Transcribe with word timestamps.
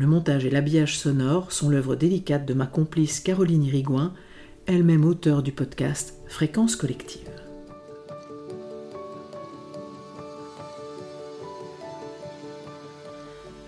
Le 0.00 0.06
montage 0.06 0.46
et 0.46 0.50
l'habillage 0.50 0.98
sonore 0.98 1.52
sont 1.52 1.68
l'œuvre 1.68 1.94
délicate 1.94 2.46
de 2.46 2.54
ma 2.54 2.66
complice 2.66 3.20
Caroline 3.20 3.64
Irigouin, 3.64 4.14
elle-même 4.64 5.04
auteure 5.04 5.42
du 5.42 5.52
podcast 5.52 6.14
Fréquence 6.26 6.74
collective. 6.74 7.28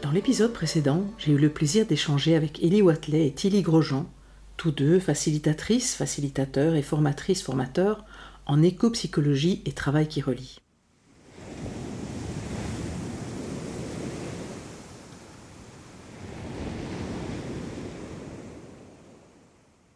Dans 0.00 0.10
l'épisode 0.10 0.54
précédent, 0.54 1.04
j'ai 1.18 1.32
eu 1.32 1.36
le 1.36 1.50
plaisir 1.50 1.84
d'échanger 1.84 2.34
avec 2.34 2.62
Elie 2.62 2.80
Watley 2.80 3.26
et 3.26 3.34
Tilly 3.34 3.60
Grosjean, 3.60 4.10
tous 4.56 4.70
deux 4.70 5.00
facilitatrices, 5.00 5.94
facilitateurs 5.94 6.76
et 6.76 6.82
formatrices, 6.82 7.42
formateurs 7.42 8.06
en 8.46 8.62
éco-psychologie 8.62 9.60
et 9.66 9.72
travail 9.72 10.08
qui 10.08 10.22
relie. 10.22 10.61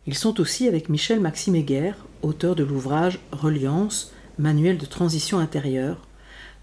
Ils 0.07 0.15
sont 0.15 0.41
aussi 0.41 0.69
avec 0.69 0.89
Michel 0.89 1.19
Maxime 1.19 1.61
auteur 2.23 2.55
de 2.55 2.63
l'ouvrage 2.63 3.19
Reliance, 3.33 4.13
manuel 4.39 4.79
de 4.79 4.87
transition 4.87 5.39
intérieure, 5.41 6.07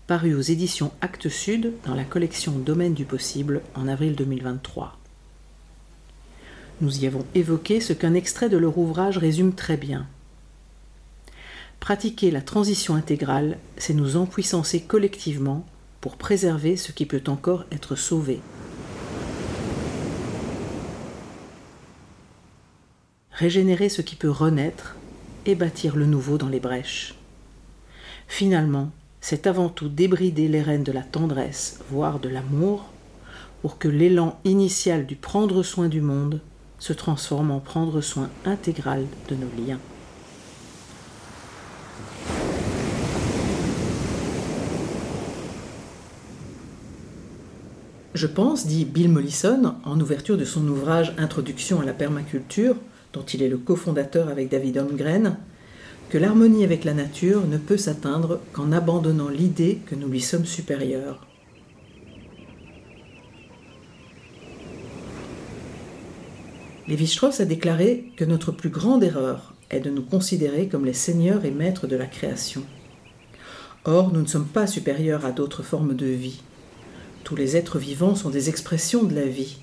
paru 0.08 0.34
aux 0.34 0.42
éditions 0.42 0.92
Actes 1.02 1.28
Sud 1.28 1.74
dans 1.86 1.94
la 1.94 2.06
collection 2.06 2.54
Domaine 2.54 2.94
du 2.94 3.04
possible 3.04 3.62
en 3.76 3.88
avril 3.90 4.16
2023. 4.16 4.98
Nous 6.80 7.04
y 7.04 7.08
avons 7.08 7.26
évoqué 7.36 7.82
ce 7.82 7.92
qu'un 7.92 8.14
extrait 8.14 8.50
de 8.50 8.58
leur 8.58 8.78
ouvrage 8.78 9.18
résume 9.18 9.54
très 9.54 9.78
bien. 9.78 10.08
Pratiquer 11.82 12.32
la 12.32 12.42
transition 12.42 12.96
intégrale, 12.96 13.58
c'est 13.78 13.94
nous 13.94 14.16
empuissancer 14.16 14.82
collectivement 14.82 15.66
pour 16.00 16.16
préserver 16.16 16.78
ce 16.78 16.94
qui 16.94 17.06
peut 17.06 17.24
encore 17.28 17.66
être 17.72 17.96
sauvé. 17.96 18.40
Régénérer 23.36 23.90
ce 23.90 24.04
qui 24.04 24.16
peut 24.16 24.30
renaître 24.30 24.96
et 25.48 25.56
bâtir 25.56 25.96
le 25.96 26.06
nouveau 26.06 26.38
dans 26.38 26.50
les 26.50 26.60
brèches. 26.60 27.16
Finalement, 28.28 28.92
c'est 29.22 29.48
avant 29.48 29.70
tout 29.70 29.90
débrider 29.90 30.48
les 30.48 30.62
rênes 30.62 30.84
de 30.84 30.92
la 30.92 31.02
tendresse, 31.02 31.80
voire 31.90 32.20
de 32.20 32.30
l'amour, 32.30 32.92
pour 33.62 33.80
que 33.80 33.88
l'élan 33.88 34.38
initial 34.44 35.08
du 35.08 35.16
prendre 35.16 35.64
soin 35.64 35.88
du 35.88 36.00
monde 36.00 36.42
se 36.78 36.94
transforme 36.94 37.50
en 37.50 37.60
prendre 37.60 38.02
soin 38.02 38.30
intégral 38.46 39.06
de 39.30 39.36
nos 39.36 39.66
liens. 39.66 39.80
Je 48.14 48.28
pense, 48.28 48.68
dit 48.68 48.86
Bill 48.86 49.10
Mollison 49.10 49.74
en 49.86 50.00
ouverture 50.00 50.38
de 50.38 50.46
son 50.46 50.68
ouvrage 50.68 51.16
Introduction 51.18 51.82
à 51.82 51.86
la 51.86 51.94
permaculture, 51.94 52.76
dont 53.14 53.24
il 53.24 53.44
est 53.44 53.50
le 53.50 53.58
cofondateur 53.58 54.28
avec 54.28 54.50
David 54.50 54.78
Holmgren, 54.78 55.38
que 56.10 56.18
l'harmonie 56.18 56.64
avec 56.64 56.84
la 56.84 56.94
nature 56.94 57.48
ne 57.48 57.58
peut 57.58 57.78
s'atteindre 57.78 58.42
qu'en 58.52 58.72
abandonnant 58.72 59.30
l'idée 59.30 59.80
que 59.86 59.96
nous 59.96 60.08
lui 60.08 60.22
sommes 60.22 60.46
supérieurs. 60.46 61.26
Lévi-Strauss 66.88 67.40
a 67.40 67.46
déclaré 67.46 68.12
que 68.18 68.26
notre 68.26 68.52
plus 68.52 68.70
grande 68.70 69.04
erreur 69.04 69.54
est 69.70 69.80
de 69.80 69.90
nous 69.90 70.04
considérer 70.04 70.68
comme 70.68 70.86
les 70.86 70.94
seigneurs 70.94 71.46
et 71.46 71.52
maîtres 71.52 71.88
de 71.88 71.96
la 71.96 72.06
création. 72.06 72.64
Or, 73.86 74.12
nous 74.12 74.22
ne 74.22 74.28
sommes 74.28 74.48
pas 74.48 74.68
supérieurs 74.68 75.26
à 75.26 75.32
d'autres 75.32 75.64
formes 75.64 75.96
de 75.96 76.06
vie. 76.06 76.42
Tous 77.24 77.36
les 77.36 77.56
êtres 77.56 77.80
vivants 77.80 78.16
sont 78.16 78.30
des 78.30 78.50
expressions 78.50 79.04
de 79.04 79.16
la 79.16 79.26
vie. 79.26 79.58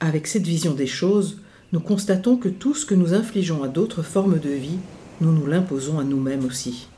Avec 0.00 0.26
cette 0.26 0.46
vision 0.46 0.74
des 0.74 0.86
choses, 0.86 1.40
nous 1.72 1.80
constatons 1.80 2.36
que 2.36 2.48
tout 2.48 2.74
ce 2.74 2.84
que 2.84 2.94
nous 2.94 3.14
infligeons 3.14 3.62
à 3.62 3.68
d'autres 3.68 4.02
formes 4.02 4.38
de 4.38 4.50
vie 4.50 4.78
nous 5.20 5.32
nous 5.32 5.46
l'imposons 5.46 5.98
à 5.98 6.04
nous-mêmes 6.04 6.44
aussi. 6.44 6.88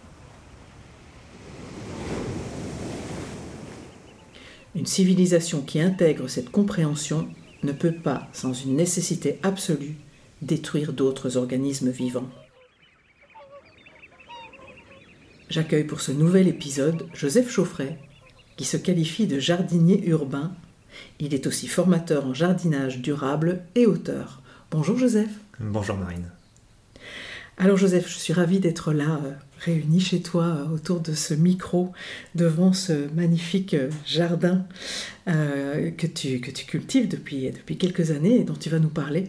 Une 4.74 4.86
civilisation 4.86 5.60
qui 5.60 5.80
intègre 5.80 6.28
cette 6.28 6.50
compréhension 6.50 7.28
ne 7.62 7.72
peut 7.72 7.92
pas, 7.92 8.28
sans 8.32 8.52
une 8.52 8.76
nécessité 8.76 9.38
absolue, 9.42 9.96
détruire 10.40 10.92
d'autres 10.92 11.36
organismes 11.36 11.90
vivants. 11.90 12.28
J'accueille 15.50 15.84
pour 15.84 16.00
ce 16.00 16.12
nouvel 16.12 16.48
épisode 16.48 17.06
Joseph 17.12 17.50
Chauffret, 17.50 17.98
qui 18.56 18.64
se 18.64 18.76
qualifie 18.76 19.26
de 19.26 19.38
jardinier 19.38 20.06
urbain. 20.06 20.52
Il 21.20 21.34
est 21.34 21.46
aussi 21.46 21.66
formateur 21.66 22.26
en 22.26 22.34
jardinage 22.34 23.00
durable 23.00 23.62
et 23.74 23.86
auteur. 23.86 24.41
Bonjour 24.72 24.96
Joseph. 24.96 25.28
Bonjour 25.60 25.98
Marine. 25.98 26.30
Alors 27.58 27.76
Joseph, 27.76 28.08
je 28.08 28.18
suis 28.18 28.32
ravie 28.32 28.58
d'être 28.58 28.94
là, 28.94 29.20
euh, 29.22 29.32
réunie 29.58 30.00
chez 30.00 30.22
toi 30.22 30.44
euh, 30.44 30.74
autour 30.74 31.00
de 31.00 31.12
ce 31.12 31.34
micro, 31.34 31.92
devant 32.34 32.72
ce 32.72 33.12
magnifique 33.12 33.74
euh, 33.74 33.90
jardin 34.06 34.64
que, 35.26 36.06
tu, 36.06 36.40
que 36.40 36.50
tu 36.50 36.64
cultives 36.64 37.06
depuis, 37.06 37.50
depuis 37.50 37.76
quelques 37.76 38.12
années 38.12 38.36
et 38.36 38.44
dont 38.44 38.54
tu 38.54 38.70
vas 38.70 38.78
nous 38.78 38.88
parler. 38.88 39.28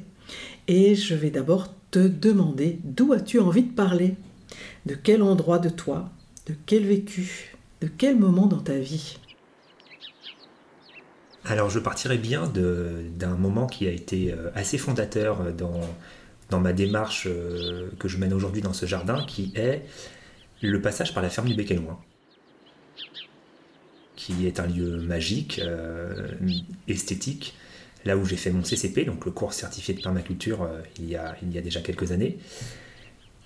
Et 0.69 0.95
je 0.95 1.13
vais 1.13 1.29
d'abord 1.29 1.67
te 1.91 1.99
demander 1.99 2.79
d'où 2.85 3.11
as-tu 3.11 3.41
envie 3.41 3.63
de 3.63 3.73
parler? 3.73 4.15
De 4.85 4.95
quel 4.95 5.21
endroit 5.21 5.59
de 5.59 5.67
toi? 5.67 6.09
De 6.47 6.55
quel 6.65 6.85
vécu? 6.85 7.53
De 7.81 7.87
quel 7.87 8.17
moment 8.17 8.45
dans 8.45 8.61
ta 8.61 8.77
vie? 8.77 9.17
Alors 11.45 11.69
je 11.69 11.79
partirais 11.79 12.17
bien 12.17 12.47
d'un 12.47 13.35
moment 13.35 13.67
qui 13.67 13.87
a 13.87 13.91
été 13.91 14.33
assez 14.55 14.77
fondateur 14.77 15.53
dans, 15.53 15.81
dans 16.53 16.59
ma 16.59 16.73
démarche 16.73 17.27
euh, 17.27 17.89
que 17.99 18.07
je 18.07 18.17
mène 18.17 18.31
aujourd'hui 18.31 18.61
dans 18.61 18.73
ce 18.73 18.85
jardin, 18.85 19.25
qui 19.25 19.51
est 19.55 19.81
le 20.61 20.81
passage 20.81 21.13
par 21.13 21.23
la 21.23 21.29
ferme 21.29 21.47
du 21.47 21.55
Bec 21.55 21.71
Loin, 21.71 21.99
qui 24.15 24.45
est 24.45 24.59
un 24.59 24.67
lieu 24.67 24.97
magique, 24.97 25.59
euh, 25.63 26.27
esthétique, 26.87 27.55
là 28.05 28.17
où 28.17 28.25
j'ai 28.25 28.35
fait 28.35 28.51
mon 28.51 28.63
CCP, 28.63 29.05
donc 29.05 29.25
le 29.25 29.31
cours 29.31 29.53
certifié 29.53 29.95
de 29.95 30.01
permaculture, 30.01 30.61
euh, 30.61 30.81
il, 30.99 31.09
y 31.09 31.15
a, 31.15 31.35
il 31.41 31.51
y 31.51 31.57
a 31.57 31.61
déjà 31.61 31.81
quelques 31.81 32.11
années. 32.11 32.37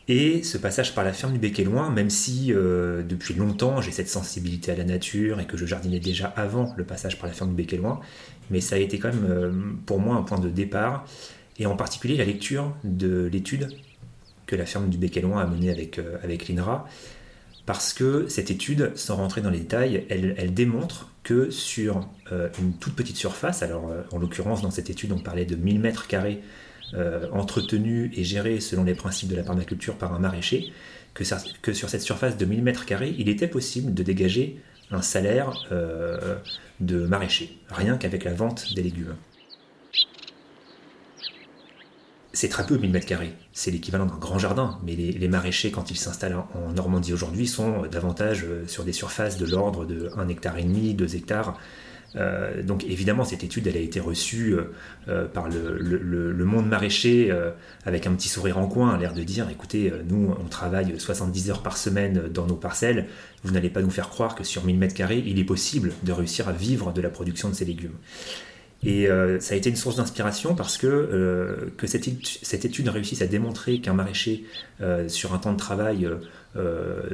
Et 0.09 0.41
ce 0.43 0.57
passage 0.57 0.95
par 0.95 1.03
la 1.03 1.11
ferme 1.11 1.33
du 1.33 1.39
Bec 1.39 1.57
Loin, 1.59 1.89
même 1.89 2.09
si 2.09 2.47
depuis 2.47 3.33
longtemps 3.33 3.81
j'ai 3.81 3.91
cette 3.91 4.07
sensibilité 4.07 4.71
à 4.71 4.75
la 4.75 4.85
nature 4.85 5.41
et 5.41 5.45
que 5.45 5.57
je 5.57 5.65
jardinais 5.65 5.99
déjà 5.99 6.27
avant 6.37 6.73
le 6.77 6.85
passage 6.85 7.19
par 7.19 7.27
la 7.27 7.33
ferme 7.33 7.49
du 7.49 7.55
Bec 7.57 7.73
Loin, 7.73 7.99
mais 8.49 8.61
ça 8.61 8.75
a 8.77 8.79
été 8.79 8.99
quand 8.99 9.09
même 9.09 9.77
pour 9.85 9.99
moi 9.99 10.15
un 10.15 10.21
point 10.21 10.39
de 10.39 10.49
départ 10.49 11.05
et 11.59 11.65
en 11.65 11.75
particulier 11.75 12.15
la 12.15 12.23
lecture 12.23 12.73
de 12.85 13.29
l'étude 13.31 13.67
que 14.45 14.55
la 14.55 14.65
ferme 14.65 14.89
du 14.89 14.97
Bec 14.97 15.17
a 15.17 15.45
menée 15.45 15.71
avec, 15.71 15.99
avec 16.23 16.47
l'INRA, 16.47 16.87
parce 17.65 17.91
que 17.91 18.29
cette 18.29 18.49
étude, 18.49 18.93
sans 18.95 19.17
rentrer 19.17 19.41
dans 19.41 19.49
les 19.49 19.59
détails, 19.59 20.05
elle, 20.09 20.53
démontre 20.53 21.11
que 21.23 21.49
sur 21.49 22.07
une 22.31 22.71
toute 22.79 22.95
petite 22.95 23.17
surface, 23.17 23.61
alors 23.61 23.91
en 24.13 24.19
l'occurrence 24.19 24.61
dans 24.61 24.71
cette 24.71 24.89
étude 24.89 25.11
on 25.11 25.19
parlait 25.19 25.43
de 25.43 25.57
1000 25.57 25.81
mètres 25.81 26.07
carrés 26.07 26.41
entretenus 27.31 28.11
et 28.15 28.23
gérés 28.23 28.59
selon 28.59 28.83
les 28.83 28.95
principes 28.95 29.29
de 29.29 29.35
la 29.35 29.43
permaculture 29.43 29.95
par 29.95 30.13
un 30.13 30.19
maraîcher, 30.19 30.71
que, 31.13 31.73
sur 31.73 31.89
cette 31.89 32.01
surface 32.01 32.37
de 32.37 32.45
1000 32.45 32.63
mètres 32.63 32.85
carrés, 32.85 33.15
il 33.17 33.29
était 33.29 33.47
possible 33.47 33.93
de 33.93 34.03
dégager 34.03 34.61
un 34.91 35.01
salaire 35.01 35.51
de 36.79 37.05
maraîcher, 37.05 37.57
rien 37.69 37.97
qu'avec 37.97 38.23
la 38.23 38.33
vente 38.33 38.73
des 38.75 38.83
légumes. 38.83 39.15
C'est 42.33 42.49
très 42.49 42.67
peu 42.67 42.77
1000 42.77 42.91
mètres 42.91 43.07
carrés, 43.07 43.33
c'est 43.51 43.71
l'équivalent 43.71 44.05
d'un 44.05 44.17
grand 44.17 44.37
jardin, 44.37 44.79
mais 44.85 44.93
les, 44.95 45.27
maraîchers, 45.27 45.71
quand 45.71 45.89
ils 45.89 45.97
s'installent 45.97 46.37
en 46.53 46.71
Normandie 46.71 47.11
aujourd'hui, 47.11 47.47
sont 47.47 47.87
davantage 47.87 48.43
euh, 48.43 48.67
sur 48.67 48.83
des 48.83 48.93
surfaces 48.93 49.37
de 49.37 49.45
l'ordre 49.47 49.85
de 49.85 50.11
1 50.15 50.27
hectare 50.27 50.59
et 50.59 50.63
demi, 50.63 50.93
2 50.93 51.15
hectares. 51.15 51.59
Euh, 52.17 52.63
donc 52.63 52.83
évidemment, 52.83 53.23
cette 53.23 53.43
étude, 53.43 53.67
a 53.67 53.71
été 53.71 53.99
reçue 53.99 54.55
euh, 55.07 55.25
par 55.25 55.47
le, 55.49 56.45
monde 56.45 56.67
maraîcher 56.67 57.33
avec 57.85 58.07
un 58.07 58.13
petit 58.13 58.29
sourire 58.29 58.57
en 58.57 58.67
coin, 58.67 58.97
l'air 58.97 59.13
de 59.13 59.23
dire, 59.23 59.49
écoutez, 59.49 59.91
nous, 60.09 60.33
on 60.39 60.47
travaille 60.47 60.99
70 60.99 61.49
heures 61.49 61.61
par 61.61 61.77
semaine 61.77 62.29
dans 62.33 62.45
nos 62.45 62.55
parcelles, 62.55 63.07
vous 63.43 63.51
n'allez 63.51 63.69
pas 63.69 63.81
nous 63.81 63.89
faire 63.89 64.09
croire 64.09 64.35
que 64.35 64.43
sur 64.43 64.63
1000 64.63 64.77
mètres 64.77 64.93
carrés, 64.93 65.23
il 65.25 65.39
est 65.39 65.43
possible 65.43 65.91
de 66.03 66.11
réussir 66.11 66.47
à 66.47 66.53
vivre 66.53 66.93
de 66.93 67.01
la 67.01 67.09
production 67.09 67.49
de 67.49 67.53
ces 67.53 67.65
légumes. 67.65 67.95
Et 68.83 69.07
euh, 69.07 69.39
ça 69.39 69.55
a 69.55 69.57
été 69.57 69.69
une 69.69 69.75
source 69.75 69.95
d'inspiration 69.95 70.55
parce 70.55 70.77
que, 70.77 70.87
euh, 70.87 71.71
cette, 71.85 72.07
cette, 72.43 72.65
étude 72.65 72.87
réussisse 72.89 73.21
à 73.21 73.27
démontrer 73.27 73.79
qu'un 73.79 73.93
maraîcher, 73.93 74.45
euh, 74.81 75.09
sur 75.09 75.33
un 75.33 75.39
temps 75.39 75.53
de 75.53 75.57
travail 75.57 76.07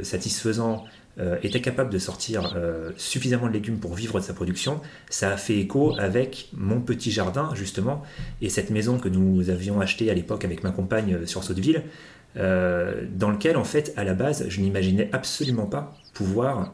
satisfaisant, 0.02 0.86
était 1.44 1.62
capable 1.62 1.92
de 1.92 2.00
sortir 2.00 2.56
suffisamment 2.98 3.48
de 3.48 3.54
légumes 3.54 3.80
pour 3.80 3.94
vivre 3.94 4.20
de 4.20 4.24
sa 4.26 4.34
production, 4.34 4.82
ça 5.10 5.30
a 5.32 5.38
fait 5.38 5.58
écho 5.58 5.96
avec 6.00 6.50
mon 6.54 6.82
petit 6.82 7.12
jardin, 7.12 7.52
justement, 7.54 8.04
et 8.42 8.50
cette 8.50 8.72
maison 8.72 8.98
que 8.98 9.10
nous 9.10 9.50
avions 9.50 9.80
achetée 9.80 10.10
à 10.10 10.14
l'époque 10.14 10.44
avec 10.44 10.64
ma 10.64 10.72
compagne 10.72 11.26
sur 11.26 11.44
Sauteville, 11.44 11.84
dans 12.36 13.30
lequel, 13.30 13.58
en 13.58 13.64
fait, 13.64 13.94
à 13.96 14.04
la 14.04 14.16
base, 14.16 14.46
je 14.50 14.62
n'imaginais 14.62 15.10
absolument 15.14 15.68
pas 15.68 15.96
pouvoir 16.14 16.74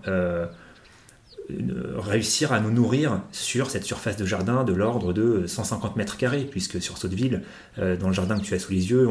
réussir 1.98 2.54
à 2.54 2.60
nous 2.60 2.72
nourrir 2.72 3.22
sur 3.32 3.70
cette 3.70 3.84
surface 3.84 4.18
de 4.18 4.26
jardin 4.26 4.64
de 4.64 4.74
l'ordre 4.74 5.14
de 5.14 5.48
150 5.48 5.96
mètres 5.96 6.18
carrés, 6.18 6.48
puisque 6.50 6.82
sur 6.82 6.98
Sauteville, 6.98 7.42
euh, 7.78 7.98
dans 7.98 8.08
le 8.08 8.14
jardin 8.14 8.38
que 8.38 8.44
tu 8.44 8.54
as 8.54 8.60
sous 8.60 8.72
les 8.72 8.92
yeux, 8.92 9.08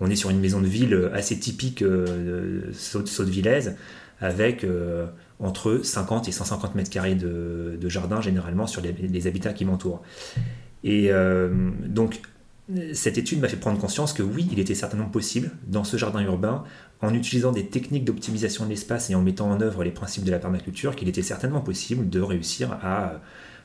on, 0.00 0.10
est 0.10 0.16
sur 0.16 0.30
une 0.30 0.40
maison 0.40 0.60
de 0.60 0.66
ville 0.66 1.10
assez 1.12 1.38
typique 1.38 1.82
euh, 1.82 2.72
sautevillaise, 2.72 3.76
avec 4.20 4.64
euh, 4.64 5.06
entre 5.40 5.80
50 5.82 6.28
et 6.28 6.32
150 6.32 6.74
mètres 6.74 6.90
carrés 6.90 7.14
de, 7.14 7.88
jardin 7.88 8.20
généralement 8.20 8.66
sur 8.66 8.80
les 8.82 9.26
habitats 9.26 9.52
qui 9.52 9.64
m'entourent. 9.64 10.02
Et 10.84 11.10
donc 11.86 12.20
cette 12.94 13.18
étude 13.18 13.40
m'a 13.40 13.48
fait 13.48 13.58
prendre 13.58 13.78
conscience 13.78 14.12
que 14.12 14.22
oui, 14.22 14.48
il 14.50 14.58
était 14.58 14.74
certainement 14.74 15.08
possible, 15.08 15.50
dans 15.66 15.84
ce 15.84 15.96
jardin 15.96 16.22
urbain, 16.22 16.64
en 17.02 17.12
utilisant 17.12 17.52
des 17.52 17.66
techniques 17.66 18.04
d'optimisation 18.04 18.64
de 18.64 18.70
l'espace 18.70 19.10
et 19.10 19.14
en 19.14 19.20
mettant 19.20 19.50
en 19.50 19.60
œuvre 19.60 19.84
les 19.84 19.90
principes 19.90 20.24
de 20.24 20.30
la 20.30 20.38
permaculture, 20.38 20.96
qu'il 20.96 21.08
était 21.08 21.22
certainement 21.22 21.60
possible 21.60 22.08
de 22.08 22.20
réussir 22.20 22.72
à 22.82 23.20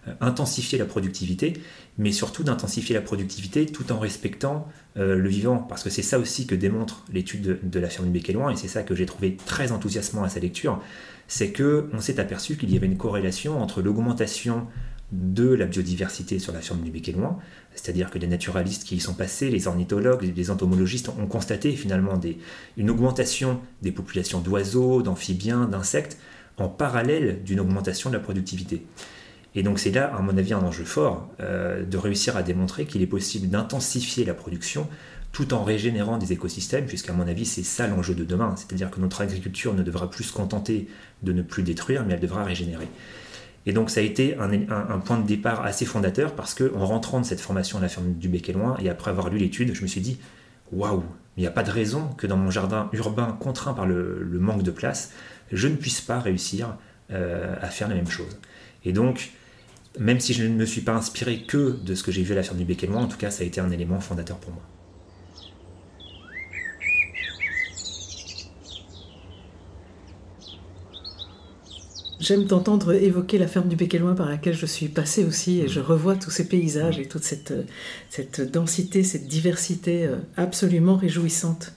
euh, 0.07 0.13
intensifier 0.19 0.78
la 0.78 0.86
productivité, 0.86 1.54
mais 1.98 2.12
surtout 2.12 2.44
d'intensifier 2.44 2.94
la 2.94 3.01
productivité 3.01 3.66
tout 3.66 3.92
en 3.92 4.00
respectant 4.00 4.68
euh, 4.98 5.16
le 5.16 5.30
vivant, 5.30 5.57
parce 5.57 5.84
que 5.84 5.90
c'est 5.90 6.02
ça 6.02 6.19
aussi 6.19 6.45
que 6.45 6.56
démontre 6.56 7.06
l'étude 7.13 7.60
de, 7.63 7.80
la 7.80 7.90
ferme 7.90 8.06
du 8.06 8.12
Bec 8.12 8.30
et 8.30 8.56
c'est 8.56 8.68
ça 8.68 8.84
que 8.84 8.95
j'ai 8.95 9.06
trouvé 9.06 9.38
très 9.45 9.72
enthousiasmant 9.72 10.24
à 10.24 10.30
sa 10.30 10.42
lecture, 10.42 10.81
c'est 11.28 11.52
que 11.52 11.90
on 11.94 12.02
s'est 12.02 12.19
aperçu 12.19 12.57
qu'il 12.57 12.74
y 12.74 12.78
avait 12.78 12.88
une 12.88 12.98
corrélation 12.98 13.62
entre 13.62 13.81
l'augmentation 13.81 14.68
de 15.12 15.50
la 15.50 15.66
biodiversité 15.66 16.38
sur 16.38 16.54
la 16.54 16.62
ferme 16.62 16.82
du 16.82 16.92
c'est-à-dire 17.74 18.12
que 18.12 18.20
les 18.20 18.28
naturalistes 18.28 18.84
qui 18.84 18.98
y 18.98 19.00
sont 19.00 19.14
passés, 19.16 19.50
les 19.50 19.68
ornithologues, 19.68 20.32
les 20.36 20.52
entomologistes 20.52 21.10
ont 21.10 21.26
constaté 21.26 21.72
finalement 21.72 22.20
une 22.78 22.90
augmentation 22.90 23.60
des 23.82 23.92
populations 23.92 24.40
d'oiseaux, 24.40 25.02
d'amphibiens, 25.02 25.66
d'insectes, 25.66 26.18
en 26.58 26.68
parallèle 26.68 27.42
d'une 27.44 27.60
augmentation 27.60 28.10
de 28.10 28.16
la 28.16 28.22
productivité. 28.22 28.86
Et 29.56 29.64
donc 29.64 29.80
c'est 29.80 29.92
là, 29.92 30.14
à 30.16 30.22
mon 30.22 30.38
avis, 30.38 30.54
un 30.54 30.60
enjeu 30.60 30.84
fort 30.84 31.30
euh, 31.40 31.84
de 31.84 31.98
réussir 31.98 32.38
à 32.38 32.44
démontrer 32.44 32.86
qu'il 32.86 33.02
est 33.02 33.08
possible 33.08 33.48
d'intensifier 33.48 34.26
la 34.26 34.34
production 34.34 34.88
tout 35.32 35.54
en 35.54 35.64
régénérant 35.64 36.18
des 36.18 36.34
écosystèmes, 36.34 36.86
puisqu'à 36.86 37.14
mon 37.14 37.28
avis 37.28 37.46
c'est 37.46 37.64
ça 37.64 37.88
l'enjeu 37.88 38.16
de 38.16 38.24
demain, 38.24 38.56
c'est-à-dire 38.58 38.90
que 38.90 39.00
notre 39.00 39.22
agriculture 39.22 39.74
ne 39.74 39.84
devra 39.84 40.10
plus 40.10 40.26
se 40.26 40.34
contenter 40.34 40.88
de 41.24 41.34
ne 41.34 41.42
plus 41.42 41.64
détruire, 41.64 42.04
mais 42.06 42.14
elle 42.14 42.20
devra 42.20 42.44
régénérer. 42.44 42.88
Et 43.66 43.74
donc 43.74 43.90
ça 43.90 44.00
a 44.00 44.04
été 44.04 44.36
un, 44.38 45.00
point 45.00 45.18
de 45.18 45.28
départ 45.28 45.64
assez 45.64 45.86
fondateur 45.86 46.34
parce 46.34 46.54
qu'en 46.54 46.86
rentrant 46.86 47.20
de 47.20 47.26
cette 47.26 47.42
formation 47.42 47.78
à 47.78 47.82
la 47.82 47.90
ferme 47.90 48.14
du 48.14 48.30
Bec 48.30 48.50
et 48.80 48.90
après 48.90 49.12
avoir 49.12 49.30
lu 49.30 49.38
l'étude, 49.38 49.74
je 49.74 49.82
me 49.82 49.88
suis 49.88 50.02
dit 50.02 50.18
waouh, 50.72 51.04
il 51.38 51.42
n'y 51.42 51.48
a 51.48 51.52
pas 51.52 51.64
de 51.64 51.72
raison 51.72 52.08
que 52.18 52.28
dans 52.28 52.38
mon 52.38 52.52
jardin 52.52 52.90
urbain 52.94 53.38
contraint 53.40 53.74
par 53.74 53.86
le, 53.86 54.28
manque 54.40 54.64
de 54.64 54.72
place, 54.72 55.12
je 55.52 55.68
ne 55.68 55.76
puisse 55.76 56.02
pas 56.02 56.20
réussir 56.20 56.78
euh, 57.12 57.56
à 57.62 57.68
faire 57.68 57.88
la 57.88 57.96
même 57.96 58.10
chose. 58.10 58.38
Et 58.86 58.94
donc, 58.94 59.32
même 60.00 60.20
si 60.20 60.34
je 60.34 60.44
ne 60.44 60.56
me 60.56 60.66
suis 60.66 60.82
pas 60.82 60.94
inspiré 60.94 61.42
que 61.42 61.78
de 61.84 61.96
ce 61.96 62.04
que 62.04 62.12
j'ai 62.12 62.24
vu 62.24 62.34
à 62.34 62.36
la 62.36 62.44
ferme 62.44 62.58
du 62.58 62.66
Bec 62.66 62.84
et 62.84 62.88
Loin, 62.88 63.02
en 63.02 63.08
tout 63.08 63.18
cas, 63.18 63.32
ça 63.32 63.44
a 63.44 63.46
été 63.46 63.60
un 63.60 63.72
élément 63.72 64.00
fondateur 64.00 64.38
pour 64.38 64.54
moi. 64.54 64.62
J'aime 72.19 72.45
t'entendre 72.45 72.92
évoquer 72.94 73.38
la 73.38 73.48
ferme 73.48 73.69
du 73.69 73.77
Béqueloin 73.77 74.13
par 74.13 74.27
laquelle 74.27 74.56
je 74.56 74.66
suis 74.66 74.89
passée 74.89 75.24
aussi 75.24 75.62
et 75.62 75.69
je 75.69 75.80
revois 75.80 76.16
tous 76.16 76.31
ces 76.31 76.50
paysages 76.50 77.00
et 77.00 77.06
toute 77.06 77.24
cette, 77.24 77.54
cette 78.09 78.42
densité, 78.52 79.04
cette 79.04 79.28
diversité 79.28 80.06
euh, 80.06 80.18
absolument 80.35 80.97
réjouissante. 80.97 81.73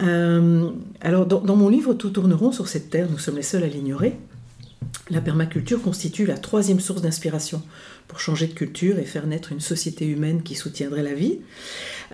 Euh, 0.00 0.70
alors, 1.00 1.26
dans, 1.26 1.56
mon 1.56 1.68
livre 1.68 1.92
Tout 1.94 2.10
tourneront 2.10 2.52
sur 2.52 2.68
cette 2.68 2.88
terre, 2.88 3.08
nous 3.10 3.18
sommes 3.18 3.34
les 3.34 3.42
seuls 3.42 3.64
à 3.64 3.66
l'ignorer. 3.66 4.14
La 5.10 5.20
permaculture 5.20 5.82
constitue 5.82 6.24
la 6.24 6.38
troisième 6.38 6.78
source 6.78 7.02
d'inspiration 7.02 7.60
pour 8.08 8.20
changer 8.20 8.46
de 8.46 8.54
culture 8.54 8.98
et 8.98 9.04
faire 9.04 9.26
naître 9.26 9.52
une 9.52 9.60
société 9.60 10.06
humaine 10.06 10.42
qui 10.42 10.54
soutiendrait 10.54 11.02
la 11.02 11.14
vie. 11.14 11.40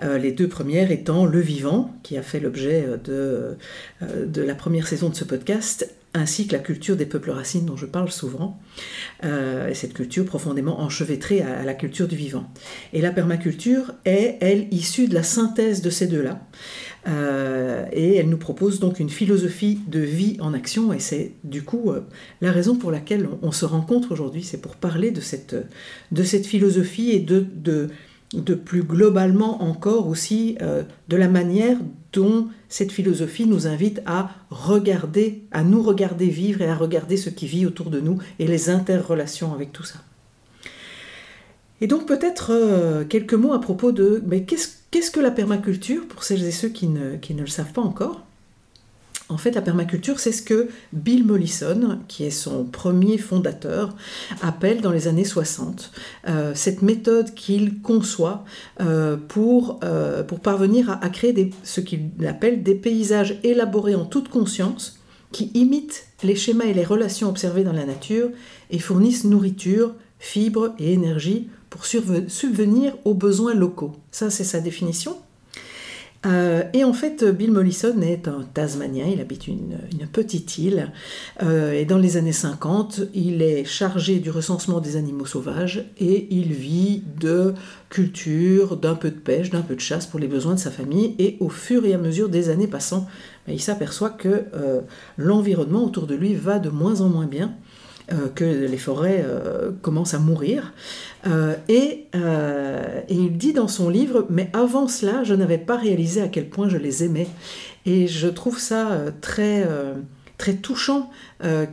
Euh, 0.03 0.17
les 0.17 0.31
deux 0.31 0.47
premières 0.47 0.91
étant 0.91 1.25
Le 1.25 1.39
Vivant, 1.39 1.97
qui 2.03 2.17
a 2.17 2.21
fait 2.21 2.39
l'objet 2.39 2.85
de, 3.03 3.57
de 4.01 4.41
la 4.41 4.55
première 4.55 4.87
saison 4.87 5.09
de 5.09 5.15
ce 5.15 5.23
podcast, 5.23 5.89
ainsi 6.15 6.47
que 6.47 6.53
la 6.53 6.59
culture 6.59 6.95
des 6.95 7.05
peuples 7.05 7.31
racines 7.31 7.65
dont 7.65 7.75
je 7.75 7.85
parle 7.85 8.09
souvent, 8.09 8.57
euh, 9.23 9.73
cette 9.73 9.93
culture 9.93 10.25
profondément 10.25 10.79
enchevêtrée 10.79 11.41
à, 11.41 11.63
la 11.63 11.73
culture 11.73 12.07
du 12.07 12.15
vivant. 12.15 12.49
Et 12.93 13.01
la 13.01 13.11
permaculture 13.11 13.93
est, 14.05 14.37
elle, 14.39 14.73
issue 14.73 15.07
de 15.07 15.13
la 15.13 15.23
synthèse 15.23 15.81
de 15.81 15.89
ces 15.89 16.07
deux-là. 16.07 16.39
Euh, 17.07 17.85
et 17.91 18.15
elle 18.15 18.29
nous 18.29 18.37
propose 18.37 18.79
donc 18.79 18.99
une 18.99 19.09
philosophie 19.09 19.79
de 19.87 19.99
vie 19.99 20.37
en 20.39 20.53
action, 20.53 20.91
et 20.91 20.99
c'est 20.99 21.33
du 21.43 21.63
coup 21.63 21.91
euh, 21.91 22.01
la 22.41 22.51
raison 22.51 22.75
pour 22.75 22.91
laquelle 22.91 23.29
on, 23.43 23.51
se 23.51 23.65
rencontre 23.65 24.11
aujourd'hui, 24.11 24.43
c'est 24.43 24.57
pour 24.57 24.75
parler 24.75 25.11
de 25.11 25.21
cette, 25.21 25.55
de 26.11 26.23
cette 26.23 26.47
philosophie 26.47 27.11
et 27.11 27.19
de, 27.19 27.45
de, 27.55 27.89
de 28.33 28.55
plus 28.55 28.81
globalement 28.81 29.61
encore 29.61 30.07
aussi 30.07 30.57
de 31.09 31.15
la 31.15 31.27
manière 31.27 31.77
dont 32.11 32.47
cette 32.69 32.91
philosophie 32.91 33.45
nous 33.45 33.67
invite 33.67 34.01
à 34.05 34.31
regarder, 34.49 35.43
à 35.51 35.63
nous 35.63 35.83
regarder 35.83 36.27
vivre 36.27 36.61
et 36.61 36.67
à 36.67 36.75
regarder 36.75 37.17
ce 37.17 37.29
qui 37.29 37.45
vit 37.45 37.65
autour 37.65 37.89
de 37.89 37.99
nous 37.99 38.17
et 38.39 38.47
les 38.47 38.69
interrelations 38.69 39.53
avec 39.53 39.71
tout 39.71 39.83
ça. 39.83 39.99
Et 41.81 41.87
donc 41.87 42.07
peut-être 42.07 42.51
euh, 42.51 43.03
quelques 43.03 43.33
mots 43.33 43.53
à 43.53 43.59
propos 43.59 43.91
de 43.91 44.23
mais 44.25 44.43
qu'est-ce, 44.43 44.69
que 45.11 45.19
la 45.19 45.31
permaculture 45.31 46.07
pour 46.07 46.23
celles 46.23 46.43
et 46.43 46.51
ceux 46.51 46.69
qui 46.69 46.87
ne 46.87 47.17
le 47.41 47.47
savent 47.47 47.73
pas 47.73 47.81
encore? 47.81 48.25
En 49.27 49.37
fait, 49.37 49.51
la 49.51 49.61
permaculture, 49.61 50.19
c'est 50.19 50.31
ce 50.31 50.43
que 50.43 50.69
Bill 50.93 51.25
Mollison, 51.25 51.99
qui 52.07 52.25
est 52.25 52.31
son 52.31 52.63
premier 52.63 53.17
fondateur, 53.17 53.95
appelle 54.41 54.81
dans 54.81 54.91
les 54.91 55.07
années 55.07 55.25
60. 55.25 55.91
Euh, 56.27 56.51
cette 56.53 56.83
méthode 56.83 57.33
qu'il 57.33 57.81
conçoit 57.81 58.45
euh, 58.81 59.17
pour, 59.17 59.79
euh, 59.83 60.21
pour 60.21 60.41
parvenir 60.41 60.99
à, 61.01 61.09
créer 61.09 61.51
ce 61.63 61.81
qu'il 61.81 62.11
appelle 62.27 62.61
des 62.61 62.75
paysages 62.75 63.39
élaborés 63.43 63.95
en 63.95 64.05
toute 64.05 64.29
conscience, 64.29 64.99
qui 65.31 65.49
imitent 65.55 66.05
les 66.23 66.35
schémas 66.35 66.65
et 66.65 66.73
les 66.73 66.85
relations 66.85 67.27
observées 67.27 67.63
dans 67.63 67.73
la 67.73 67.85
nature 67.85 68.29
et 68.69 68.79
fournissent 68.79 69.25
nourriture, 69.25 69.95
fibres 70.19 70.75
et 70.77 70.93
énergie 70.93 71.49
pour 71.75 71.85
subvenir 71.85 72.95
aux 73.03 73.13
besoins 73.13 73.53
locaux. 73.53 73.91
Ça, 74.09 74.29
c'est 74.29 74.45
sa 74.45 74.61
définition. 74.61 75.17
Euh, 76.25 76.63
et 76.71 76.85
en 76.85 76.93
fait, 76.93 77.25
Bill 77.25 77.51
Mollison 77.51 78.01
est 78.01 78.29
un 78.29 78.45
Tasmanien, 78.53 79.07
il 79.11 79.19
habite 79.19 79.47
une, 79.47 79.77
petite 80.11 80.57
île, 80.57 80.93
euh, 81.43 81.73
et 81.73 81.83
dans 81.83 81.97
les 81.97 82.15
années 82.15 82.31
50, 82.31 83.01
il 83.13 83.41
est 83.41 83.65
chargé 83.65 84.19
du 84.19 84.31
recensement 84.31 84.79
des 84.79 84.95
animaux 84.95 85.25
sauvages, 85.25 85.85
et 85.99 86.27
il 86.31 86.53
vit 86.53 87.03
de 87.19 87.53
culture, 87.89 88.77
d'un 88.77 88.95
peu 88.95 89.11
de 89.11 89.19
pêche, 89.19 89.49
d'un 89.49 89.61
peu 89.61 89.75
de 89.75 89.81
chasse 89.81 90.07
pour 90.07 90.19
les 90.19 90.27
besoins 90.27 90.55
de 90.55 90.59
sa 90.59 90.71
famille, 90.71 91.13
et 91.19 91.35
au 91.41 91.49
fur 91.49 91.85
et 91.85 91.93
à 91.93 91.97
mesure 91.97 92.29
des 92.29 92.49
années 92.49 92.67
passant, 92.67 93.05
ben, 93.45 93.53
il 93.53 93.61
s'aperçoit 93.61 94.09
que 94.09 94.45
euh, 94.55 94.79
l'environnement 95.17 95.83
autour 95.83 96.07
de 96.07 96.15
lui 96.15 96.33
va 96.33 96.57
de 96.57 96.69
moins 96.69 97.01
en 97.01 97.09
moins 97.09 97.27
bien. 97.27 97.53
Euh, 98.11 98.27
que 98.29 98.45
les 98.45 98.77
forêts 98.77 99.25
euh, 99.25 99.71
commencent 99.81 100.13
à 100.13 100.19
mourir. 100.19 100.73
Euh, 101.25 101.55
et, 101.67 102.05
il 103.09 103.35
dit 103.37 103.51
dans 103.51 103.67
son 103.67 103.89
livre, 103.89 104.27
mais 104.29 104.51
avant 104.53 104.87
cela, 104.87 105.23
je 105.23 105.33
n'avais 105.33 105.57
pas 105.57 105.75
réalisé 105.75 106.21
à 106.21 106.27
quel 106.27 106.47
point 106.47 106.69
je 106.69 106.77
les 106.77 107.03
aimais. 107.03 107.27
Et 107.87 108.07
je 108.07 108.27
trouve 108.27 108.59
ça 108.59 109.05
très 109.21 109.67
très 110.37 110.55
touchant 110.55 111.09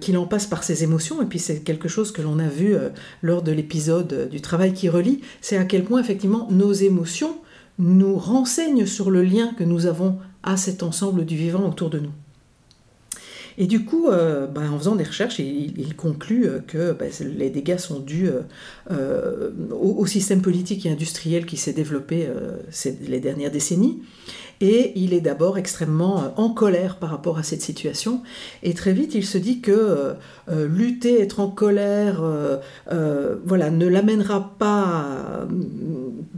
qu'il 0.01 0.17
en 0.19 0.27
passe 0.27 0.47
par 0.47 0.63
ses 0.63 0.85
émotions, 0.85 1.23
et 1.23 1.27
puis 1.27 1.39
c'est 1.39 1.61
quelque 1.61 1.89
chose 1.89 2.13
que 2.13 2.23
l'on 2.23 2.39
a 2.39 2.49
vu 2.49 2.77
lors 3.23 3.43
de 3.43 3.51
l'épisode 3.51 4.29
du 4.31 4.41
travail 4.41 4.73
qui 4.73 4.89
relie, 4.89 5.21
c'est 5.41 5.57
à 5.57 5.65
quel 5.65 5.85
point 5.85 6.01
effectivement 6.01 6.49
nos 6.51 6.73
émotions 6.73 7.37
nous 7.79 8.17
renseignent 8.17 8.87
sur 8.87 9.11
le 9.11 9.23
lien 9.23 9.55
que 9.57 9.65
nous 9.65 9.87
avons 9.87 10.19
à 10.43 10.57
cet 10.57 10.83
ensemble 10.83 11.25
du 11.25 11.37
vivant 11.37 11.69
autour 11.69 11.91
de 11.91 11.99
nous. 11.99 12.13
Et 13.63 13.69
du 13.69 13.85
coup, 13.85 14.09
euh, 14.09 14.49
bah, 14.49 14.63
en 14.69 14.77
faisant 14.77 14.97
des 14.97 15.05
recherches, 15.05 15.39
il, 15.39 15.95
conclut 15.95 16.47
euh, 16.47 16.59
que 16.59 16.91
bah, 16.91 17.05
les 17.21 17.49
dégâts 17.49 17.79
sont 17.79 18.01
dus 18.01 18.29
euh, 18.91 19.51
au, 19.71 20.05
système 20.05 20.43
politique 20.43 20.85
et 20.85 20.91
industriel 20.91 21.47
qui 21.47 21.57
s'est 21.57 21.73
développé 21.73 22.27
les 23.07 23.21
dernières 23.21 23.53
décennies. 23.53 24.03
Et 24.61 24.93
il 24.97 25.15
est 25.15 25.21
d'abord 25.21 25.59
extrêmement 25.59 26.35
en 26.37 26.51
colère 26.51 26.97
par 26.97 27.11
rapport 27.11 27.39
à 27.39 27.45
cette 27.45 27.63
situation. 27.63 28.23
Et 28.65 28.75
très 28.75 28.93
vite, 28.93 29.15
il 29.15 29.25
se 29.25 29.39
dit 29.39 29.61
que 29.61 30.15
lutter, 30.49 31.21
être 31.21 31.39
en 31.39 31.49
colère, 31.49 32.23
voilà, 33.45 33.71
ne 33.71 33.87
l'amènera 33.87 34.57
pas, 34.59 35.47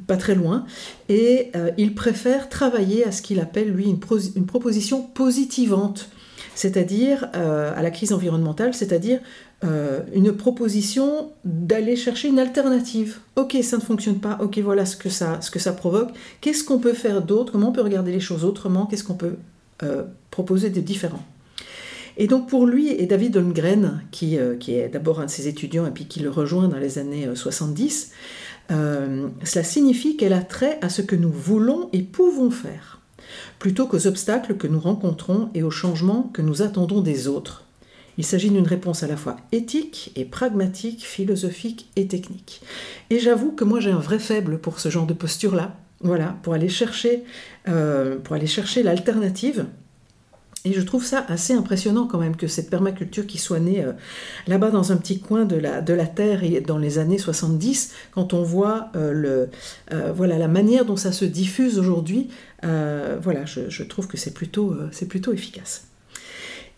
pas 0.07 0.17
très 0.17 0.35
loin. 0.35 0.67
Et 1.09 1.53
il 1.79 1.95
préfère 1.95 2.49
travailler 2.49 3.05
à 3.05 3.13
ce 3.13 3.23
qu'il 3.23 3.41
appelle, 3.41 3.71
lui, 3.71 3.87
une 3.87 4.47
proposition 4.47 5.03
positivante 5.03 6.11
c'est-à-dire 6.55 7.29
euh, 7.35 7.73
à 7.75 7.83
la 7.83 7.91
crise 7.91 8.13
environnementale, 8.13 8.75
c'est-à-dire 8.75 9.21
euh, 9.65 10.01
une 10.15 10.33
proposition 10.33 11.33
d'aller 11.45 11.97
chercher 11.97 12.29
une 12.29 12.39
alternative. 12.39 13.19
Ok, 13.37 13.57
ça 13.63 13.77
ne 13.77 13.83
fonctionne 13.83 14.19
pas, 14.19 14.39
ok, 14.41 14.59
voilà 14.59 14.87
ce 14.87 14.97
que 14.97 15.09
ça, 15.09 15.39
provoque. 15.73 16.11
Qu'est-ce 16.41 16.65
qu'on 16.65 16.79
peut 16.79 16.93
faire 16.93 17.23
d'autre? 17.23 17.53
Comment 17.53 17.69
on 17.69 17.73
peut 17.73 17.83
regarder 17.83 18.13
les 18.13 18.21
choses 18.21 18.45
autrement? 18.45 18.87
Qu'est-ce 18.87 19.05
qu'on 19.05 19.15
peut 19.15 19.37
euh, 19.83 20.05
proposer 20.31 20.71
de 20.71 20.81
différent? 20.81 21.23
Et 22.17 22.29
donc 22.29 22.49
pour 22.49 22.67
lui 22.67 22.91
et 22.91 23.07
David 23.07 23.37
Holmgren, 23.37 24.03
qui 24.13 24.37
est 24.37 24.89
d'abord 24.89 25.19
un 25.19 25.25
de 25.25 25.31
ses 25.31 25.49
étudiants 25.49 25.85
et 25.85 25.91
puis 25.91 26.07
qui 26.07 26.21
le 26.21 26.31
rejoint 26.31 26.69
dans 26.69 26.79
les 26.79 26.99
années 26.99 27.29
70, 27.35 28.13
cela 28.69 29.65
signifie 29.65 30.17
qu'elle 30.17 30.33
a 30.33 30.43
trait 30.43 30.79
à 30.81 30.91
ce 30.91 31.03
que 31.03 31.17
nous 31.17 31.33
voulons 31.33 31.89
et 31.93 32.03
pouvons 32.03 32.53
faire 32.53 33.01
plutôt 33.59 33.87
qu'aux 33.87 34.07
obstacles 34.07 34.57
que 34.57 34.67
nous 34.67 34.81
rencontrons 34.81 35.51
et 35.55 35.63
aux 35.63 35.71
changements 35.71 36.31
que 36.33 36.43
nous 36.43 36.63
attendons 36.63 37.01
des 37.01 37.29
autres. 37.29 37.65
Il 38.17 38.25
s'agit 38.25 38.51
d'une 38.51 38.67
réponse 38.67 39.03
à 39.03 39.09
la 39.09 39.17
fois 39.17 39.37
éthique 39.53 40.13
et 40.17 40.25
pragmatique, 40.25 41.05
philosophique 41.05 41.91
et 41.97 42.07
technique. 42.07 42.63
Et 43.11 43.19
j'avoue 43.19 43.53
que 43.53 43.65
moi 43.65 43.81
j'ai 43.81 43.91
un 43.91 43.99
vrai 43.99 44.19
faible 44.19 44.59
pour 44.59 44.79
ce 44.79 44.89
genre 44.89 45.07
de 45.07 45.15
posture-là, 45.15 45.77
voilà, 46.01 46.37
pour 46.43 46.55
aller 46.55 46.69
chercher, 46.69 47.25
euh, 47.69 48.19
pour 48.19 48.37
aller 48.37 48.47
chercher 48.47 48.83
l'alternative 48.83 49.67
et 50.67 50.73
je 50.73 50.81
trouve 50.81 51.05
ça 51.05 51.27
assez 51.29 51.53
impressionnant 51.53 52.07
quand 52.07 52.19
même 52.19 52.37
que 52.37 52.47
cette 52.47 52.71
permaculture 52.71 53.27
qui 53.27 53.37
soit 53.37 53.61
née 53.61 53.85
euh, 53.85 53.93
là-bas 54.47 54.71
dans 54.71 54.93
un 54.93 54.97
petit 54.97 55.21
coin 55.21 55.45
de 55.45 55.57
la, 55.57 55.83
de 55.83 55.93
la 55.93 56.07
Terre 56.07 56.43
et 56.43 56.63
dans 56.63 56.79
les 56.79 56.99
années 56.99 57.19
70, 57.19 57.93
quand 58.13 58.33
on 58.33 58.43
voit 58.43 58.89
euh, 58.97 59.13
le, 59.13 59.49
euh, 59.93 60.13
voilà, 60.13 60.39
la 60.39 60.49
manière 60.49 60.87
dont 60.87 60.97
ça 60.97 61.13
se 61.13 61.27
diffuse 61.27 61.79
aujourd'hui, 61.79 62.29
voilà, 62.63 63.45
je, 63.45 63.83
trouve 63.83 64.07
que 64.07 64.17
c'est 64.17 64.33
plutôt, 64.33 64.75
plutôt 65.07 65.35
efficace. 65.35 65.85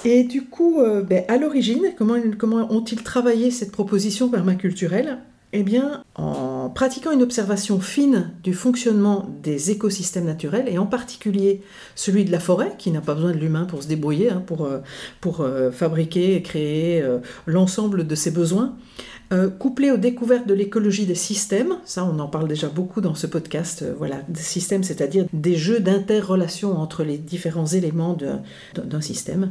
Et 0.04 0.24
du 0.24 0.42
coup, 0.42 0.80
ben, 1.08 1.24
à 1.28 1.36
l'origine, 1.36 1.92
comment, 1.96 2.16
comment 2.36 2.72
ont-ils 2.72 3.04
travaillé 3.04 3.52
cette 3.52 3.70
proposition 3.70 4.28
permaculturelle? 4.28 5.18
Eh 5.58 5.62
bien, 5.62 6.04
en 6.16 6.68
pratiquant 6.68 7.12
une 7.12 7.22
observation 7.22 7.80
fine 7.80 8.32
du 8.42 8.52
fonctionnement 8.52 9.26
des 9.42 9.70
écosystèmes 9.70 10.26
naturels, 10.26 10.68
et 10.68 10.76
en 10.76 10.84
particulier 10.84 11.62
celui 11.94 12.26
de 12.26 12.30
la 12.30 12.40
forêt, 12.40 12.74
qui 12.76 12.90
n'a 12.90 13.00
pas 13.00 13.14
besoin 13.14 13.32
de 13.32 13.38
l'humain 13.38 13.64
pour 13.64 13.82
se 13.82 13.88
débrouiller, 13.88 14.28
hein, 14.28 14.42
pour, 14.46 14.66
euh, 14.66 14.80
pour 15.22 15.40
euh, 15.40 15.70
fabriquer 15.70 16.36
et 16.36 16.42
créer 16.42 17.00
euh, 17.00 17.20
l'ensemble 17.46 18.06
de 18.06 18.14
ses 18.14 18.30
besoins, 18.30 18.76
couplé 19.58 19.90
aux 19.90 19.96
découvertes 19.96 20.46
de 20.46 20.54
l'écologie 20.54 21.04
des 21.04 21.16
systèmes, 21.16 21.78
ça 21.84 22.04
on 22.04 22.20
en 22.20 22.28
parle 22.28 22.46
déjà 22.46 22.68
beaucoup 22.68 23.00
dans 23.00 23.16
ce 23.16 23.26
podcast, 23.26 23.84
voilà, 23.98 24.20
des 24.28 24.40
systèmes, 24.40 24.84
c'est-à-dire 24.84 25.24
des 25.32 25.56
jeux 25.56 25.80
d'interrelation 25.80 26.78
entre 26.78 27.02
les 27.02 27.18
différents 27.18 27.66
éléments 27.66 28.16
d'un 28.76 29.00
système, 29.00 29.50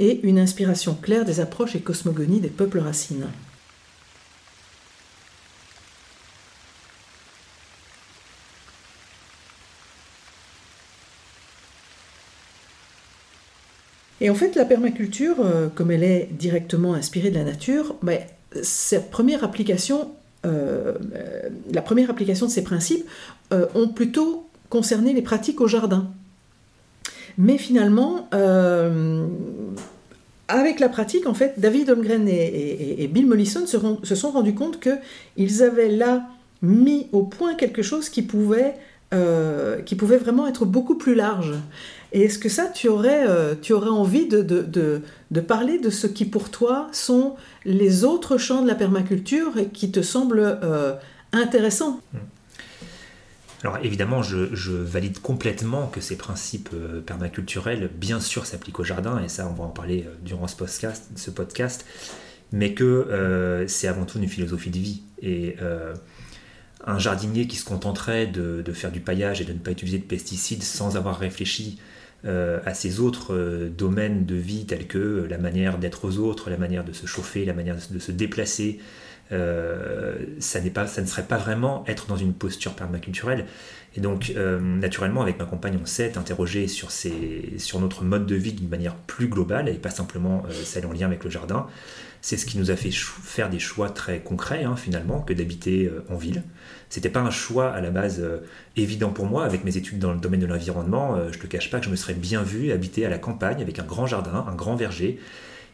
et 0.00 0.18
une 0.26 0.40
inspiration 0.40 0.96
claire 1.00 1.24
des 1.24 1.38
approches 1.38 1.76
et 1.76 1.80
cosmogonies 1.80 2.40
des 2.40 2.48
peuples 2.48 2.80
racines. 2.80 3.28
Et 14.22 14.30
en 14.30 14.36
fait, 14.36 14.54
la 14.54 14.64
permaculture, 14.64 15.34
euh, 15.40 15.66
comme 15.74 15.90
elle 15.90 16.04
est 16.04 16.28
directement 16.30 16.94
inspirée 16.94 17.30
de 17.30 17.34
la 17.34 17.42
nature, 17.42 17.96
application, 19.42 20.12
euh, 20.46 20.94
la 21.72 21.82
première 21.82 22.08
application 22.08 22.46
de 22.46 22.52
ces 22.52 22.62
principes 22.62 23.04
euh, 23.52 23.66
ont 23.74 23.88
plutôt 23.88 24.46
concerné 24.70 25.12
les 25.12 25.22
pratiques 25.22 25.60
au 25.60 25.66
jardin. 25.66 26.08
Mais 27.36 27.58
finalement, 27.58 28.28
avec 30.48 30.78
la 30.78 30.88
pratique, 30.88 31.26
en 31.26 31.34
fait, 31.34 31.54
David 31.58 31.90
Holmgren 31.90 32.28
et, 32.28 33.08
Bill 33.12 33.26
Mollison 33.26 33.66
se, 33.66 33.76
se, 34.04 34.14
sont 34.14 34.30
rendus 34.30 34.54
compte 34.54 34.78
qu'ils 34.80 35.62
avaient 35.64 35.88
là 35.88 36.28
mis 36.60 37.08
au 37.12 37.22
point 37.22 37.54
quelque 37.54 37.82
chose 37.82 38.08
qui 38.10 38.22
pouvait, 38.22 38.74
qui 39.86 39.94
pouvait 39.94 40.18
vraiment 40.18 40.46
être 40.46 40.66
beaucoup 40.66 40.96
plus 40.96 41.14
large. 41.14 41.54
Et 42.12 42.24
est-ce 42.24 42.38
que 42.38 42.50
ça, 42.50 42.66
tu 42.66 42.88
aurais, 42.88 43.26
euh, 43.26 43.54
tu 43.60 43.72
aurais 43.72 43.88
envie 43.88 44.28
de, 44.28 44.42
de, 44.42 45.02
de, 45.30 45.40
parler 45.40 45.78
de 45.78 45.88
ce 45.88 46.06
qui 46.06 46.26
pour 46.26 46.50
toi 46.50 46.88
sont 46.92 47.36
les 47.64 48.04
autres 48.04 48.36
champs 48.36 48.62
de 48.62 48.68
la 48.68 48.74
permaculture 48.74 49.56
et 49.56 49.68
qui 49.68 49.90
te 49.90 50.02
semblent 50.02 50.58
euh, 50.62 50.94
intéressants? 51.32 52.00
Hmm. 52.12 52.18
alors 53.62 53.78
évidemment, 53.82 54.22
je, 54.22 54.72
valide 54.72 55.20
complètement 55.20 55.86
que 55.86 56.02
ces 56.02 56.16
principes 56.16 56.68
euh, 56.74 57.00
permaculturels, 57.00 57.90
bien 57.94 58.20
sûr, 58.20 58.44
s'appliquent 58.44 58.80
au 58.80 58.84
jardin, 58.84 59.22
et 59.24 59.28
ça, 59.28 59.48
on 59.50 59.54
va 59.54 59.64
en 59.64 59.70
parler 59.70 60.06
durant 60.22 60.46
ce 60.46 60.56
podcast, 60.56 61.10
ce 61.16 61.30
podcast 61.30 61.86
mais 62.54 62.74
que 62.74 63.64
c'est 63.66 63.88
avant 63.88 64.04
tout 64.04 64.18
une 64.18 64.28
philosophie 64.28 64.68
de 64.68 64.76
vie. 64.76 65.00
Et 65.22 65.56
un 66.84 66.98
jardinier 66.98 67.46
qui 67.46 67.56
se 67.56 67.64
contenterait 67.64 68.26
de, 68.26 68.60
de, 68.60 68.72
faire 68.74 68.92
du 68.92 69.00
paillage 69.00 69.40
et 69.40 69.46
de 69.46 69.54
ne 69.54 69.58
pas 69.58 69.70
utiliser 69.70 69.96
de 69.96 70.04
pesticides 70.04 70.62
sans 70.62 70.98
avoir 70.98 71.18
réfléchi 71.18 71.78
à 72.64 72.74
ces 72.74 73.00
autres 73.00 73.34
euh, 73.34 73.68
domaines 73.68 74.24
de 74.24 74.34
vie 74.34 74.64
tels 74.66 74.86
que 74.86 75.26
la 75.28 75.38
manière 75.38 75.78
d'être 75.78 76.04
aux 76.04 76.18
autres, 76.18 76.50
la 76.50 76.56
manière 76.56 76.84
de 76.84 76.92
se 76.92 77.06
chauffer, 77.06 77.44
la 77.44 77.52
manière 77.52 77.76
de 77.90 77.98
se 77.98 78.12
déplacer, 78.12 78.78
euh, 79.32 80.16
ça, 80.38 80.60
pas, 80.72 80.86
ça 80.86 81.02
ne 81.02 81.06
serait 81.06 81.24
pas 81.24 81.38
vraiment 81.38 81.84
être 81.86 82.06
dans 82.06 82.16
une 82.16 82.34
posture 82.34 82.74
permaculturelle. 82.74 83.46
Et 83.94 84.00
donc, 84.00 84.32
naturellement, 84.58 85.20
avec 85.20 85.38
ma 85.38 85.44
compagne, 85.44 85.78
on 85.82 85.84
s'est 85.84 86.16
interrogé 86.16 86.66
sur 86.66 86.88
notre 87.78 88.04
mode 88.04 88.24
de 88.24 88.34
vie 88.34 88.54
d'une 88.54 88.70
manière 88.70 88.94
plus 88.94 89.28
globale 89.28 89.68
et 89.68 89.74
pas 89.74 89.90
simplement 89.90 90.44
celle 90.64 90.86
en 90.86 90.92
lien 90.92 91.06
avec 91.06 91.24
le 91.24 91.28
jardin. 91.30 91.66
C'est 92.22 92.36
ce 92.36 92.46
qui 92.46 92.56
nous 92.56 92.70
a 92.70 92.76
fait 92.76 92.90
faire 92.92 93.50
des 93.50 93.58
choix 93.58 93.90
très 93.90 94.20
concrets, 94.20 94.64
hein, 94.64 94.76
finalement, 94.76 95.20
que 95.20 95.34
d'habiter 95.34 95.90
en 96.08 96.16
ville. 96.16 96.42
C'était 96.92 97.08
pas 97.08 97.20
un 97.20 97.30
choix 97.30 97.70
à 97.70 97.80
la 97.80 97.90
base 97.90 98.20
euh, 98.20 98.40
évident 98.76 99.08
pour 99.08 99.24
moi. 99.24 99.46
Avec 99.46 99.64
mes 99.64 99.78
études 99.78 99.98
dans 99.98 100.12
le 100.12 100.20
domaine 100.20 100.40
de 100.40 100.46
l'environnement, 100.46 101.16
euh, 101.16 101.32
je 101.32 101.38
te 101.38 101.46
cache 101.46 101.70
pas 101.70 101.78
que 101.78 101.86
je 101.86 101.90
me 101.90 101.96
serais 101.96 102.12
bien 102.12 102.42
vu 102.42 102.70
habiter 102.70 103.06
à 103.06 103.08
la 103.08 103.16
campagne 103.16 103.62
avec 103.62 103.78
un 103.78 103.84
grand 103.84 104.06
jardin, 104.06 104.44
un 104.46 104.54
grand 104.54 104.76
verger. 104.76 105.18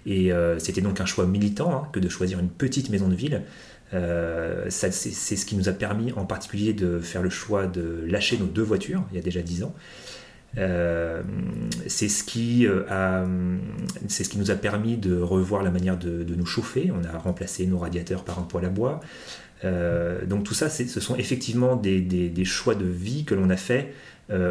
Et 0.06 0.32
euh, 0.32 0.60
c'était 0.60 0.80
donc 0.80 1.00
un 1.00 1.06
choix 1.06 1.26
militant 1.26 1.74
hein, 1.74 1.88
que 1.92 1.98
de 1.98 2.08
choisir 2.08 2.38
une 2.38 2.48
petite 2.48 2.88
maison 2.90 3.08
de 3.08 3.16
ville. 3.16 3.42
c'est 3.90 4.92
ce 4.92 5.44
qui 5.44 5.56
nous 5.56 5.68
a 5.68 5.72
permis 5.72 6.12
en 6.12 6.24
particulier 6.24 6.72
de 6.72 7.00
faire 7.00 7.24
le 7.24 7.30
choix 7.30 7.66
de 7.66 8.04
lâcher 8.06 8.38
nos 8.38 8.46
deux 8.46 8.62
voitures 8.62 9.02
il 9.10 9.16
y 9.16 9.18
a 9.18 9.22
déjà 9.22 9.42
dix 9.42 9.64
ans. 9.64 9.74
C'est 10.56 12.08
ce, 12.08 12.24
qui, 12.24 12.66
ce 12.66 14.22
qui 14.22 14.38
nous 14.38 14.50
a 14.50 14.54
permis 14.54 14.96
de 14.96 15.20
revoir 15.20 15.62
la 15.62 15.70
manière 15.70 15.96
de, 15.98 16.24
nous 16.34 16.46
chauffer. 16.46 16.90
On 16.92 17.04
a 17.04 17.18
remplacé 17.18 17.66
nos 17.66 17.78
radiateurs 17.78 18.24
par 18.24 18.38
un 18.38 18.42
poêle 18.42 18.64
à 18.64 18.70
bois. 18.70 19.00
Euh, 19.64 20.24
donc 20.24 20.44
tout 20.44 20.54
ça, 20.54 20.68
ce 20.70 21.00
sont 21.00 21.16
effectivement 21.16 21.76
des, 21.76 22.44
choix 22.44 22.74
de 22.74 22.86
vie 22.86 23.24
que 23.24 23.34
l'on 23.34 23.50
a 23.50 23.56
fait 23.56 23.92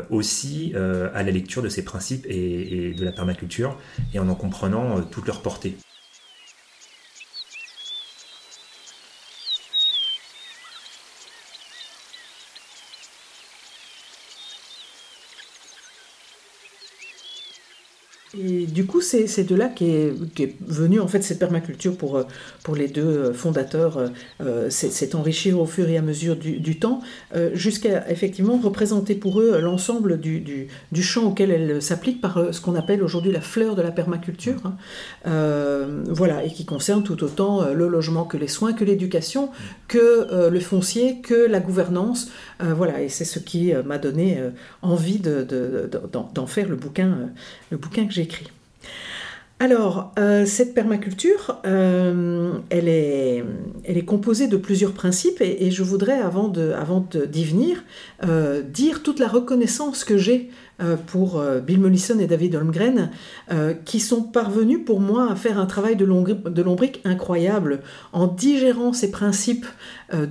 aussi 0.10 0.74
à 0.75 1.24
la 1.24 1.32
lecture 1.32 1.62
de 1.62 1.70
ces 1.70 1.84
principes 1.84 2.25
et, 2.30 2.94
de 2.94 3.06
la 3.06 3.12
permaculture 3.12 3.77
et 4.13 4.20
en 4.20 4.30
en 4.30 4.36
comprenant 4.36 5.01
toute 5.01 5.27
leur 5.27 5.42
portée. 5.42 5.77
Et 18.39 18.65
du 18.65 18.86
coup, 18.86 19.01
c'est 19.01 19.44
de 19.44 19.56
là 19.56 19.67
qu'est 19.67 20.13
est 20.39 20.56
venue 20.65 21.00
en 21.00 21.08
fait 21.08 21.22
cette 21.22 21.39
permaculture 21.39 21.96
pour, 21.98 22.17
euh, 22.17 22.24
pour 22.63 22.75
les 22.75 22.88
deux 22.88 23.01
euh, 23.01 23.34
fondateurs. 23.34 24.12
Euh, 24.41 24.67
c'est 24.70 25.15
enrichi 25.15 25.53
au 25.53 25.65
fur 25.65 25.89
et 25.89 25.98
à 25.98 26.01
mesure 26.01 26.36
du, 26.36 26.79
temps, 26.79 27.01
jusqu'à 27.53 28.10
effectivement 28.10 28.58
représenter 28.58 29.15
pour 29.15 29.39
eux 29.39 29.60
l'ensemble 29.60 30.20
du, 30.20 30.67
champ 31.01 31.25
auquel 31.25 31.51
elle 31.51 31.82
s'applique 31.82 32.22
par 32.22 32.53
ce 32.53 32.62
qu'on 32.62 32.75
appelle 32.75 33.01
aujourd'hui 33.01 33.32
la 33.32 33.41
fleur 33.41 33.75
de 33.75 33.82
la 33.82 33.91
permaculture. 33.91 34.62
Hein. 34.65 34.75
voilà, 36.10 36.44
et 36.44 36.50
qui 36.50 36.65
concerne 36.65 37.03
tout 37.03 37.24
autant 37.24 37.72
le 37.74 37.88
logement 37.88 38.25
que 38.25 38.38
les 38.38 38.48
soins, 38.48 38.74
que 38.74 38.84
l'éducation, 38.84 39.50
que 39.88 40.50
le 40.50 40.60
foncier, 40.60 41.22
que 41.22 41.48
la 41.48 41.60
gouvernance. 41.60 42.29
voilà, 42.60 43.01
et 43.01 43.10
c'est 43.10 43.25
ce 43.25 43.39
qui 43.39 43.74
m'a 43.86 43.98
donné 43.98 44.39
envie 44.82 45.20
d'en 45.20 45.44
de, 45.46 46.48
faire 46.48 46.70
le 46.70 46.75
bouquin, 46.75 47.29
le 47.72 47.77
bouquin 47.77 48.06
que 48.06 48.13
j'ai 48.13 48.26
Alors, 49.60 50.13
euh, 50.19 50.46
cette 50.46 50.75
permaculture, 50.75 51.60
euh, 51.65 52.60
elle, 52.69 52.88
est, 52.88 53.43
elle, 53.86 53.98
est, 53.98 54.05
composée 54.05 54.48
de 54.48 54.55
plusieurs 54.55 54.91
principes 54.93 55.41
et, 55.41 55.72
je 55.72 55.81
voudrais, 55.81 56.19
avant 56.19 56.48
d'y 56.50 57.43
venir, 57.43 57.84
euh, 58.24 58.62
dire 58.62 59.01
toute 59.01 59.19
la 59.19 59.27
reconnaissance 59.27 60.03
que 60.03 60.15
j'ai 60.15 60.51
pour 61.07 61.39
euh, 61.39 61.60
Bill 61.60 61.79
Mollison 61.79 62.19
et 62.19 62.27
David 62.27 62.55
Holmgren, 62.55 63.10
euh, 63.51 63.74
qui 63.74 64.00
sont 64.00 64.22
parvenus 64.22 64.79
pour 64.86 65.00
moi 65.00 65.31
à 65.31 65.36
faire 65.36 65.60
un 65.60 65.65
travail 65.65 65.96
de 65.96 66.05
lombrique 66.05 67.01
incroyable 67.03 67.81
en 68.13 68.27
digérant 68.27 68.93
ces 68.93 69.12
principes 69.12 69.65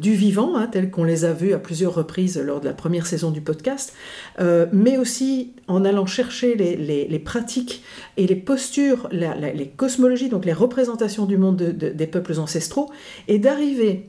du 0.01 0.15
vivant, 0.15 0.57
hein, 0.57 0.69
tels 0.69 0.91
qu'on 0.91 1.05
les 1.05 1.27
a 1.27 1.35
vus 1.35 1.53
à 1.53 1.59
plusieurs 1.59 1.95
reprises 1.95 2.39
lors 2.39 2.61
de 2.61 2.67
la 2.67 2.73
première 2.73 3.07
saison 3.07 3.31
du 3.31 3.43
podcast, 3.43 3.93
mais 4.73 4.97
aussi 4.97 5.53
en 5.69 5.85
allant 5.85 6.07
chercher 6.07 6.55
les, 6.55 7.19
pratiques 7.19 7.83
et 8.17 8.27
les 8.27 8.37
postures, 8.37 9.09
les 9.13 9.73
cosmologies, 9.77 10.31
donc 10.31 10.47
les 10.47 10.55
représentations 10.55 11.27
du 11.27 11.37
monde 11.37 11.57
des 11.57 12.07
peuples 12.07 12.39
ancestraux, 12.39 12.91
et 13.29 13.39
d'arriver 13.39 14.09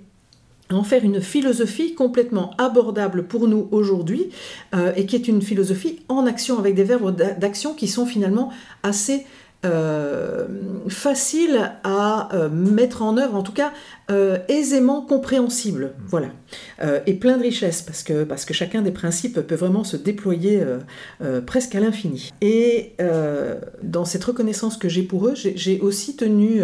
en 0.71 0.83
faire 0.83 1.03
une 1.03 1.21
philosophie 1.21 1.93
complètement 1.93 2.53
abordable 2.57 3.23
pour 3.27 3.47
nous 3.47 3.67
aujourd'hui 3.71 4.29
euh, 4.75 4.91
et 4.95 5.05
qui 5.05 5.15
est 5.15 5.27
une 5.27 5.41
philosophie 5.41 5.99
en 6.09 6.25
action 6.25 6.59
avec 6.59 6.75
des 6.75 6.83
verbes 6.83 7.15
d'action 7.15 7.73
qui 7.73 7.87
sont 7.87 8.05
finalement 8.05 8.51
assez 8.83 9.25
facile 10.89 11.71
à 11.83 12.33
euh, 12.33 12.49
mettre 12.49 13.01
en 13.01 13.17
œuvre, 13.17 13.35
en 13.35 13.43
tout 13.43 13.51
cas 13.51 13.71
euh, 14.09 14.37
aisément 14.47 15.01
compréhensible, 15.01 15.93
voilà, 16.05 16.29
et 17.05 17.13
plein 17.15 17.37
de 17.37 17.43
richesse 17.43 17.81
parce 17.81 18.03
que, 18.03 18.23
parce 18.23 18.45
que 18.45 18.53
chacun 18.53 18.81
des 18.81 18.91
principes 18.91 19.41
peut 19.41 19.55
vraiment 19.55 19.83
se 19.83 19.97
déployer 19.97 20.61
presque 21.45 21.75
à 21.75 21.79
l'infini. 21.79 22.31
Et 22.41 22.95
dans 23.83 24.05
cette 24.05 24.23
reconnaissance 24.23 24.77
que 24.77 24.87
j'ai 24.87 25.03
pour 25.03 25.27
eux, 25.27 25.33
j'ai 25.35 25.79
aussi 25.81 26.15
tenu, 26.15 26.61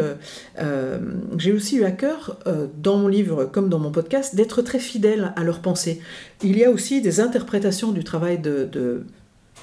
j'ai 1.38 1.52
aussi 1.52 1.78
eu 1.78 1.84
à 1.84 1.92
cœur, 1.92 2.40
dans 2.78 2.98
mon 2.98 3.08
livre 3.08 3.46
comme 3.46 3.68
dans 3.68 3.80
mon 3.80 3.92
podcast, 3.92 4.36
d'être 4.36 4.62
très 4.62 4.80
fidèle 4.80 5.34
à 5.36 5.44
leurs 5.44 5.60
pensées. 5.60 6.00
Il 6.44 6.58
y 6.58 6.64
a 6.64 6.72
aussi 6.72 7.02
des 7.02 7.20
interprétations 7.20 7.92
du 7.92 8.04
travail 8.04 8.40
de 8.40 9.04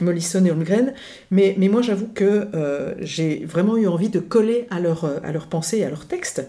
Mollison 0.01 0.45
et 0.45 0.51
Holmgren, 0.51 0.95
mais, 1.31 1.57
moi 1.59 1.83
j'avoue 1.83 2.09
que 2.09 2.49
euh, 2.55 2.95
j'ai 3.01 3.45
vraiment 3.45 3.77
eu 3.77 3.87
envie 3.87 4.09
de 4.09 4.21
coller 4.21 4.67
à 4.71 4.81
leur, 4.81 5.05
euh, 5.05 5.19
à 5.23 5.33
pensée 5.33 5.79
et 5.79 5.85
à 5.85 5.91
leur 5.91 6.07
texte. 6.07 6.45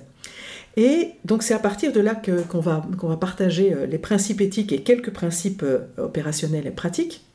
Et 0.77 1.11
donc 1.25 1.43
c'est 1.43 1.53
à 1.53 1.59
partir 1.59 1.91
de 1.91 1.99
là 1.99 2.15
qu'on 2.15 2.59
va, 2.59 2.81
partager 3.19 3.73
euh, 3.73 3.85
les 3.85 3.97
principes 3.97 4.41
éthiques 4.41 4.71
et 4.71 4.81
quelques 4.81 5.11
principes 5.11 5.65
opérationnels 5.97 6.67
et 6.67 6.71
pratiques. 6.71 7.25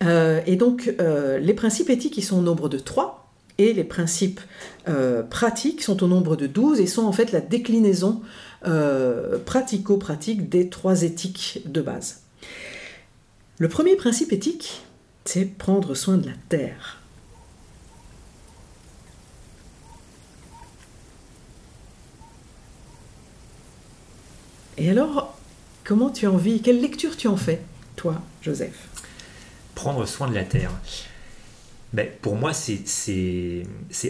et 0.00 0.56
donc 0.56 0.94
les 1.40 1.54
principes 1.54 1.90
éthiques 1.90 2.16
ils 2.18 2.22
sont 2.22 2.38
au 2.38 2.42
nombre 2.42 2.68
de 2.68 2.78
trois, 2.78 3.32
et 3.58 3.72
les 3.72 3.84
principes 3.84 4.40
pratiques 5.28 5.82
sont 5.82 6.04
au 6.04 6.06
nombre 6.06 6.36
de 6.36 6.46
douze 6.46 6.78
et 6.78 6.86
sont 6.86 7.04
en 7.04 7.12
fait 7.12 7.32
la 7.32 7.40
déclinaison 7.40 8.20
pratico-pratique 9.44 10.48
des 10.48 10.68
trois 10.68 11.02
éthiques 11.02 11.62
de 11.66 11.80
base. 11.80 12.27
Le 13.60 13.68
premier 13.68 13.96
principe 13.96 14.32
éthique, 14.32 14.82
c'est 15.24 15.44
prendre 15.44 15.96
soin 15.96 16.16
de 16.16 16.26
la 16.26 16.34
terre. 16.48 17.02
Et 24.76 24.88
alors, 24.88 25.36
comment 25.82 26.10
tu 26.10 26.28
en 26.28 26.36
vis 26.36 26.62
Quelle 26.62 26.80
lecture 26.80 27.16
tu 27.16 27.26
en 27.26 27.36
fais, 27.36 27.60
toi, 27.96 28.22
Joseph? 28.42 28.88
Prendre 29.74 30.06
soin 30.06 30.28
de 30.30 30.36
la 30.36 30.44
terre. 30.44 30.70
Ben, 31.92 32.08
pour 32.22 32.36
moi, 32.36 32.52
c'est 32.52 33.64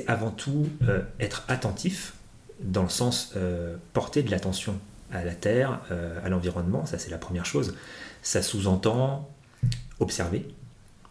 avant 0.09 0.31
tout 0.31 0.69
euh, 0.83 1.01
être 1.21 1.45
attentif, 1.49 2.13
dans 2.61 2.83
le 2.83 2.91
sens 2.91 3.33
euh, 3.37 3.79
porter 3.95 4.23
de 4.23 4.31
l'attention 4.31 4.79
à 5.11 5.25
la 5.25 5.35
terre, 5.35 5.81
euh, 5.91 6.19
à 6.23 6.29
l'environnement, 6.29 6.85
ça 6.85 6.99
c'est 6.99 7.11
la 7.11 7.17
première 7.17 7.47
chose. 7.47 7.75
Ça 8.21 8.43
sous-entend 8.43 9.31
observer. 10.01 10.47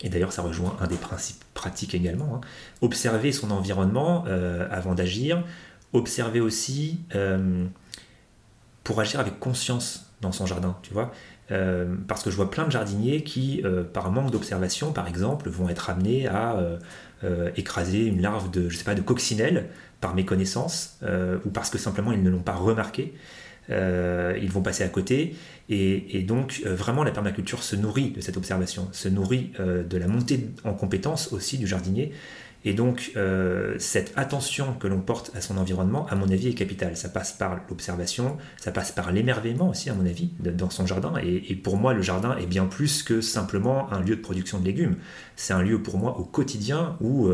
Et 0.01 0.09
d'ailleurs, 0.09 0.31
ça 0.31 0.41
rejoint 0.41 0.75
un 0.79 0.87
des 0.87 0.95
principes 0.95 1.43
pratiques 1.53 1.95
également. 1.95 2.35
Hein. 2.35 2.41
Observer 2.81 3.31
son 3.31 3.51
environnement 3.51 4.25
euh, 4.27 4.67
avant 4.69 4.93
d'agir. 4.93 5.43
Observer 5.93 6.39
aussi 6.39 6.99
euh, 7.15 7.65
pour 8.83 8.99
agir 8.99 9.19
avec 9.19 9.39
conscience 9.39 10.11
dans 10.21 10.31
son 10.31 10.45
jardin, 10.45 10.77
tu 10.83 10.93
vois. 10.93 11.11
Euh, 11.49 11.95
parce 12.07 12.23
que 12.23 12.29
je 12.29 12.35
vois 12.35 12.51
plein 12.51 12.65
de 12.65 12.71
jardiniers 12.71 13.23
qui, 13.23 13.63
par 13.93 14.11
manque 14.11 14.31
d'observation, 14.31 14.91
par 14.91 15.07
exemple, 15.07 15.49
vont 15.49 15.69
être 15.69 15.89
amenés 15.89 16.27
à 16.27 16.57
écraser 17.55 18.05
une 18.05 18.21
larve 18.21 18.51
de, 18.51 18.69
je 18.69 18.77
sais 18.77 18.83
pas, 18.83 18.95
de 18.95 19.01
coccinelle 19.01 19.69
par 20.01 20.13
méconnaissance 20.13 20.99
ou 21.45 21.49
parce 21.49 21.69
que 21.69 21.77
simplement 21.77 22.11
ils 22.11 22.21
ne 22.21 22.29
l'ont 22.29 22.43
pas 22.43 22.55
remarqué. 22.55 23.15
Euh, 23.69 24.37
ils 24.41 24.49
vont 24.49 24.61
passer 24.61 24.83
à 24.83 24.89
côté. 24.89 25.35
Et, 25.69 26.21
donc, 26.21 26.61
euh, 26.65 26.75
vraiment, 26.75 27.03
la 27.03 27.11
permaculture 27.11 27.61
se 27.61 27.75
nourrit 27.75 28.11
de 28.11 28.21
cette 28.21 28.37
observation, 28.37 28.87
se 28.93 29.09
nourrit 29.09 29.51
euh, 29.59 29.83
de 29.83 29.97
la 29.97 30.07
montée 30.07 30.49
en 30.63 30.73
compétence 30.73 31.33
aussi 31.33 31.57
du 31.57 31.67
jardinier. 31.67 32.13
Et 32.65 32.73
donc, 32.73 33.13
cette 33.77 34.11
attention 34.17 34.73
que 34.73 34.87
l'on 34.87 34.99
porte 34.99 35.31
à 35.35 35.41
son 35.41 35.57
environnement, 35.57 36.05
à 36.07 36.15
mon 36.15 36.29
avis, 36.29 36.49
est 36.49 36.53
capitale. 36.53 36.97
Ça 36.97 37.07
passe 37.07 37.31
par 37.31 37.61
l'observation, 37.69 38.37
ça 38.57 38.71
passe 38.71 38.91
par 38.91 39.13
l'émerveillement 39.13 39.69
aussi, 39.69 39.89
à 39.89 39.93
mon 39.93 40.05
avis, 40.05 40.31
dans 40.39 40.69
son 40.69 40.85
jardin. 40.85 41.13
Et, 41.23 41.51
et, 41.51 41.55
pour 41.55 41.77
moi, 41.77 41.93
le 41.93 42.01
jardin 42.01 42.35
est 42.35 42.47
bien 42.47 42.65
plus 42.65 43.03
que 43.03 43.21
simplement 43.21 43.93
un 43.93 44.01
lieu 44.01 44.17
de 44.17 44.21
production 44.21 44.59
de 44.59 44.65
légumes. 44.65 44.95
C'est 45.37 45.53
un 45.53 45.61
lieu 45.61 45.81
pour 45.81 45.97
moi 45.97 46.17
au 46.17 46.25
quotidien 46.25 46.97
où 46.99 47.31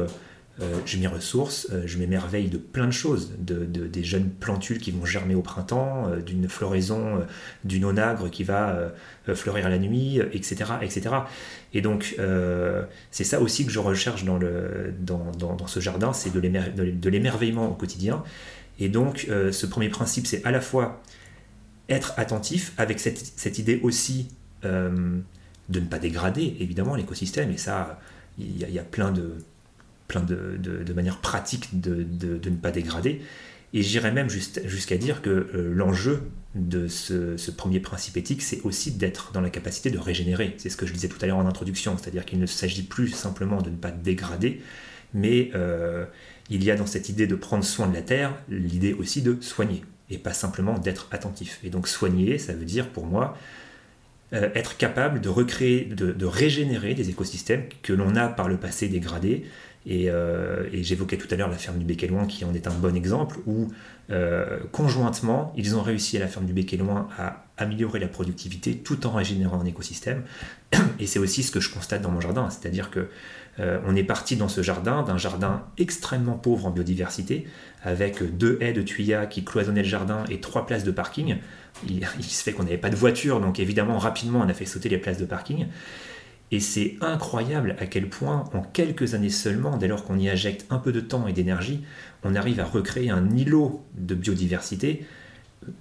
euh, 0.61 0.79
je 0.85 0.97
m'y 0.97 1.07
ressource, 1.07 1.67
euh, 1.71 1.81
je 1.87 1.97
m'émerveille 1.97 2.47
de 2.47 2.59
plein 2.59 2.85
de 2.85 2.91
choses, 2.91 3.31
de, 3.39 3.65
des 3.65 4.03
jeunes 4.03 4.29
plantules 4.29 4.77
qui 4.77 4.91
vont 4.91 5.03
germer 5.03 5.33
au 5.33 5.41
printemps, 5.41 6.07
euh, 6.07 6.21
d'une 6.21 6.47
floraison 6.47 7.25
d'une 7.63 7.85
onagre 7.85 8.29
qui 8.29 8.43
va 8.43 8.91
fleurir 9.33 9.69
la 9.69 9.79
nuit, 9.79 10.19
etc. 10.33 10.65
etc. 10.81 11.15
Et 11.73 11.81
donc, 11.81 12.15
c'est 13.11 13.23
ça 13.23 13.41
aussi 13.41 13.65
que 13.65 13.71
je 13.71 13.79
recherche 13.79 14.25
dans, 14.25 14.37
le, 14.37 14.93
dans, 14.99 15.31
dans, 15.31 15.67
ce 15.67 15.79
jardin, 15.79 16.13
c'est 16.13 16.31
de 16.33 17.09
l'émerveillement 17.09 17.69
au 17.69 17.73
quotidien. 17.73 18.23
Et 18.79 18.89
donc, 18.89 19.27
ce 19.29 19.65
premier 19.65 19.89
principe, 19.89 20.27
c'est 20.27 20.43
à 20.45 20.51
la 20.51 20.61
fois 20.61 21.01
être 21.89 22.13
attentif, 22.17 22.73
avec 22.77 22.99
cette, 22.99 23.19
cette 23.35 23.59
idée 23.59 23.79
aussi 23.81 24.27
de 24.63 25.79
ne 25.79 25.85
pas 25.85 25.99
dégrader, 25.99 26.57
évidemment, 26.59 26.95
l'écosystème, 26.95 27.51
et 27.51 27.57
ça, 27.57 27.99
il 28.37 28.57
y, 28.57 28.79
a 28.79 28.83
plein 28.83 29.11
de 29.11 29.35
plein 30.07 30.21
de, 30.21 30.57
de, 30.57 30.93
manières 30.93 31.19
pratiques 31.19 31.79
de, 31.79 32.03
de, 32.03 32.49
ne 32.49 32.55
pas 32.55 32.71
dégrader. 32.71 33.21
Et 33.73 33.81
j'irais 33.81 34.11
même 34.11 34.29
jusqu'à 34.29 34.97
dire 34.97 35.21
que 35.21 35.29
euh, 35.29 35.73
l'enjeu 35.73 36.23
de 36.53 36.87
ce, 36.87 37.49
premier 37.51 37.79
principe 37.79 38.17
éthique, 38.17 38.43
c'est 38.43 38.61
aussi 38.61 38.91
d'être 38.91 39.31
dans 39.31 39.41
la 39.41 39.49
capacité 39.49 39.89
de 39.89 39.97
régénérer. 39.97 40.53
C'est 40.57 40.69
ce 40.69 40.77
que 40.77 40.85
je 40.85 40.93
disais 40.93 41.07
tout 41.07 41.17
à 41.21 41.25
l'heure 41.25 41.37
en 41.37 41.47
introduction, 41.47 41.97
c'est-à-dire 41.97 42.25
qu'il 42.25 42.39
ne 42.39 42.45
s'agit 42.45 42.83
plus 42.83 43.09
simplement 43.09 43.61
de 43.61 43.71
ne 43.71 43.75
pas 43.75 43.89
dégrader, 43.89 44.61
mais 45.15 45.49
euh, 45.55 46.05
il 46.51 46.63
y 46.63 46.69
a 46.69 46.75
dans 46.75 46.85
cette 46.85 47.09
idée 47.09 47.25
de 47.25 47.35
prendre 47.35 47.63
soin 47.63 47.87
de 47.87 47.95
la 47.95 48.03
terre 48.03 48.35
l'idée 48.47 48.93
aussi 48.93 49.23
de 49.23 49.37
soigner, 49.41 49.83
et 50.11 50.19
pas 50.19 50.33
simplement 50.33 50.77
d'être 50.77 51.07
attentif. 51.11 51.59
Et 51.63 51.71
donc 51.71 51.87
soigner, 51.87 52.37
ça 52.37 52.53
veut 52.53 52.65
dire 52.65 52.89
pour 52.89 53.07
moi 53.07 53.37
être 54.33 54.77
capable 54.77 55.21
de 55.21 55.29
recréer, 55.29 55.85
de, 55.85 56.25
régénérer 56.25 56.95
des 56.95 57.09
écosystèmes 57.09 57.65
que 57.83 57.93
l'on 57.93 58.15
a 58.15 58.27
par 58.27 58.49
le 58.49 58.57
passé 58.57 58.87
dégradés. 58.87 59.45
Et, 59.86 60.10
j'évoquais 60.84 61.17
tout 61.17 61.28
à 61.32 61.36
l'heure 61.36 61.50
la 61.50 61.58
ferme 61.58 61.78
du 61.78 61.86
Bec 61.86 62.08
Loin 62.10 62.26
qui 62.26 62.46
en 62.46 62.54
est 62.54 62.67
un 62.67 62.74
bon 62.74 62.96
exemple 62.96 63.38
où 63.46 63.69
conjointement 64.72 65.54
ils 65.58 65.76
ont 65.76 65.82
réussi 65.82 66.17
à 66.17 66.19
la 66.19 66.28
ferme 66.28 66.46
du 66.46 66.54
Bec 66.54 66.72
Loin 66.74 67.08
à 67.17 67.43
améliorer 67.58 68.00
la 68.00 68.08
productivité 68.08 68.78
tout 68.78 69.06
en 69.06 69.12
régénérant 69.12 69.60
un 69.62 69.65
écosystème. 69.65 70.24
Et 71.00 71.08
c'est 71.08 71.19
aussi 71.19 71.43
ce 71.43 71.52
que 71.52 71.60
je 71.60 71.69
constate 71.72 72.02
dans 72.02 72.12
mon 72.12 72.22
jardin, 72.22 72.50
c'est-à-dire 72.50 72.89
que 72.89 73.08
euh, 73.60 73.80
on 73.86 73.96
est 73.96 74.04
parti 74.04 74.36
dans 74.36 74.48
ce 74.48 74.62
jardin, 74.62 75.04
d'un 75.04 75.17
jardin 75.17 75.63
extrêmement 75.78 76.38
pauvre 76.38 76.65
en 76.65 76.72
biodiversité, 76.72 77.48
avec 77.84 78.24
deux 78.38 78.58
haies 78.62 78.74
de 78.74 78.82
tuyas 78.82 79.28
qui 79.28 79.43
cloisonnaient 79.43 79.84
le 79.84 79.88
jardin 79.88 80.24
et 80.30 80.39
trois 80.39 80.65
places 80.65 80.84
de 80.84 80.91
parking. 80.91 81.38
Il, 81.88 82.04
se 82.24 82.43
fait 82.43 82.54
qu'on 82.54 82.63
n'avait 82.63 82.78
pas 82.78 82.89
de 82.89 82.96
voiture, 82.96 83.39
donc 83.39 83.60
évidemment 83.60 83.98
rapidement 83.98 84.41
on 84.41 84.50
a 84.50 84.54
fait 84.54 84.65
sauter 84.65 84.89
les 84.89 84.98
places 84.98 85.17
de 85.17 85.26
parking. 85.26 85.67
Et 86.53 86.59
c'est 86.59 86.97
incroyable 87.01 87.75
à 87.79 87.87
quel 87.87 88.07
point, 88.07 88.43
en 88.53 88.61
quelques 88.61 89.15
années 89.15 89.31
seulement, 89.31 89.75
dès 89.75 89.87
lors 89.87 90.03
qu'on 90.03 90.19
y 90.19 90.29
injecte 90.29 90.67
un 90.69 90.77
peu 90.77 90.91
de 90.91 90.99
temps 90.99 91.25
et 91.25 91.33
d'énergie, 91.33 91.81
on 92.23 92.35
arrive 92.35 92.59
à 92.59 92.63
recréer 92.63 93.09
un 93.09 93.27
îlot 93.35 93.83
de 93.97 94.13
biodiversité 94.13 95.03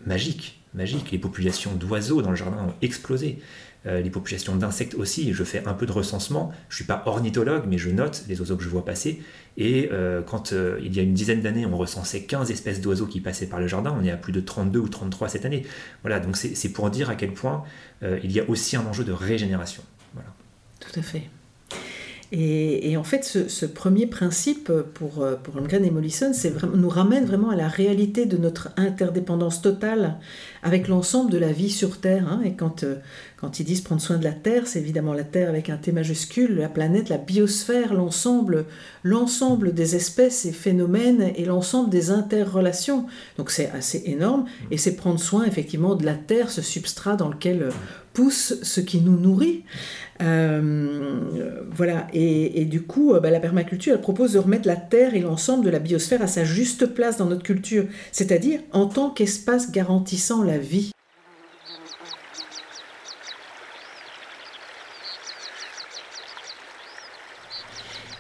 magique 0.07 0.63
magique. 0.73 1.11
Les 1.11 1.19
populations 1.19 1.75
d'oiseaux 1.75 2.23
dans 2.23 2.31
le 2.31 2.37
jardin 2.37 2.57
ont 2.57 2.75
explosé. 2.81 3.39
Euh, 3.85 4.01
les 4.01 4.09
populations 4.09 4.57
d'insectes 4.57 4.95
aussi. 4.95 5.35
Je 5.35 5.45
fais 5.45 5.63
un 5.67 5.75
peu 5.75 5.85
de 5.85 5.93
recensement. 5.93 6.55
Je 6.71 6.75
ne 6.75 6.77
suis 6.77 6.85
pas 6.85 7.03
ornithologue, 7.05 7.65
mais 7.69 7.77
je 7.77 7.91
note 7.91 8.25
les 8.27 8.41
oiseaux 8.41 8.57
que 8.57 8.63
je 8.63 8.71
vois 8.71 8.87
passer. 8.87 9.21
Et 9.59 9.91
euh, 9.93 10.23
quand 10.23 10.55
euh, 10.55 10.81
il 10.83 10.97
y 10.97 11.01
a 11.01 11.03
une 11.03 11.13
dizaine 11.13 11.43
d'années, 11.43 11.67
on 11.67 11.77
recensait 11.77 12.23
15 12.23 12.51
espèces 12.51 12.81
d'oiseaux 12.81 13.07
qui 13.07 13.21
passaient 13.21 13.45
par 13.45 13.61
le 13.61 13.67
jardin, 13.67 13.95
on 14.01 14.03
est 14.03 14.11
à 14.11 14.17
plus 14.17 14.33
de 14.33 14.41
32 14.41 14.79
ou 14.79 14.89
33 14.89 15.29
cette 15.29 15.45
année. 15.45 15.67
Voilà, 16.01 16.19
donc 16.19 16.39
c'est 16.39 16.69
pour 16.71 16.89
dire 16.89 17.11
à 17.11 17.15
quel 17.15 17.35
point 17.35 17.65
il 18.03 18.33
y 18.33 18.41
a 18.41 18.49
aussi 18.49 18.77
un 18.77 18.87
enjeu 18.87 19.05
de 19.05 19.13
régénération. 19.13 19.83
Tout 20.83 21.01
à 21.01 21.03
fait. 21.03 21.31
Et, 22.35 22.97
en 22.97 23.05
fait, 23.05 23.25
ce, 23.25 23.67
premier 23.67 24.07
principe 24.07 24.73
pour, 24.95 25.23
pour 25.43 25.57
Holmgren 25.57 25.85
et 25.85 25.91
Mollison 25.91 26.33
nous 26.75 26.89
ramène 26.89 27.27
vraiment 27.27 27.51
à 27.51 27.57
la 27.57 27.69
réalité 27.69 28.25
de 28.25 28.39
notre 28.39 28.71
interdépendance 28.79 29.61
totale 29.61 30.17
avec 30.63 30.89
l'ensemble 30.89 31.31
de 31.31 31.37
la 31.37 31.53
vie 31.53 31.69
sur 31.69 32.01
Terre. 32.01 32.27
Hein. 32.27 32.41
et 32.43 32.55
quand, 32.55 32.85
euh, 32.85 32.97
quand 33.37 33.61
ils 33.61 33.65
disent 33.65 33.83
prendre 33.83 34.01
soin 34.01 34.17
de 34.17 34.25
la 34.25 34.33
Terre, 34.33 34.67
c'est 34.67 34.79
évidemment 34.79 35.13
la 35.13 35.25
Terre 35.25 35.51
avec 35.51 35.69
un 35.69 35.77
T 35.77 35.93
majuscule, 35.93 36.57
la 36.57 36.71
planète, 36.71 37.11
la 37.11 37.19
biosphère, 37.19 37.93
l'ensemble, 37.93 38.65
l'ensemble 39.03 39.75
des 39.75 39.95
espèces 39.95 40.47
et 40.47 40.53
phénomènes 40.53 41.33
et 41.37 41.45
l'ensemble 41.45 41.91
des 41.91 42.11
interrelations. 42.11 43.07
Donc 43.37 43.51
c'est 43.51 43.71
assez 43.73 44.05
énorme 44.07 44.47
et 44.71 44.79
c'est 44.79 44.97
prendre 44.97 45.21
soin 45.21 45.45
effectivement 45.45 45.97
de 45.97 46.07
la 46.07 46.15
Terre, 46.15 46.51
ce 46.51 46.63
substrat 46.63 47.17
dans 47.17 47.29
lequel 47.29 47.69
pousse 48.13 48.55
ce 48.63 48.81
qui 48.81 49.01
nous 49.01 49.19
nourrit. 49.19 49.65
Euh, 50.23 51.21
voilà, 51.71 52.07
et, 52.13 52.65
du 52.65 52.83
coup, 52.83 53.13
euh, 53.13 53.21
bah, 53.21 53.31
la 53.31 53.41
permaculture, 53.41 53.95
elle 53.95 54.01
propose 54.01 54.33
de 54.33 54.39
remettre 54.39 54.69
la 54.69 54.77
Terre 54.77 55.15
et 55.15 55.21
l'ensemble 55.21 55.65
de 55.65 55.71
la 55.71 55.79
biosphère 55.79 56.23
à 56.23 56.27
sa 56.27 56.45
juste 56.45 56.87
place 56.87 57.17
dans 57.17 57.27
notre 57.27 57.43
culture, 57.43 57.87
c'est-à-dire 58.13 58.61
en 58.73 58.87
tant 58.87 59.11
qu'espace 59.11 59.73
garantissant 59.73 60.43
la 60.43 60.59
vie. 60.59 60.93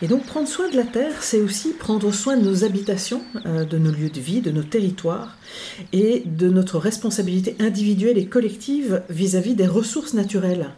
Et 0.02 0.08
donc 0.08 0.26
prendre 0.26 0.48
soin 0.48 0.68
de 0.68 0.76
la 0.76 0.82
Terre, 0.82 1.22
c'est 1.22 1.40
aussi 1.40 1.70
prendre 1.70 2.12
soin 2.12 2.36
de 2.36 2.42
nos 2.42 2.64
habitations, 2.64 3.22
euh, 3.46 3.64
de 3.64 3.78
nos 3.78 3.92
lieux 3.92 4.10
de 4.10 4.20
vie, 4.20 4.40
de 4.40 4.50
nos 4.50 4.64
territoires, 4.64 5.38
et 5.92 6.24
de 6.26 6.48
notre 6.50 6.78
responsabilité 6.78 7.54
individuelle 7.60 8.18
et 8.18 8.26
collective 8.26 9.02
vis-à-vis 9.08 9.54
des 9.54 9.68
ressources 9.68 10.12
naturelles, 10.12 10.70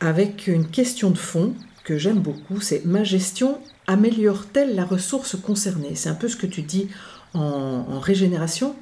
avec 0.00 0.46
une 0.46 0.66
question 0.66 1.10
de 1.10 1.18
fond 1.18 1.54
que 1.84 1.98
j'aime 1.98 2.20
beaucoup, 2.20 2.60
c'est 2.60 2.86
ma 2.86 3.04
gestion 3.04 3.58
améliore-t-elle 3.86 4.74
la 4.74 4.86
ressource 4.86 5.36
concernée? 5.36 5.94
C'est 5.94 6.08
un 6.08 6.14
peu 6.14 6.28
ce 6.28 6.36
que 6.36 6.46
tu 6.46 6.62
dis 6.62 6.88
en, 7.34 7.98
régénération. 8.00 8.74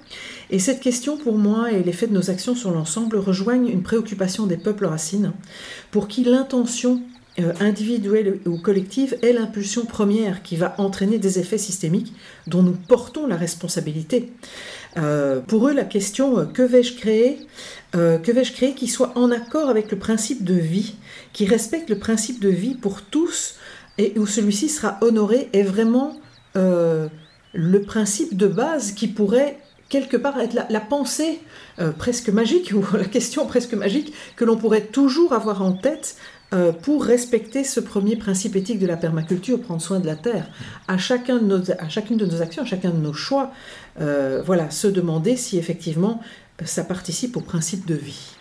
Et 0.50 0.58
cette 0.58 0.80
question, 0.80 1.16
pour 1.16 1.38
moi, 1.38 1.72
et 1.72 1.82
l'effet 1.82 2.06
de 2.06 2.12
nos 2.12 2.30
actions 2.30 2.54
sur 2.54 2.70
l'ensemble 2.70 3.16
rejoignent 3.16 3.68
une 3.68 3.82
préoccupation 3.82 4.46
des 4.46 4.58
peuples 4.58 4.86
racines, 4.86 5.32
pour 5.90 6.06
qui 6.06 6.22
l'intention 6.22 7.02
individuelle 7.60 8.40
ou 8.46 8.58
collective 8.58 9.16
est 9.22 9.32
l'impulsion 9.32 9.86
première 9.86 10.42
qui 10.42 10.56
va 10.56 10.74
entraîner 10.78 11.18
des 11.18 11.38
effets 11.38 11.58
systémiques 11.58 12.12
dont 12.46 12.62
nous 12.62 12.72
portons 12.72 13.26
la 13.26 13.36
responsabilité. 13.36 14.32
Euh, 14.98 15.40
pour 15.40 15.68
eux, 15.68 15.72
la 15.72 15.84
question 15.84 16.38
euh, 16.38 16.44
que 16.44 16.62
vais-je 16.62 16.94
créer 16.94 17.38
Que 17.92 18.32
vais-je 18.32 18.52
créer 18.52 18.74
qui 18.74 18.88
soit 18.88 19.12
en 19.16 19.30
accord 19.30 19.68
avec 19.68 19.90
le 19.90 19.98
principe 19.98 20.44
de 20.44 20.54
vie, 20.54 20.94
qui 21.32 21.46
respecte 21.46 21.90
le 21.90 21.98
principe 21.98 22.40
de 22.40 22.48
vie 22.48 22.74
pour 22.74 23.02
tous 23.02 23.56
et 23.98 24.14
où 24.16 24.26
celui-ci 24.26 24.70
sera 24.70 24.98
honoré 25.02 25.50
est 25.52 25.62
vraiment 25.62 26.18
le 26.54 27.78
principe 27.80 28.34
de 28.34 28.46
base 28.46 28.92
qui 28.92 29.08
pourrait 29.08 29.58
quelque 29.90 30.16
part 30.16 30.40
être 30.40 30.54
la, 30.54 30.80
pensée 30.80 31.40
presque 31.98 32.30
magique 32.30 32.72
ou 32.74 32.82
la 32.96 33.04
question 33.04 33.44
presque 33.44 33.74
magique 33.74 34.14
que 34.36 34.46
l'on 34.46 34.56
pourrait 34.56 34.86
toujours 34.86 35.34
avoir 35.34 35.60
en 35.60 35.72
tête 35.72 36.16
euh, 36.52 36.70
pour 36.70 37.02
respecter 37.04 37.64
ce 37.64 37.80
premier 37.80 38.16
principe 38.16 38.56
éthique 38.56 38.78
de 38.78 38.86
la 38.86 38.98
permaculture, 38.98 39.58
prendre 39.58 39.80
soin 39.80 40.00
de 40.00 40.06
la 40.06 40.16
terre, 40.16 40.50
à, 40.86 40.98
chacune 40.98 41.38
de 41.48 42.26
nos 42.26 42.42
actions, 42.42 42.62
à 42.62 42.66
chacun 42.66 42.90
de 42.90 42.98
nos 42.98 43.14
choix, 43.14 43.52
euh, 44.00 44.42
voilà, 44.44 44.70
se 44.70 44.86
demander 44.86 45.36
si 45.36 45.56
effectivement 45.56 46.20
euh, 46.60 46.66
ça 46.66 46.84
participe 46.84 47.38
au 47.38 47.40
principe 47.40 47.86
de 47.86 47.94
vie. 47.94 48.32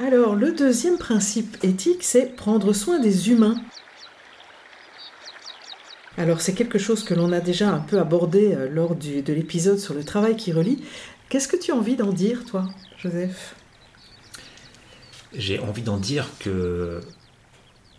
Alors, 0.00 0.34
le 0.34 0.52
deuxième 0.52 0.98
principe 0.98 1.56
éthique, 1.62 2.02
c'est 2.02 2.36
prendre 2.36 2.74
soin 2.74 2.98
des 2.98 3.30
humains. 3.30 3.56
Alors 6.18 6.42
c'est 6.42 6.52
quelque 6.52 6.78
chose 6.78 7.02
que 7.02 7.14
l'on 7.14 7.32
a 7.32 7.40
déjà 7.40 7.70
un 7.70 7.78
peu 7.78 7.98
abordé 7.98 8.54
lors 8.70 8.94
de 8.94 9.32
l'épisode 9.32 9.78
sur 9.78 9.94
le 9.94 10.04
travail 10.04 10.36
qui 10.36 10.52
relie, 10.52 10.82
Qu'est-ce 11.30 11.46
que 11.46 11.56
tu 11.56 11.70
as 11.70 11.76
envie 11.76 11.94
d'en 11.94 12.12
dire, 12.12 12.44
toi, 12.44 12.64
Joseph? 12.98 13.54
J'ai 15.32 15.60
envie 15.60 15.82
d'en 15.82 15.96
dire 15.96 16.28
que, 16.40 17.00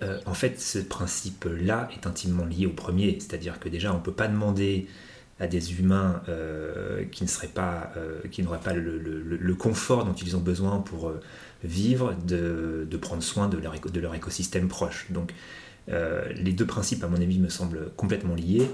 euh, 0.02 0.20
en 0.26 0.34
fait, 0.34 0.60
ce 0.60 0.80
principe-là 0.80 1.88
est 1.96 2.06
intimement 2.06 2.44
lié 2.44 2.66
au 2.66 2.74
premier. 2.74 3.18
C'est-à-dire 3.22 3.62
que 3.62 3.70
déjà, 3.70 3.94
on 3.94 4.00
ne 4.00 4.04
peut 4.04 4.12
pas 4.12 4.28
demander 4.28 4.88
à 5.40 5.48
des 5.48 5.80
humains 5.80 6.22
euh, 6.28 7.04
euh, 7.04 7.06
qui 8.30 8.44
n'auraient 8.44 8.60
pas 8.60 8.74
le, 8.74 9.56
confort 9.58 10.04
dont 10.04 10.14
ils 10.14 10.36
ont 10.36 10.42
besoin 10.42 10.80
pour 10.80 11.14
vivre, 11.64 12.14
de, 12.28 12.98
prendre 12.98 13.24
soin 13.24 13.48
de 13.48 13.58
leur 13.58 14.14
écosystème 14.14 14.68
proche. 14.68 15.10
Donc, 15.10 15.34
les 15.88 16.52
deux 16.52 16.68
principes, 16.68 17.02
à 17.06 17.08
mon 17.08 17.22
avis, 17.22 17.40
me 17.40 17.50
semblent 17.50 17.92
complètement 17.96 18.36
liés. 18.36 18.70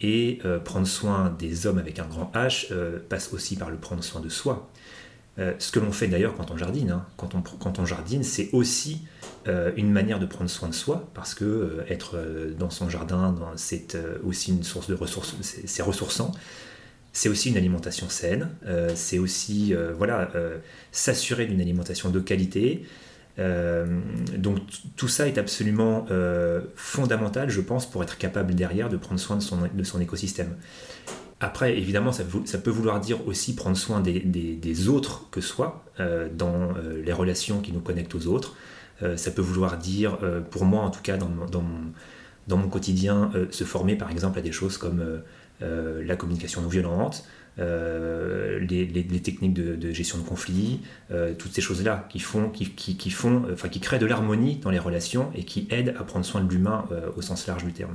Et 0.00 0.40
euh, 0.44 0.58
prendre 0.58 0.86
soin 0.86 1.34
des 1.38 1.66
hommes 1.66 1.78
avec 1.78 1.98
un 1.98 2.06
grand 2.06 2.30
H 2.34 2.66
euh, 2.72 2.98
passe 3.08 3.32
aussi 3.32 3.56
par 3.56 3.70
le 3.70 3.76
prendre 3.76 4.02
soin 4.02 4.20
de 4.20 4.28
soi. 4.28 4.68
Euh, 5.38 5.52
ce 5.58 5.72
que 5.72 5.80
l'on 5.80 5.92
fait 5.92 6.06
d'ailleurs 6.06 6.34
quand 6.36 6.50
on 6.50 6.56
jardine. 6.56 6.90
Hein. 6.90 7.06
Quand, 7.16 7.78
on, 7.78 7.86
jardine, 7.86 8.22
c'est 8.22 8.50
aussi 8.52 9.02
une 9.76 9.90
manière 9.90 10.18
de 10.18 10.26
prendre 10.26 10.48
soin 10.48 10.68
de 10.68 10.74
soi, 10.74 11.10
parce 11.12 11.34
que 11.34 11.84
être 11.88 12.18
dans 12.58 12.70
son 12.70 12.88
jardin, 12.88 13.34
c'est 13.56 13.96
aussi 14.24 14.52
une 14.52 14.62
source 14.62 14.88
de 14.88 14.94
ressources, 14.94 15.34
c'est 15.42 15.82
ressourçant. 15.82 16.32
C'est 17.12 17.28
aussi 17.28 17.50
une 17.50 17.56
alimentation 17.56 18.08
saine, 18.08 18.48
c'est 18.94 19.18
aussi 19.18 19.74
voilà, 19.98 20.30
s'assurer 20.92 21.44
d'une 21.44 21.60
alimentation 21.60 22.08
de 22.08 22.20
qualité, 22.20 22.86
donc 23.38 24.58
tout 24.96 25.08
ça 25.08 25.26
est 25.26 25.38
absolument 25.38 26.06
euh, 26.10 26.60
fondamental, 26.76 27.50
je 27.50 27.60
pense, 27.60 27.90
pour 27.90 28.02
être 28.02 28.16
capable 28.16 28.54
derrière 28.54 28.88
de 28.88 28.96
prendre 28.96 29.20
soin 29.20 29.36
de 29.36 29.82
son, 29.82 30.00
écosystème. 30.00 30.54
Après, 31.40 31.76
évidemment, 31.76 32.12
ça, 32.12 32.24
peut 32.58 32.70
vouloir 32.70 33.00
dire 33.00 33.26
aussi 33.26 33.54
prendre 33.54 33.76
soin 33.76 34.00
des, 34.00 34.88
autres 34.88 35.28
que 35.30 35.40
soi, 35.40 35.84
euh, 36.00 36.28
dans 36.32 36.74
les 37.04 37.12
relations 37.12 37.60
qui 37.60 37.72
nous 37.72 37.80
connectent 37.80 38.14
aux 38.14 38.26
autres. 38.26 38.54
ça 39.16 39.30
peut 39.30 39.42
vouloir 39.42 39.78
dire, 39.78 40.18
pour 40.50 40.64
moi 40.64 40.82
en 40.82 40.90
tout 40.90 41.02
cas, 41.02 41.16
dans 41.16 42.56
mon 42.56 42.68
quotidien, 42.68 43.32
se 43.50 43.64
former 43.64 43.96
par 43.96 44.10
exemple 44.10 44.38
à 44.38 44.42
des 44.42 44.52
choses 44.52 44.78
comme 44.78 45.22
la 45.60 46.16
communication 46.16 46.62
non 46.62 46.68
violente, 46.68 47.24
euh, 47.60 48.58
les, 48.58 49.04
techniques 49.20 49.54
de, 49.54 49.92
gestion 49.92 50.18
de 50.18 50.24
conflits, 50.24 50.80
euh, 51.10 51.34
toutes 51.34 51.54
ces 51.54 51.60
choses-là 51.60 52.06
qui 52.08 52.18
font, 52.18 52.48
qui, 52.48 52.70
qui, 52.70 53.10
font, 53.10 53.44
enfin, 53.52 53.68
qui 53.68 53.80
créent 53.80 53.98
de 53.98 54.06
l'harmonie 54.06 54.56
dans 54.56 54.70
les 54.70 54.78
relations 54.78 55.30
et 55.34 55.44
qui 55.44 55.68
aident 55.70 55.94
à 55.98 56.02
prendre 56.02 56.24
soin 56.24 56.42
de 56.42 56.50
l'humain 56.50 56.86
euh, 56.90 57.10
au 57.16 57.22
sens 57.22 57.46
large 57.46 57.64
du 57.64 57.72
terme. 57.72 57.94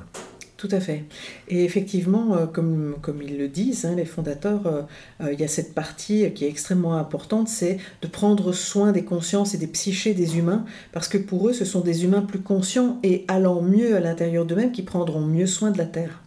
Tout 0.55 0.69
à 0.71 0.81
fait. 0.81 1.05
Et 1.47 1.63
effectivement, 1.63 2.45
comme, 2.47 2.95
comme 3.01 3.21
ils 3.21 3.37
le 3.37 3.47
disent, 3.47 3.85
hein, 3.85 3.95
les 3.95 4.03
fondateurs, 4.03 4.87
il 5.21 5.39
y 5.39 5.43
a 5.45 5.47
cette 5.47 5.73
partie 5.73 6.29
qui 6.33 6.43
est 6.43 6.49
extrêmement 6.49 6.97
importante, 6.97 7.47
c'est 7.47 7.77
de 8.01 8.07
prendre 8.09 8.51
soin 8.51 8.91
des 8.91 9.05
consciences 9.05 9.53
et 9.55 9.57
des 9.57 9.67
psychés 9.67 10.13
des 10.13 10.37
humains, 10.37 10.65
parce 10.91 11.07
que 11.07 11.17
pour 11.17 11.47
eux, 11.47 11.53
ce 11.53 11.63
sont 11.63 11.79
des 11.79 12.03
humains 12.03 12.23
plus 12.23 12.41
conscients 12.41 12.99
et 13.03 13.23
allant 13.29 13.61
mieux 13.61 13.95
à 13.95 14.01
l'intérieur 14.01 14.43
d'eux-mêmes 14.43 14.73
qui 14.73 14.83
prendront 14.83 15.21
mieux 15.21 15.47
soin 15.47 15.71
de 15.71 15.77
la 15.77 15.85
Terre. 15.85 16.19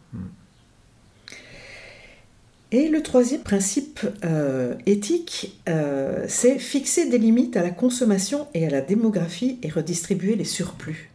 Et 2.74 2.88
le 2.88 3.02
troisième 3.02 3.42
principe 3.42 4.00
euh, 4.24 4.74
éthique, 4.86 5.60
euh, 5.68 6.24
c'est 6.26 6.58
fixer 6.58 7.06
des 7.10 7.18
limites 7.18 7.54
à 7.58 7.62
la 7.62 7.70
consommation 7.70 8.46
et 8.54 8.66
à 8.66 8.70
la 8.70 8.80
démographie 8.80 9.58
et 9.62 9.68
redistribuer 9.68 10.36
les 10.36 10.46
surplus. 10.46 11.10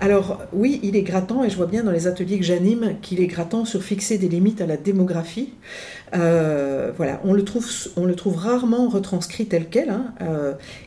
Alors 0.00 0.40
oui, 0.54 0.80
il 0.82 0.96
est 0.96 1.02
grattant, 1.02 1.44
et 1.44 1.50
je 1.50 1.56
vois 1.56 1.66
bien 1.66 1.84
dans 1.84 1.90
les 1.90 2.06
ateliers 2.06 2.38
que 2.38 2.44
j'anime 2.44 2.94
qu'il 3.02 3.20
est 3.20 3.26
grattant 3.26 3.66
sur 3.66 3.82
fixer 3.82 4.16
des 4.16 4.28
limites 4.28 4.62
à 4.62 4.66
la 4.66 4.78
démographie. 4.78 5.52
Euh, 6.14 6.90
voilà, 6.96 7.20
on 7.24 7.34
le, 7.34 7.44
trouve, 7.44 8.36
rarement 8.36 8.88
retranscrit 8.88 9.44
tel 9.44 9.68
quel. 9.68 9.90
Hein. 9.90 10.14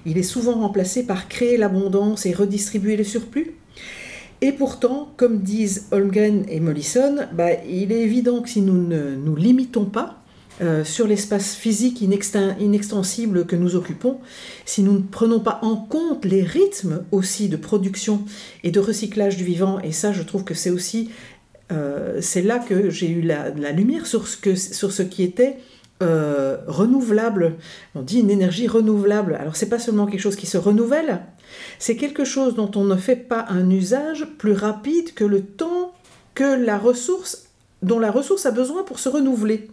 il 0.08 0.18
est 0.18 0.24
souvent 0.24 0.54
remplacé 0.54 1.04
par 1.06 1.28
créer 1.28 1.58
l'abondance 1.58 2.26
et 2.26 2.34
redistribuer 2.34 2.98
les 2.98 3.04
surplus. 3.04 3.54
Et 4.44 4.52
pourtant, 4.52 5.14
comme 5.18 5.40
disent 5.40 5.88
Holmgren 5.92 6.46
et 6.50 6.60
Mollison, 6.60 7.28
bah, 7.32 7.54
il 7.70 7.92
est 7.92 8.02
évident 8.02 8.42
que 8.42 8.50
si 8.50 8.62
nous 8.62 8.88
ne 8.88 9.16
nous 9.16 9.36
limitons 9.36 9.86
pas 9.86 10.22
euh, 10.62 10.84
sur 10.84 11.08
l'espace 11.08 11.56
physique 11.56 12.02
inextensible 12.02 13.46
que 13.46 13.56
nous 13.56 13.76
occupons, 13.76 14.18
si 14.66 14.82
nous 14.82 14.94
ne 14.94 15.02
prenons 15.02 15.40
pas 15.40 15.60
en 15.62 15.76
compte 15.76 16.26
les 16.26 16.42
rythmes 16.42 17.04
aussi 17.12 17.50
de 17.50 17.56
production 17.56 18.26
et 18.64 18.72
de 18.72 18.80
recyclage 18.80 19.38
du 19.38 19.44
vivant, 19.44 19.80
et 19.80 19.92
ça 19.92 20.12
je 20.12 20.24
trouve 20.24 20.44
que 20.44 20.54
c'est 20.56 20.72
aussi, 20.72 21.12
euh, 21.72 22.18
c'est 22.22 22.42
là 22.42 22.60
que 22.60 22.90
j'ai 22.90 23.10
eu 23.10 23.22
la, 23.22 23.52
lumière 23.72 24.08
sur 24.08 24.28
ce, 24.28 24.38
que, 24.38 24.56
sur 24.56 24.92
ce 24.92 25.04
qui 25.04 25.24
était 25.24 25.58
euh, 26.02 26.58
renouvelable. 26.68 27.58
On 27.94 28.02
dit 28.02 28.20
une 28.20 28.32
énergie 28.32 28.68
renouvelable. 28.68 29.36
Alors 29.40 29.56
c'est 29.56 29.70
pas 29.70 29.80
seulement 29.80 30.08
quelque 30.08 30.20
chose 30.20 30.36
qui 30.36 30.48
se 30.48 30.58
renouvelle, 30.58 31.22
c'est 31.82 31.96
quelque 31.96 32.26
chose 32.26 32.54
dont 32.54 32.70
on 32.76 32.84
ne 32.84 32.96
fait 32.96 33.16
pas 33.16 33.48
un 33.50 33.68
usage 33.72 34.28
plus 34.38 34.54
rapide 34.54 35.16
que 35.16 35.24
le 35.24 35.42
temps 35.42 35.94
que 36.36 36.44
la 36.44 36.78
ressource 36.78 37.48
dont 37.82 37.98
la 37.98 38.12
ressource 38.12 38.46
a 38.46 38.52
besoin 38.52 38.84
pour 38.84 39.00
se 39.00 39.10
renouveler. 39.10 39.68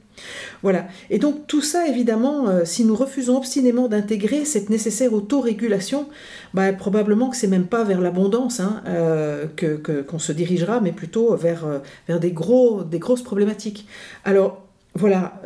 Voilà. 0.63 0.87
Et 1.11 1.19
donc 1.19 1.47
tout 1.47 1.61
ça, 1.61 1.87
évidemment, 1.87 2.49
euh, 2.49 2.65
si 2.65 2.87
nous 2.87 2.97
refusons 2.97 3.37
obstinément 3.37 3.89
d'intégrer 3.89 4.47
cette 4.47 4.71
nécessaire 4.71 5.13
autorégulation, 5.13 6.09
bah, 6.55 6.73
probablement 6.73 7.29
que 7.29 7.37
c'est 7.37 7.47
même 7.47 7.67
pas 7.67 7.85
vers 7.85 8.01
l'abondance 8.01 8.59
hein, 8.59 8.83
euh, 8.87 9.45
que, 9.55 10.01
qu'on 10.01 10.19
se 10.19 10.33
dirigera, 10.33 10.81
mais 10.81 10.93
plutôt 10.93 11.37
vers, 11.37 11.67
euh, 11.67 12.19
des, 12.19 12.33
gros, 12.33 12.85
des 12.85 12.99
grosses 12.99 13.23
problématiques. 13.23 13.87
Alors 14.25 14.65
voilà, 14.95 15.41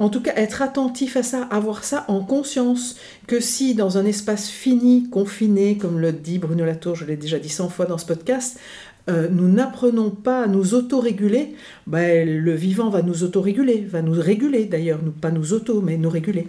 en 0.00 0.08
tout 0.08 0.22
cas, 0.22 0.32
être 0.34 0.62
attentif 0.62 1.16
à 1.16 1.22
ça, 1.22 1.42
avoir 1.42 1.84
ça 1.84 2.06
en 2.08 2.24
conscience, 2.24 2.96
que 3.26 3.38
si 3.38 3.74
dans 3.74 3.98
un 3.98 4.06
espace 4.06 4.48
fini, 4.48 5.08
confiné, 5.10 5.76
comme 5.76 6.00
le 6.00 6.12
dit 6.12 6.38
Bruno 6.38 6.64
Latour, 6.64 6.96
je 6.96 7.04
l'ai 7.04 7.16
déjà 7.16 7.38
dit 7.38 7.50
100 7.50 7.68
fois 7.68 7.84
dans 7.84 7.98
ce 7.98 8.06
podcast, 8.06 8.58
euh, 9.10 9.28
nous 9.30 9.48
n'apprenons 9.48 10.10
pas 10.10 10.44
à 10.44 10.46
nous 10.46 10.74
autoréguler, 10.74 11.54
ben, 11.86 12.26
le 12.26 12.54
vivant 12.54 12.88
va 12.88 13.02
nous 13.02 13.24
autoréguler, 13.24 13.86
va 13.88 14.00
nous 14.00 14.18
réguler 14.18 14.64
d'ailleurs, 14.64 15.00
pas 15.20 15.30
nous 15.30 15.52
auto, 15.52 15.82
mais 15.82 15.98
nous 15.98 16.10
réguler. 16.10 16.48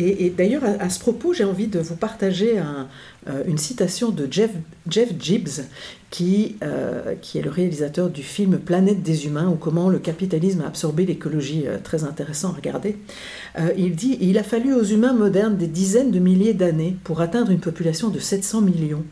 Et, 0.00 0.30
d'ailleurs, 0.30 0.62
à, 0.64 0.90
ce 0.90 1.00
propos, 1.00 1.32
j'ai 1.32 1.42
envie 1.42 1.66
de 1.66 1.80
vous 1.80 1.96
partager 1.96 2.60
euh, 3.26 3.42
une 3.48 3.58
citation 3.58 4.10
de 4.10 4.28
Jeff, 4.30 4.52
Jeff 4.88 5.10
Gibbs, 5.18 5.64
qui, 6.10 6.56
euh, 6.62 7.16
qui, 7.20 7.38
est 7.38 7.42
le 7.42 7.50
réalisateur 7.50 8.08
du 8.08 8.22
film 8.22 8.58
Planète 8.58 9.02
des 9.02 9.26
humains, 9.26 9.48
ou 9.48 9.56
comment 9.56 9.88
le 9.88 9.98
capitalisme 9.98 10.60
a 10.60 10.68
absorbé 10.68 11.04
l'écologie, 11.04 11.64
euh, 11.66 11.78
très 11.82 12.04
intéressant 12.04 12.50
à 12.50 12.52
regarder. 12.52 12.96
il 13.76 13.96
dit 13.96 14.18
Il 14.20 14.38
a 14.38 14.44
fallu 14.44 14.72
aux 14.72 14.84
humains 14.84 15.14
modernes 15.14 15.56
des 15.56 15.66
dizaines 15.66 16.12
de 16.12 16.20
milliers 16.20 16.54
d'années 16.54 16.96
pour 17.02 17.20
atteindre 17.20 17.50
une 17.50 17.60
population 17.60 18.08
de 18.08 18.20
700 18.20 18.60
millions. 18.60 19.04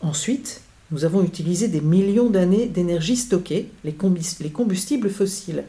Ensuite, 0.00 0.60
nous 0.92 1.04
avons 1.04 1.24
utilisé 1.24 1.66
des 1.66 1.80
millions 1.80 2.30
d'années 2.30 2.66
d'énergie 2.66 3.16
stockée, 3.16 3.68
les 3.82 3.92
combustibles 3.94 5.10
fossiles 5.10 5.64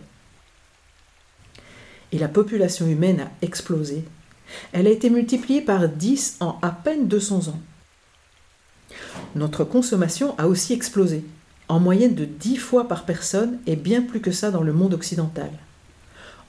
et 2.13 2.19
la 2.19 2.29
population 2.29 2.87
humaine 2.87 3.21
a 3.21 3.31
explosé. 3.41 4.05
Elle 4.71 4.87
a 4.87 4.91
été 4.91 5.09
multipliée 5.09 5.61
par 5.61 5.89
10 5.89 6.37
en 6.39 6.59
à 6.61 6.69
peine 6.69 7.07
200 7.07 7.49
ans. 7.49 7.59
Notre 9.35 9.63
consommation 9.63 10.37
a 10.37 10.47
aussi 10.47 10.73
explosé, 10.73 11.25
en 11.67 11.79
moyenne 11.79 12.13
de 12.13 12.25
10 12.25 12.57
fois 12.57 12.87
par 12.87 13.05
personne 13.05 13.57
et 13.65 13.75
bien 13.75 14.03
plus 14.03 14.21
que 14.21 14.31
ça 14.31 14.51
dans 14.51 14.61
le 14.61 14.73
monde 14.73 14.93
occidental. 14.93 15.49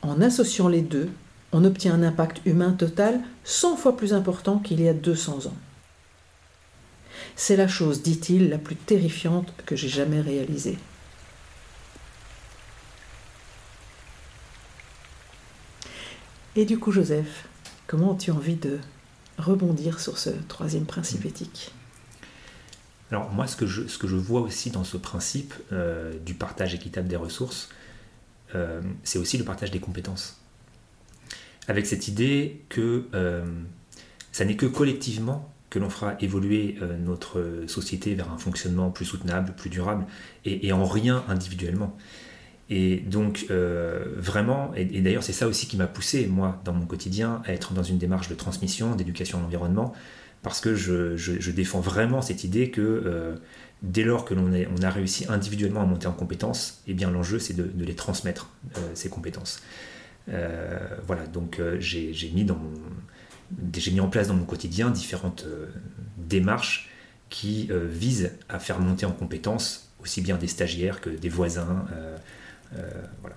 En 0.02 0.20
associant 0.20 0.68
les 0.68 0.82
deux, 0.82 1.08
on 1.52 1.64
obtient 1.64 1.94
un 1.94 2.02
impact 2.02 2.42
humain 2.44 2.72
total 2.72 3.20
100 3.44 3.76
fois 3.76 3.96
plus 3.96 4.12
important 4.12 4.58
qu'il 4.58 4.82
y 4.82 4.88
a 4.88 4.92
200 4.92 5.46
ans. 5.46 5.56
C'est 7.36 7.56
la 7.56 7.68
chose, 7.68 8.02
dit-il, 8.02 8.50
la 8.50 8.58
plus 8.58 8.76
terrifiante 8.76 9.54
que 9.64 9.76
j'ai 9.76 9.88
jamais 9.88 10.20
réalisée. 10.20 10.76
Et 16.56 16.64
du 16.64 16.78
coup, 16.78 16.92
Joseph, 16.92 17.48
comment 17.86 18.14
as-tu 18.14 18.30
envie 18.30 18.54
de 18.54 18.78
rebondir 19.38 19.98
sur 19.98 20.18
ce 20.18 20.30
troisième 20.48 20.84
principe 20.84 21.24
mm. 21.24 21.28
éthique? 21.28 21.72
Alors 23.10 23.30
moi, 23.30 23.46
ce 23.46 23.56
que, 23.56 23.66
je, 23.66 23.86
ce 23.86 23.98
que 23.98 24.06
je 24.06 24.16
vois 24.16 24.40
aussi 24.40 24.70
dans 24.70 24.84
ce 24.84 24.96
principe 24.96 25.54
euh, 25.72 26.12
du 26.24 26.34
partage 26.34 26.74
équitable 26.74 27.08
des 27.08 27.16
ressources, 27.16 27.70
euh, 28.54 28.80
c'est 29.02 29.18
aussi 29.18 29.36
le 29.36 29.44
partage 29.44 29.70
des 29.70 29.80
compétences. 29.80 30.40
Avec 31.66 31.86
cette 31.86 32.08
idée 32.08 32.62
que 32.68 33.06
euh, 33.14 33.44
ça 34.32 34.44
n'est 34.44 34.56
que 34.56 34.66
collectivement 34.66 35.50
que 35.70 35.80
l'on 35.80 35.90
fera 35.90 36.14
évoluer 36.20 36.78
notre 37.00 37.64
société 37.66 38.14
vers 38.14 38.30
un 38.30 38.38
fonctionnement 38.38 38.92
plus 38.92 39.04
soutenable, 39.04 39.54
plus 39.56 39.70
durable, 39.70 40.06
et 40.44 40.72
en 40.72 40.84
rien 40.84 41.24
individuellement. 41.26 41.96
Et 42.70 42.96
donc, 42.96 43.46
euh, 43.50 44.04
vraiment, 44.16 44.72
et, 44.74 44.84
d'ailleurs, 45.02 45.22
c'est 45.22 45.32
ça 45.32 45.46
aussi 45.46 45.66
qui 45.66 45.76
m'a 45.76 45.86
poussé, 45.86 46.26
moi, 46.26 46.60
dans 46.64 46.72
mon 46.72 46.86
quotidien, 46.86 47.42
à 47.44 47.52
être 47.52 47.74
dans 47.74 47.82
une 47.82 47.98
démarche 47.98 48.28
de 48.28 48.34
transmission, 48.34 48.94
d'éducation 48.96 49.38
à 49.38 49.42
l'environnement, 49.42 49.92
parce 50.42 50.60
que 50.60 50.74
je, 50.74 51.50
défends 51.50 51.80
vraiment 51.80 52.22
cette 52.22 52.44
idée 52.44 52.70
que 52.70 52.80
euh, 52.80 53.36
dès 53.82 54.02
lors 54.02 54.24
que 54.24 54.34
l'on 54.34 54.50
on 54.52 54.82
a 54.82 54.90
réussi 54.90 55.26
individuellement 55.28 55.82
à 55.82 55.86
monter 55.86 56.06
en 56.06 56.12
compétences, 56.12 56.82
eh 56.86 56.94
bien, 56.94 57.10
l'enjeu, 57.10 57.38
c'est 57.38 57.54
de, 57.54 57.70
les 57.76 57.94
transmettre, 57.94 58.50
euh, 58.76 58.80
ces 58.94 59.10
compétences. 59.10 59.60
voilà, 60.26 61.26
donc 61.26 61.60
j'ai 61.80 62.30
mis, 62.34 62.46
mis 63.92 64.00
en 64.00 64.08
place 64.08 64.28
dans 64.28 64.34
mon 64.34 64.46
quotidien 64.46 64.88
différentes 64.88 65.46
démarches 66.16 66.90
qui 67.28 67.68
visent 67.90 68.32
à 68.48 68.58
faire 68.58 68.80
monter 68.80 69.04
en 69.04 69.12
compétences 69.12 69.92
aussi 70.00 70.22
bien 70.22 70.36
des 70.36 70.48
stagiaires 70.48 71.00
que 71.00 71.10
des 71.10 71.28
voisins, 71.28 71.86
voilà. 72.72 73.36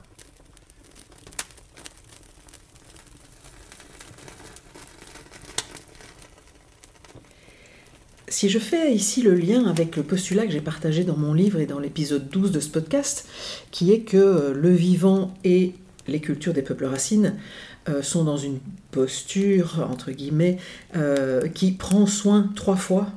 Si 8.29 8.49
je 8.49 8.59
fais 8.59 8.93
ici 8.93 9.21
le 9.21 9.33
lien 9.33 9.65
avec 9.65 9.95
le 9.95 10.03
postulat 10.03 10.45
que 10.45 10.51
j'ai 10.51 10.61
partagé 10.61 11.03
dans 11.03 11.17
mon 11.17 11.33
livre 11.33 11.59
et 11.59 11.65
dans 11.65 11.79
l'épisode 11.79 12.29
12 12.29 12.51
de 12.51 12.59
ce 12.59 12.69
podcast, 12.69 13.27
qui 13.71 13.91
est 13.91 14.01
que 14.01 14.51
le 14.55 14.69
vivant 14.69 15.33
et 15.43 15.73
les 16.07 16.19
cultures 16.19 16.53
des 16.53 16.61
peuples 16.61 16.85
racines 16.85 17.35
euh, 17.89 18.01
sont 18.01 18.23
dans 18.23 18.37
une 18.37 18.59
posture, 18.91 19.87
entre 19.89 20.11
guillemets, 20.11 20.57
euh, 20.95 21.47
qui 21.47 21.71
prend 21.71 22.05
soin 22.05 22.51
trois 22.55 22.75
fois 22.75 23.07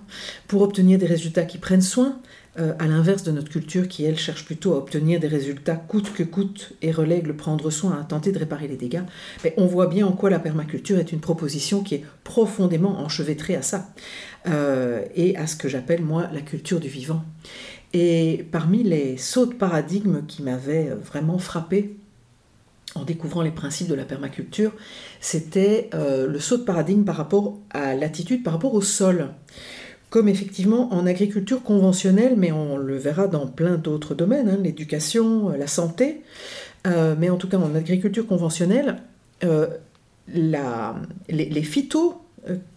pour 0.47 0.63
obtenir 0.63 0.99
des 0.99 1.07
résultats 1.07 1.45
qui 1.45 1.59
prennent 1.59 1.83
soin, 1.83 2.21
euh, 2.59 2.73
à 2.81 2.89
l'inverse 2.89 3.23
de 3.23 3.31
notre 3.31 3.49
culture 3.49 3.87
qui, 3.87 4.05
elle, 4.05 4.19
cherche 4.19 4.45
plutôt 4.45 4.75
à 4.75 4.79
obtenir 4.79 5.21
des 5.21 5.29
résultats 5.29 5.77
coûte 5.77 6.13
que 6.13 6.25
coûte 6.25 6.73
et 6.83 6.91
relègue 6.91 7.29
le 7.29 7.37
prendre 7.37 7.71
soin 7.71 7.97
à 8.01 8.03
tenter 8.03 8.33
de 8.33 8.41
réparer 8.41 8.67
les 8.67 8.77
dégâts, 8.77 9.03
on 9.57 9.67
voit 9.67 9.87
bien 9.87 10.05
en 10.05 10.11
quoi 10.11 10.31
la 10.31 10.41
permaculture 10.41 10.99
est 10.99 11.13
une 11.13 11.21
proposition 11.21 11.85
qui 11.85 11.95
est 11.95 12.05
profondément 12.25 12.99
enchevêtrée 12.99 13.55
à 13.55 13.63
ça, 13.63 13.95
euh, 14.49 15.05
et 15.15 15.37
à 15.37 15.47
ce 15.47 15.55
que 15.55 15.69
j'appelle, 15.69 16.03
moi, 16.03 16.29
la 16.33 16.41
culture 16.41 16.81
du 16.81 16.89
vivant. 16.89 17.23
Et 17.93 18.45
parmi 18.51 18.83
les 18.83 19.17
sauts 19.17 19.47
de 19.47 19.55
paradigme 19.55 20.27
qui 20.27 20.43
m'avaient 20.43 20.89
euh, 20.89 20.97
vraiment 20.97 21.39
frappé 21.39 21.99
en 22.97 23.05
découvrant 23.05 23.43
les 23.43 23.53
principes 23.53 23.87
de 23.87 23.95
la 23.95 24.05
permaculture, 24.05 24.73
c'était 25.21 25.91
le 25.95 26.41
saut 26.41 26.57
de 26.57 26.65
paradigme 26.65 27.05
par 27.05 27.15
rapport 27.15 27.57
à 27.71 27.95
l'attitude 27.95 28.43
par 28.43 28.55
rapport 28.55 28.75
au 28.75 28.81
sol 28.81 29.29
comme 30.11 30.29
effectivement 30.29 30.93
en 30.93 31.07
agriculture 31.07 31.63
conventionnelle, 31.63 32.35
mais 32.37 32.51
on 32.51 32.77
le 32.77 32.99
verra 32.99 33.29
dans 33.29 33.47
plein 33.47 33.77
d'autres 33.77 34.15
domaines, 34.15 34.49
hein, 34.49 34.59
l'éducation, 34.63 35.51
euh, 35.51 35.57
la 35.57 35.69
santé, 35.69 36.23
euh, 36.87 37.15
mais 37.19 37.31
en 37.31 37.37
tout 37.37 37.49
cas 37.49 37.59
en 37.59 37.75
agriculture 37.75 38.27
conventionnelle, 38.27 38.97
euh, 39.45 39.69
les, 40.29 41.63
phytos 41.63 42.21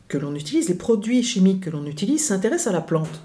que 0.07 0.17
l'on 0.17 0.35
utilise, 0.35 0.69
les 0.69 0.75
produits 0.75 1.23
chimiques 1.23 1.61
que 1.61 1.69
l'on 1.69 1.85
utilise 1.85 2.23
s'intéressent 2.25 2.67
à 2.67 2.71
la 2.71 2.81
plante. 2.81 3.21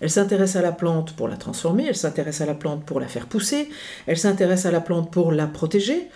Elle 0.00 0.10
s'intéresse 0.10 0.56
à 0.56 0.62
la 0.62 0.72
plante 0.72 1.14
pour 1.14 1.28
la 1.28 1.36
transformer, 1.36 1.86
elle 1.86 1.96
s'intéresse 1.96 2.40
à 2.40 2.46
la 2.46 2.54
plante 2.54 2.84
pour 2.84 2.98
la 2.98 3.06
faire 3.06 3.26
pousser, 3.26 3.68
elle 4.06 4.18
s'intéresse 4.18 4.66
à 4.66 4.72
la 4.72 4.80
plante 4.80 5.12
pour 5.12 5.30
la 5.30 5.46
protéger, 5.46 6.08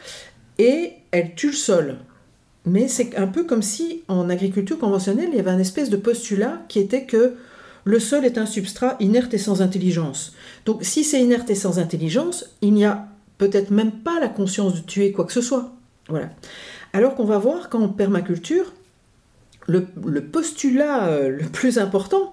et 0.59 0.95
elle 1.13 1.35
tue 1.35 1.49
le 1.49 1.53
sol. 1.53 1.97
Mais 2.67 2.89
c'est 2.89 3.17
un 3.17 3.29
peu 3.29 3.45
comme 3.45 3.63
si 3.63 4.03
en 4.09 4.29
agriculture 4.29 4.79
conventionnelle, 4.79 5.29
il 5.31 5.37
y 5.37 5.41
avait 5.41 5.51
un 5.51 5.59
espèce 5.59 5.89
de 5.89 5.97
postulat 5.97 6.65
qui 6.69 6.81
était 6.81 7.05
que 7.05 7.37
le 7.85 8.01
sol 8.01 8.25
est 8.25 8.37
un 8.37 8.47
substrat 8.47 8.97
inerte 8.99 9.33
et 9.35 9.39
sans 9.39 9.63
intelligence. 9.63 10.35
Donc 10.65 10.81
si 10.83 11.05
c'est 11.05 11.23
inerte 11.23 11.49
et 11.49 11.55
sans 11.55 11.79
intelligence, 11.79 12.57
il 12.61 12.75
n'y 12.75 12.85
a 12.85 13.07
peut-être 13.39 13.71
même 13.71 13.93
pas 13.93 14.19
la 14.19 14.29
conscience 14.29 14.75
de 14.75 14.81
tuer 14.81 15.13
quoi 15.13 15.25
que 15.25 15.33
ce 15.33 15.41
soit. 15.41 15.73
Voilà. 16.09 16.31
Alors 16.93 17.15
qu'on 17.15 17.25
va 17.25 17.39
voir 17.39 17.69
qu'en 17.69 17.89
permaculture, 17.89 18.73
le, 19.69 20.21
postulat 20.21 21.07
euh, 21.09 21.29
le 21.29 21.45
plus 21.45 21.79
important, 21.79 22.33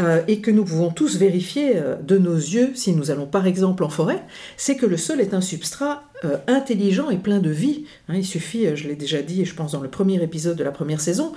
euh, 0.00 0.22
et 0.26 0.40
que 0.40 0.50
nous 0.50 0.64
pouvons 0.64 0.90
tous 0.90 1.16
vérifier 1.16 1.72
euh, 1.76 1.96
de 1.96 2.16
nos 2.16 2.34
yeux 2.34 2.70
si 2.74 2.92
nous 2.94 3.10
allons 3.10 3.26
par 3.26 3.46
exemple 3.46 3.84
en 3.84 3.90
forêt, 3.90 4.22
c'est 4.56 4.76
que 4.76 4.86
le 4.86 4.96
sol 4.96 5.20
est 5.20 5.34
un 5.34 5.42
substrat 5.42 6.04
euh, 6.24 6.38
intelligent 6.46 7.10
et 7.10 7.18
plein 7.18 7.40
de 7.40 7.50
vie. 7.50 7.84
Hein, 8.08 8.14
il 8.16 8.24
suffit, 8.24 8.74
je 8.74 8.88
l'ai 8.88 8.94
déjà 8.94 9.20
dit, 9.20 9.44
je 9.44 9.54
pense 9.54 9.72
dans 9.72 9.82
le 9.82 9.90
premier 9.90 10.22
épisode 10.22 10.56
de 10.56 10.64
la 10.64 10.70
première 10.70 11.00
saison, 11.00 11.32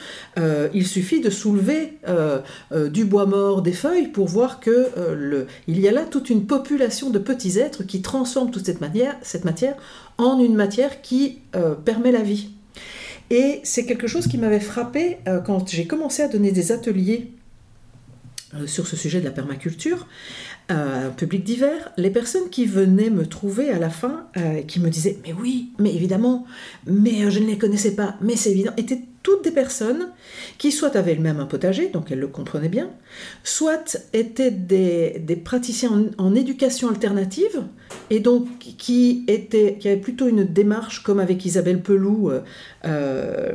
il 0.74 0.88
suffit 0.88 1.22
de 1.22 1.30
soulever 1.30 1.98
du 2.92 3.06
bois 3.06 3.26
mort, 3.26 3.62
des 3.62 3.72
feuilles, 3.74 4.08
pour 4.08 4.28
voir 4.28 4.60
que 4.60 5.48
il 5.68 5.80
y 5.80 5.88
a 5.88 5.92
là 5.92 6.04
toute 6.04 6.30
une 6.30 6.46
population 6.46 7.10
de 7.10 7.20
petits 7.20 7.58
êtres 7.60 7.84
qui 7.84 8.02
transforment 8.02 8.52
toute 8.52 8.66
cette 8.66 8.82
matière, 8.82 9.16
cette 9.22 9.46
matière 9.46 9.76
en 10.18 10.40
une 10.40 10.56
matière 10.56 11.02
qui 11.02 11.40
permet 11.84 12.12
la 12.12 12.22
vie. 12.22 12.50
Et 13.30 13.62
c'est 13.64 13.86
quelque 13.86 14.08
chose 14.08 14.28
qui 14.28 14.38
m'avait 14.38 14.60
frappé 14.60 15.18
quand 15.46 15.68
j'ai 15.70 15.88
commencé 15.88 16.22
à 16.22 16.28
donner 16.28 16.52
des 16.52 16.72
ateliers 16.72 17.32
sur 18.66 18.88
ce 18.88 18.96
sujet 18.96 19.20
de 19.20 19.26
la 19.26 19.32
permaculture, 19.32 20.08
euh, 20.72 21.10
un 21.10 21.12
public 21.12 21.44
divers, 21.44 21.92
les 21.98 22.10
personnes 22.10 22.50
qui 22.50 22.66
venaient 22.66 23.10
me 23.10 23.26
trouver 23.26 23.70
à 23.70 23.78
la 23.78 23.90
fin, 23.90 24.28
euh, 24.38 24.62
qui 24.64 24.80
me 24.80 24.90
disaient 24.90 25.20
Mais 25.24 25.34
oui, 25.34 25.70
mais 25.78 25.94
évidemment, 25.94 26.46
mais 26.88 27.30
je 27.30 27.40
ne 27.40 27.48
les 27.48 27.58
connaissais 27.58 27.96
pas, 27.96 28.16
mais 28.22 28.36
c'est 28.36 28.52
évident, 28.52 28.72
étaient 28.78 29.02
toutes 29.22 29.44
des 29.44 29.52
personnes 29.52 30.10
qui 30.58 30.72
soit 30.72 30.96
avaient 30.96 31.16
le 31.16 31.22
même 31.22 31.40
un 31.40 31.46
potager, 31.46 31.90
donc 31.90 32.12
elles 32.12 32.20
le 32.20 32.28
comprenaient 32.28 32.70
bien, 32.70 32.90
soit 33.44 33.98
étaient 34.14 34.52
des, 34.52 35.42
praticiens 35.44 36.10
en, 36.18 36.36
éducation 36.36 36.90
alternative, 36.90 37.64
et 38.10 38.20
donc 38.20 38.48
qui, 38.78 39.24
étaient, 39.28 39.78
qui 39.80 39.88
avaient 39.88 40.00
plutôt 40.00 40.28
une 40.28 40.44
démarche 40.44 41.04
comme 41.04 41.20
avec 41.20 41.46
Isabelle 41.46 41.82
Peloux, 41.82 42.30
euh, 42.30 42.42
euh, 42.86 43.52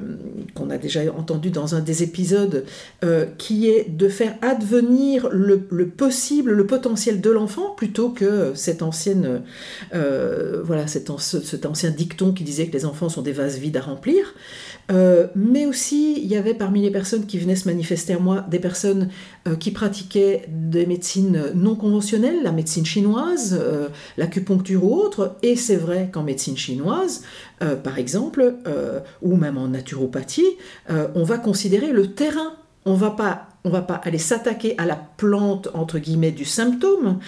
qu'on 0.55 0.70
a 0.70 0.79
déjà 0.79 1.01
entendu 1.16 1.51
dans 1.51 1.75
un 1.75 1.81
des 1.81 2.03
épisodes, 2.03 2.64
euh, 3.05 3.27
qui 3.38 3.68
est 3.68 3.88
de 3.88 4.09
faire 4.09 4.37
advenir 4.42 5.29
le, 5.31 5.61
possible, 5.88 6.53
le 6.53 6.66
potentiel 6.66 7.20
de 7.20 7.31
l'enfant, 7.31 7.70
plutôt 7.77 8.11
que 8.11 8.53
cette 8.55 8.83
ancienne, 8.83 9.42
voilà, 9.92 10.87
cet, 10.87 11.11
cet 11.18 11.66
ancien 11.66 11.90
dicton 11.90 12.33
qui 12.33 12.44
disait 12.44 12.66
que 12.66 12.73
les 12.73 12.85
enfants 12.85 13.09
sont 13.09 13.23
des 13.23 13.33
vases 13.33 13.59
vides 13.59 13.77
à 13.77 13.83
remplir. 13.83 14.35
Mais 15.35 15.66
aussi, 15.66 16.20
il 16.20 16.27
y 16.27 16.37
avait 16.37 16.55
parmi 16.55 16.83
les 16.83 16.90
personnes 16.90 17.27
qui 17.27 17.38
venaient 17.38 17.57
se 17.57 17.68
manifester 17.68 18.14
à 18.14 18.18
moi 18.18 18.44
des 18.51 18.59
personnes 18.59 19.09
qui 19.59 19.70
pratiquaient 19.70 20.44
des 20.48 20.87
médecines 20.87 21.53
non 21.55 21.74
conventionnelles, 21.74 22.42
la 22.42 22.53
médecine 22.53 22.85
chinoise, 22.85 23.59
euh, 23.61 23.88
l'acupuncture 24.16 24.85
ou 24.85 24.94
autre. 24.94 25.37
Et 25.42 25.57
c'est 25.57 25.76
vrai 25.76 26.11
qu'en 26.12 26.22
médecine 26.22 26.57
chinoise, 26.57 27.22
par 27.83 27.98
exemple, 27.98 28.55
ou 29.20 29.37
même 29.37 29.59
en 29.59 29.68
naturopathie, 29.68 30.57
on 30.88 31.24
va 31.24 31.37
considérer 31.38 31.92
le 31.92 32.14
terrain. 32.14 32.55
On 32.87 32.94
va 32.94 33.11
pas 33.11 33.46
on 33.62 33.68
va 33.68 33.83
pas 33.83 34.00
aller 34.05 34.16
s'attaquer 34.16 34.74
à 34.79 34.87
la 34.87 34.96
plante 34.96 35.68
entre 35.74 35.98
guillemets 35.98 36.31
du 36.31 36.46
symptôme, 36.46 37.18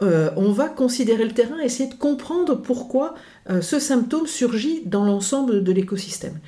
on 0.00 0.52
va 0.52 0.68
considérer 0.68 1.24
le 1.24 1.32
terrain, 1.32 1.58
essayer 1.58 1.88
de 1.88 1.94
comprendre 1.94 2.54
pourquoi 2.54 3.14
euh, 3.50 3.60
ce 3.62 3.78
symptôme 3.78 4.26
surgit 4.26 4.82
dans 4.86 5.04
l'ensemble 5.04 5.64
de 5.64 5.72
l'écosystème. 5.72 6.38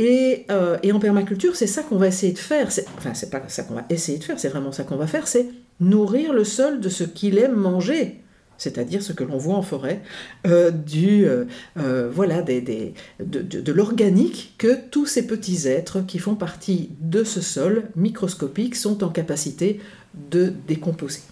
Euh, 0.00 0.76
et, 0.82 0.92
en 0.92 0.98
permaculture, 0.98 1.56
c'est 1.56 1.66
ça 1.66 1.82
qu'on 1.82 1.96
va 1.96 2.08
essayer 2.08 2.32
de 2.32 2.38
faire. 2.38 2.68
Enfin, 2.98 3.14
c'est 3.14 3.30
pas 3.30 3.42
ça 3.48 3.62
qu'on 3.62 3.74
va 3.74 3.84
essayer 3.88 4.18
de 4.18 4.24
faire, 4.24 4.38
c'est 4.38 4.48
vraiment 4.48 4.72
ça 4.72 4.84
qu'on 4.84 4.96
va 4.96 5.06
faire, 5.06 5.26
c'est 5.26 5.48
nourrir 5.80 6.32
le 6.32 6.44
sol 6.44 6.80
de 6.80 6.88
ce 6.88 7.04
qu'il 7.04 7.38
aime 7.38 7.54
manger 7.54 8.18
c'est-à-dire 8.58 9.02
ce 9.02 9.12
que 9.12 9.24
l'on 9.24 9.38
voit 9.38 9.56
en 9.56 9.62
forêt, 9.62 10.02
euh, 10.46 10.70
du, 10.70 11.26
voilà, 11.74 12.42
des, 12.42 12.60
de, 13.18 13.40
de 13.40 13.72
l'organique 13.72 14.54
que 14.56 14.78
tous 14.92 15.04
ces 15.04 15.26
petits 15.26 15.66
êtres 15.66 16.06
qui 16.06 16.20
font 16.20 16.36
partie 16.36 16.90
de 17.00 17.24
ce 17.24 17.40
sol 17.40 17.88
microscopique 17.96 18.76
sont 18.76 19.02
en 19.02 19.08
capacité 19.08 19.80
de 20.30 20.52
décomposer. 20.68 21.22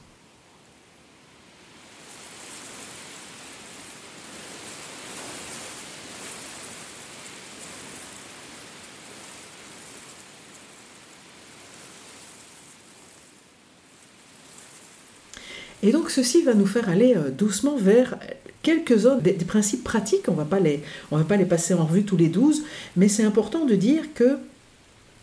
Et 15.83 15.93
ceci 16.11 16.43
va 16.43 16.55
nous 16.55 16.67
faire 16.67 16.89
aller 16.89 17.15
euh, 17.17 17.31
doucement 17.31 17.77
vers 17.77 18.19
quelques-uns 18.63 19.17
des, 19.17 19.33
principes 19.33 19.85
pratiques. 19.85 20.29
On 20.29 20.33
ne 20.33 20.37
va 20.37 21.25
pas 21.25 21.37
les 21.37 21.45
passer 21.45 21.75
en 21.75 21.87
revue 21.87 22.05
tous 22.05 22.17
les 22.17 22.29
douze, 22.29 22.63
mais 22.97 23.09
c'est 23.09 23.25
important 23.25 23.65
de 23.65 23.75
dire 23.75 24.13
que 24.15 24.39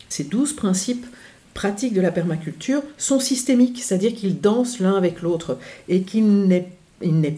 ces 0.08 0.24
douze 0.24 0.52
principes 0.52 1.06
pratiques 1.54 1.94
de 1.94 2.00
la 2.00 2.10
permaculture 2.10 2.82
sont 2.96 3.20
systémiques, 3.20 3.82
c'est-à-dire 3.82 4.14
qu'ils 4.14 4.40
dansent 4.40 4.80
l'un 4.80 4.96
avec 4.96 5.22
l'autre 5.22 5.58
et 5.88 6.02
qu'il 6.02 6.46
n'est 6.46 6.70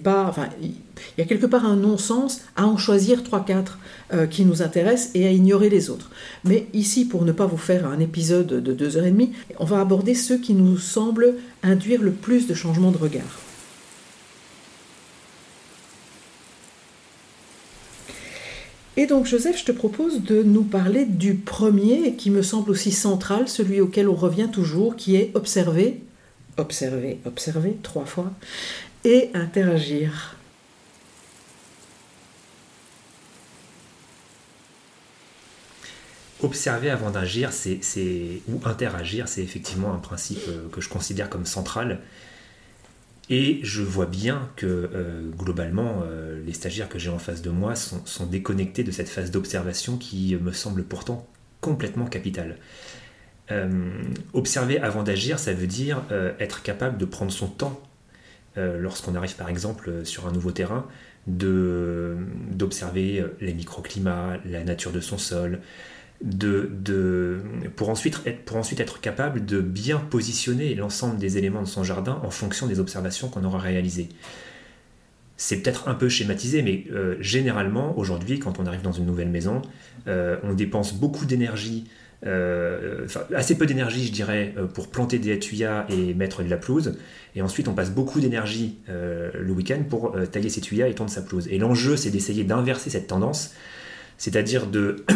pas, 0.03 0.27
enfin, 0.27 0.49
il 0.61 0.75
y 1.19 1.23
a 1.23 1.25
quelque 1.25 1.47
part 1.47 1.65
un 1.67 1.77
non-sens 1.77 2.43
à 2.57 2.67
en 2.67 2.77
choisir 2.77 3.23
trois, 3.23 3.45
quatre 3.45 3.79
euh, 4.13 4.27
qui 4.27 4.45
nous 4.45 4.63
intéressent 4.63 5.11
et 5.15 5.27
à 5.27 5.31
ignorer 5.31 5.69
les 5.69 5.91
autres. 5.91 6.11
Mais 6.45 6.67
ici, 6.73 7.05
pour 7.05 7.25
ne 7.25 7.33
pas 7.33 7.47
vous 7.47 7.57
faire 7.57 7.87
un 7.87 8.01
épisode 8.01 8.47
de 8.47 8.73
deux 8.73 8.97
heures 8.97 9.07
et 9.07 9.11
demie, 9.11 9.33
on 9.59 9.65
va 9.65 9.81
aborder 9.81 10.15
ceux 10.15 10.39
qui 10.39 10.55
nous 10.55 10.79
semblent 10.79 11.35
induire 11.63 12.03
le 12.03 12.13
plus 12.13 12.47
de 12.47 12.55
changements 12.55 12.93
de 12.93 12.99
regard. 12.99 13.41
Et 18.97 19.07
donc 19.07 19.25
Joseph, 19.25 19.59
je 19.59 19.65
te 19.65 19.73
propose 19.73 20.23
de 20.25 20.43
nous 20.43 20.63
parler 20.63 21.07
du 21.07 21.35
premier 21.35 22.17
qui 22.17 22.29
me 22.29 22.43
semble 22.43 22.71
aussi 22.71 22.93
central, 22.93 23.49
celui 23.49 23.81
auquel 23.81 24.09
on 24.11 24.15
revient 24.15 24.49
toujours, 24.53 24.95
qui 24.95 25.17
est 25.17 25.31
observer, 25.35 26.03
observer, 26.59 27.19
observer 27.25 27.79
trois 27.83 28.05
fois, 28.05 28.31
et 29.05 29.31
interagir. 29.35 30.37
observer 36.43 36.91
avant 36.91 37.11
d'agir, 37.11 37.53
c'est, 37.53 37.81
ou 38.49 38.61
interagir, 38.65 39.29
c'est 39.29 39.43
effectivement 39.43 39.93
un 39.95 39.99
principe 39.99 40.41
euh, 40.49 40.69
que 40.71 40.81
je 40.81 40.89
considère 40.89 41.29
comme 41.29 41.47
central. 41.47 42.01
Et 43.29 43.61
je 43.63 43.83
vois 43.83 44.07
bien 44.07 44.49
que 44.57 44.67
euh, 44.67 45.31
globalement, 45.31 46.03
euh, 46.05 46.43
les 46.45 46.53
stagiaires 46.53 46.89
que 46.89 46.99
j'ai 46.99 47.11
en 47.11 47.19
face 47.19 47.43
de 47.43 47.51
moi 47.51 47.77
sont, 47.77 48.27
déconnectés 48.27 48.83
de 48.83 48.91
cette 48.91 49.09
phase 49.09 49.31
d'observation 49.31 49.97
qui 49.97 50.37
me 50.37 50.53
semble 50.53 50.83
pourtant 50.85 51.27
complètement 51.61 52.07
capitale. 52.07 52.57
observer 54.33 54.79
avant 54.79 55.03
d'agir, 55.03 55.39
ça 55.39 55.53
veut 55.53 55.67
dire 55.67 56.03
être 56.39 56.63
capable 56.63 56.97
de 56.97 57.05
prendre 57.05 57.33
son 57.33 57.49
temps 57.49 57.83
lorsqu'on 58.57 59.15
arrive 59.15 59.37
par 59.37 59.49
exemple 59.49 60.05
sur 60.05 60.27
un 60.27 60.33
nouveau 60.33 60.51
terrain, 60.51 60.87
d'observer 61.27 63.25
les 63.41 63.55
microclimats, 63.55 64.39
la 64.45 64.65
nature 64.65 64.93
de 64.93 65.01
son 65.01 65.19
sol, 65.19 65.61
de, 66.23 67.41
pour, 67.77 67.89
ensuite 67.89 68.21
être, 68.27 68.45
pour 68.45 68.57
ensuite 68.57 68.81
être 68.81 69.01
capable 69.01 69.45
de 69.45 69.61
bien 69.61 69.99
positionner 69.99 70.75
l'ensemble 70.75 71.19
des 71.19 71.39
éléments 71.39 71.63
de 71.63 71.69
son 71.69 71.85
jardin 71.85 72.21
en 72.23 72.31
fonction 72.31 72.67
des 72.67 72.81
observations 72.81 73.29
qu'on 73.29 73.45
aura 73.45 73.59
réalisées. 73.59 74.09
C'est 75.37 75.63
peut-être 75.63 75.89
un 75.89 75.95
peu 75.95 76.11
schématisé, 76.11 76.61
mais 76.61 76.85
euh, 76.93 77.17
généralement, 77.21 77.99
aujourd'hui, 77.99 78.39
quand 78.39 78.59
on 78.59 78.67
arrive 78.67 78.83
dans 78.83 78.93
une 78.93 79.07
nouvelle 79.07 79.31
maison, 79.31 79.63
euh, 80.07 80.37
on 80.43 80.53
dépense 80.53 80.93
beaucoup 80.93 81.25
d'énergie, 81.25 81.87
euh, 82.27 83.07
assez 83.35 83.57
peu 83.57 83.67
d'énergie, 83.67 84.07
je 84.07 84.13
dirais, 84.13 84.55
pour 84.75 84.89
planter 84.89 85.19
des 85.19 85.39
tuyas 85.39 85.87
et 85.89 86.15
mettre 86.15 86.43
de 86.43 86.49
la 86.51 86.57
pelouse. 86.57 86.99
Et 87.35 87.43
ensuite, 87.43 87.69
on 87.69 87.75
passe 87.75 87.91
beaucoup 87.91 88.21
d'énergie 88.21 88.79
le 88.89 89.53
week-end 89.53 89.83
pour 89.89 90.17
tailler 90.31 90.51
ses 90.51 90.61
tuyas 90.61 90.89
et 90.89 90.95
tondre 90.95 91.11
sa 91.11 91.23
pelouse. 91.23 91.47
Et 91.49 91.59
l'enjeu, 91.59 91.97
c'est 91.97 92.11
d'essayer 92.11 92.45
d'inverser 92.45 92.91
cette 92.91 93.07
tendance, 93.07 93.55
c'est-à-dire 94.19 94.67
de 94.67 95.05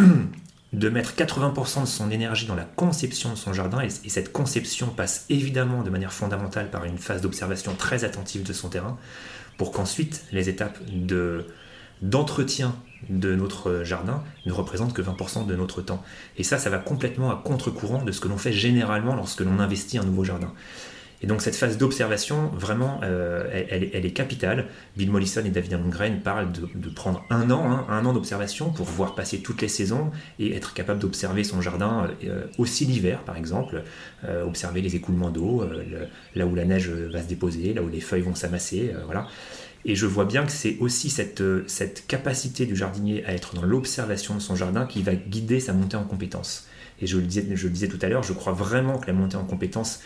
mettre 0.88 1.14
80% 1.14 1.82
de 1.82 1.86
son 1.86 2.11
énergie 2.11 2.46
dans 2.46 2.55
la 2.55 2.64
conception 2.64 3.30
de 3.30 3.36
son 3.36 3.52
jardin, 3.52 3.80
et, 3.80 3.88
cette 3.90 4.32
conception 4.32 4.88
passe 4.88 5.26
évidemment 5.28 5.82
de 5.82 5.90
manière 5.90 6.12
fondamentale 6.12 6.70
par 6.70 6.84
une 6.84 6.98
phase 6.98 7.20
d'observation 7.20 7.74
très 7.74 8.05
attentive 8.05 8.42
de 8.42 8.52
son 8.52 8.68
terrain, 8.68 8.98
pour 9.57 9.72
qu'ensuite 9.72 10.24
les 10.32 10.48
étapes 10.48 10.78
de, 10.90 11.46
d'entretien 12.03 12.74
de 13.11 13.34
notre 13.34 13.82
jardin 13.84 14.22
ne 14.47 14.53
représente 14.53 14.92
que 14.92 15.03
20% 15.03 15.47
de 15.47 15.55
notre 15.55 15.82
temps. 15.82 16.03
Et 16.36 16.42
ça, 16.42 16.59
ça 16.59 16.70
va 16.70 16.78
complètement 16.78 17.30
à 17.30 17.36
contre-courant 17.36 18.03
de 18.03 18.12
ce 18.12 18.20
que 18.20 18.28
l'on 18.28 18.38
fait 18.38 18.53
généralement 18.53 19.14
lorsque 19.14 19.40
l'on 19.40 19.59
investit 19.59 19.99
un 19.99 20.05
nouveau 20.05 20.24
jardin. 20.24 20.53
Et 21.24 21.26
donc 21.26 21.40
cette 21.40 21.57
phase 21.57 21.78
d'observation, 21.78 22.49
vraiment, 22.49 23.01
euh, 23.03 23.49
elle, 23.70 24.05
est 24.05 24.11
capitale. 24.11 24.66
Bill 24.95 25.11
Mollison 25.11 25.42
et 25.42 25.49
David 25.49 25.72
Lundgren 25.72 26.20
parlent 26.20 26.53
de, 26.53 26.88
prendre 26.90 27.24
un 27.30 27.51
an, 27.51 27.70
hein, 27.70 27.86
un 27.88 28.05
an 28.05 28.12
d'observation 28.12 28.70
pour 28.70 28.84
voir 28.84 29.14
passer 29.14 29.38
toutes 29.38 29.62
les 29.62 29.68
saisons 29.68 30.11
et 30.38 30.55
être 30.55 30.74
capable 30.74 30.99
d'observer 31.01 31.42
son 31.42 31.62
jardin 31.62 32.11
euh, 32.24 32.45
aussi 32.59 32.84
l'hiver, 32.84 33.20
par 33.20 33.38
exemple, 33.38 33.84
euh, 34.24 34.45
observer 34.45 34.82
les 34.82 34.97
écoulements 34.97 35.30
d'eau, 35.30 35.66
là 36.34 36.45
où 36.45 36.55
la 36.55 36.66
neige 36.66 36.90
va 36.90 37.22
se 37.22 37.28
déposer, 37.28 37.72
là 37.72 37.80
où 37.80 37.88
les 37.88 38.01
feuilles 38.01 38.20
vont 38.20 38.34
s'amasser, 38.34 38.92
voilà. 39.07 39.26
Et 39.85 39.95
je 39.95 40.07
vois 40.07 40.24
bien 40.24 40.45
que 40.45 40.53
c'est 40.53 40.78
aussi 40.80 41.11
cette, 41.11 41.43
cette 41.66 42.07
capacité 42.07 42.66
du 42.66 42.74
jardinier 42.74 43.24
à 43.26 43.35
être 43.35 43.55
dans 43.55 43.62
l'observation 43.62 44.35
de 44.35 44.41
son 44.41 44.57
jardin 44.57 44.87
qui 44.87 45.03
va 45.03 45.14
guider 45.14 45.61
sa 45.61 45.72
montée 45.72 45.97
en 45.97 46.05
compétence. 46.05 46.66
Et 47.01 47.07
je 47.07 47.18
le 47.18 47.24
disais, 47.24 47.47
je 47.53 47.68
disais 47.68 47.89
tout 47.89 47.99
à 48.01 48.09
l'heure, 48.09 48.22
je 48.22 48.32
crois 48.32 48.53
vraiment 48.53 48.99
que 48.99 49.07
la 49.09 49.12
montée 49.12 49.37
en 49.37 49.45
compétence 49.45 50.01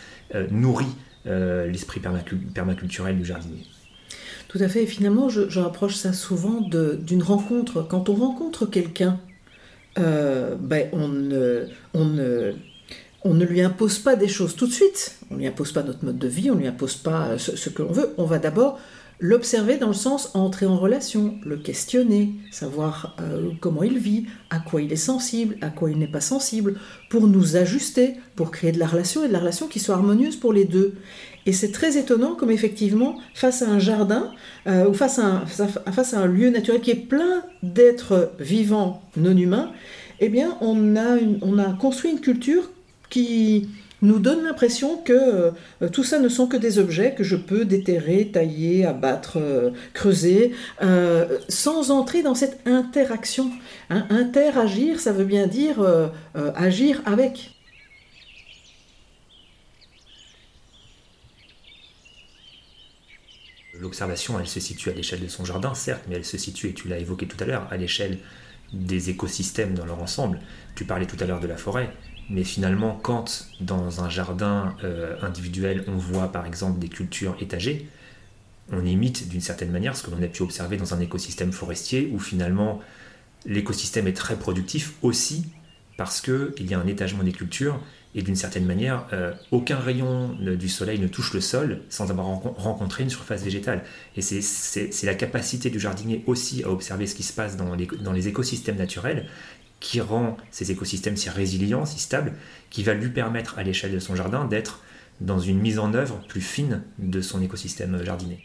nourrit 0.51 0.95
euh, 1.27 1.67
l'esprit 1.67 1.99
permaculturel 1.99 3.17
du 3.17 3.25
jardinier. 3.25 3.65
Tout 4.47 4.57
à 4.61 4.69
fait. 4.69 4.83
Et 4.83 4.85
finalement, 4.87 5.27
je, 5.27 5.59
rapproche 5.59 5.95
ça 5.95 6.13
souvent 6.13 6.61
d'une 6.61 7.21
rencontre. 7.21 7.85
Quand 7.87 8.07
on 8.07 8.15
rencontre 8.15 8.65
quelqu'un, 8.65 9.19
euh, 9.97 10.55
ben, 10.57 10.87
on, 10.93 11.09
ne, 11.09 11.67
on, 11.93 12.05
ne, 12.05 12.53
on 13.25 13.33
ne 13.33 13.45
lui 13.45 13.59
impose 13.59 13.99
pas 13.99 14.15
des 14.15 14.29
choses 14.29 14.55
tout 14.55 14.65
de 14.65 14.71
suite. 14.71 15.17
On 15.29 15.33
ne 15.33 15.39
lui 15.39 15.47
impose 15.47 15.73
pas 15.73 15.83
notre 15.83 16.05
mode 16.05 16.17
de 16.17 16.27
vie, 16.29 16.49
on 16.49 16.55
ne 16.55 16.61
lui 16.61 16.67
impose 16.67 16.95
pas 16.95 17.37
ce 17.37 17.69
que 17.69 17.81
l'on 17.81 17.91
veut. 17.91 18.13
On 18.17 18.25
va 18.25 18.39
d'abord 18.39 18.79
L'observer 19.21 19.75
dans 19.75 19.89
le 19.89 19.93
sens 19.93 20.31
entrer 20.33 20.65
en 20.65 20.77
relation, 20.77 21.35
le 21.43 21.57
questionner, 21.57 22.31
savoir 22.51 23.17
euh, 23.19 23.49
comment 23.59 23.83
il 23.83 23.97
vit, 23.97 24.27
à 24.49 24.59
quoi 24.59 24.81
il 24.81 24.93
est 24.93 24.95
sensible, 24.95 25.57
à 25.59 25.69
quoi 25.69 25.91
il 25.91 25.97
n'est 25.97 26.07
pas 26.07 26.21
sensible, 26.21 26.79
pour 27.09 27.27
nous 27.27 27.57
ajuster, 27.57 28.13
pour 28.37 28.49
créer 28.49 28.71
de 28.71 28.79
la 28.79 28.87
relation 28.87 29.25
et 29.25 29.27
de 29.27 29.33
la 29.33 29.39
relation 29.39 29.67
qui 29.67 29.79
soit 29.79 29.95
harmonieuse 29.95 30.37
pour 30.37 30.53
les 30.53 30.63
deux. 30.63 30.93
Et 31.45 31.51
c'est 31.51 31.73
très 31.73 31.97
étonnant 31.97 32.35
comme 32.35 32.49
effectivement, 32.49 33.19
face 33.33 33.61
à 33.61 33.69
un 33.69 33.79
jardin 33.79 34.31
euh, 34.67 34.87
ou 34.87 34.93
face 34.93 35.19
à, 35.19 35.25
un, 35.25 35.45
face 35.45 36.13
à 36.13 36.21
un 36.21 36.25
lieu 36.25 36.49
naturel 36.49 36.79
qui 36.79 36.91
est 36.91 36.95
plein 36.95 37.43
d'êtres 37.61 38.31
vivants 38.39 39.01
non 39.17 39.35
humains, 39.35 39.73
eh 40.21 40.29
bien 40.29 40.57
on 40.61 40.95
a, 40.95 41.17
on 41.41 41.57
a 41.57 41.73
construit 41.73 42.11
une 42.11 42.21
culture 42.21 42.71
qui, 43.09 43.67
nous 44.01 44.19
donne 44.19 44.43
l'impression 44.43 44.97
que 44.97 45.13
euh, 45.81 45.89
tout 45.91 46.03
ça 46.03 46.19
ne 46.19 46.29
sont 46.29 46.47
que 46.47 46.57
des 46.57 46.79
objets 46.79 47.15
que 47.15 47.23
je 47.23 47.35
peux 47.35 47.65
déterrer, 47.65 48.29
tailler, 48.31 48.85
abattre, 48.85 49.37
euh, 49.37 49.71
creuser, 49.93 50.53
euh, 50.81 51.39
sans 51.47 51.91
entrer 51.91 52.21
dans 52.21 52.35
cette 52.35 52.65
interaction. 52.67 53.51
Hein, 53.89 54.05
interagir, 54.09 54.99
ça 54.99 55.11
veut 55.11 55.25
bien 55.25 55.47
dire 55.47 55.77
agir 56.55 57.01
avec. 57.05 57.51
L'observation, 63.79 64.39
elle 64.39 64.47
se 64.47 64.59
situe 64.59 64.89
à 64.89 64.93
l'échelle 64.93 65.21
de 65.21 65.27
son 65.27 65.45
jardin, 65.45 65.73
certes, 65.73 66.03
mais 66.09 66.15
elle 66.15 66.25
se 66.25 66.37
situe, 66.37 66.67
et 66.67 66.73
tu 66.73 66.87
l'as 66.89 66.99
évoqué 66.99 67.27
tout 67.27 67.37
à 67.39 67.45
l'heure, 67.45 67.67
à 67.71 67.77
l'échelle 67.77 68.19
des 68.73 69.09
écosystèmes 69.09 69.73
dans 69.73 69.85
leur 69.85 70.01
ensemble. 70.01 70.39
Tu 70.75 70.85
parlais 70.85 71.05
tout 71.05 71.17
à 71.19 71.25
l'heure 71.25 71.39
de 71.39 71.47
la 71.47 71.57
forêt. 71.57 71.89
Mais 72.29 72.43
finalement, 72.43 72.99
quand 73.01 73.47
dans 73.59 74.03
un 74.03 74.09
jardin 74.09 74.75
euh, 74.83 75.15
individuel, 75.21 75.83
on 75.87 75.97
voit 75.97 76.31
par 76.31 76.45
exemple 76.45 76.79
des 76.79 76.89
cultures 76.89 77.35
étagées, 77.39 77.87
on 78.71 78.85
imite 78.85 79.29
d'une 79.29 79.41
certaine 79.41 79.71
manière 79.71 79.97
ce 79.97 80.03
que 80.03 80.11
l'on 80.11 80.21
a 80.21 80.27
pu 80.27 80.43
observer 80.43 80.77
dans 80.77 80.93
un 80.93 80.99
écosystème 80.99 81.51
forestier 81.51 82.11
où 82.13 82.19
finalement 82.19 82.79
l'écosystème 83.45 84.07
est 84.07 84.13
très 84.13 84.35
productif 84.35 84.93
aussi 85.01 85.47
parce 85.97 86.21
qu'il 86.21 86.69
y 86.69 86.73
a 86.73 86.79
un 86.79 86.87
étagement 86.87 87.23
des 87.23 87.31
cultures 87.31 87.81
et 88.15 88.21
d'une 88.23 88.35
certaine 88.35 88.65
manière, 88.65 89.05
euh, 89.13 89.33
aucun 89.51 89.77
rayon 89.77 90.35
du 90.39 90.67
soleil 90.67 90.97
ne 90.97 91.07
touche 91.07 91.33
le 91.33 91.41
sol 91.41 91.81
sans 91.89 92.09
avoir 92.09 92.25
rencontré 92.25 93.03
une 93.03 93.09
surface 93.09 93.43
végétale. 93.43 93.83
Et 94.15 94.21
c'est 94.21 95.05
la 95.05 95.13
capacité 95.13 95.69
du 95.69 95.79
jardinier 95.79 96.23
aussi 96.25 96.63
à 96.63 96.69
observer 96.69 97.05
ce 97.05 97.13
qui 97.13 97.21
se 97.21 97.33
passe 97.33 97.55
dans 97.55 97.75
les, 97.75 97.85
dans 97.85 98.13
les 98.13 98.27
écosystèmes 98.27 98.77
naturels 98.77 99.27
qui 99.79 100.01
rend 100.01 100.37
ces 100.51 100.71
écosystèmes 100.71 101.17
si 101.17 101.29
résilients, 101.29 101.85
si 101.85 101.99
stables, 101.99 102.33
qui 102.69 102.83
va 102.83 102.93
lui 102.93 103.09
permettre 103.09 103.57
à 103.57 103.63
l'échelle 103.63 103.93
de 103.93 103.99
son 103.99 104.15
jardin 104.15 104.45
d'être 104.45 104.81
dans 105.21 105.39
une 105.39 105.59
mise 105.59 105.79
en 105.79 105.93
œuvre 105.93 106.21
plus 106.27 106.41
fine 106.41 106.81
de 106.97 107.21
son 107.21 107.41
écosystème 107.41 108.03
jardinier. 108.03 108.43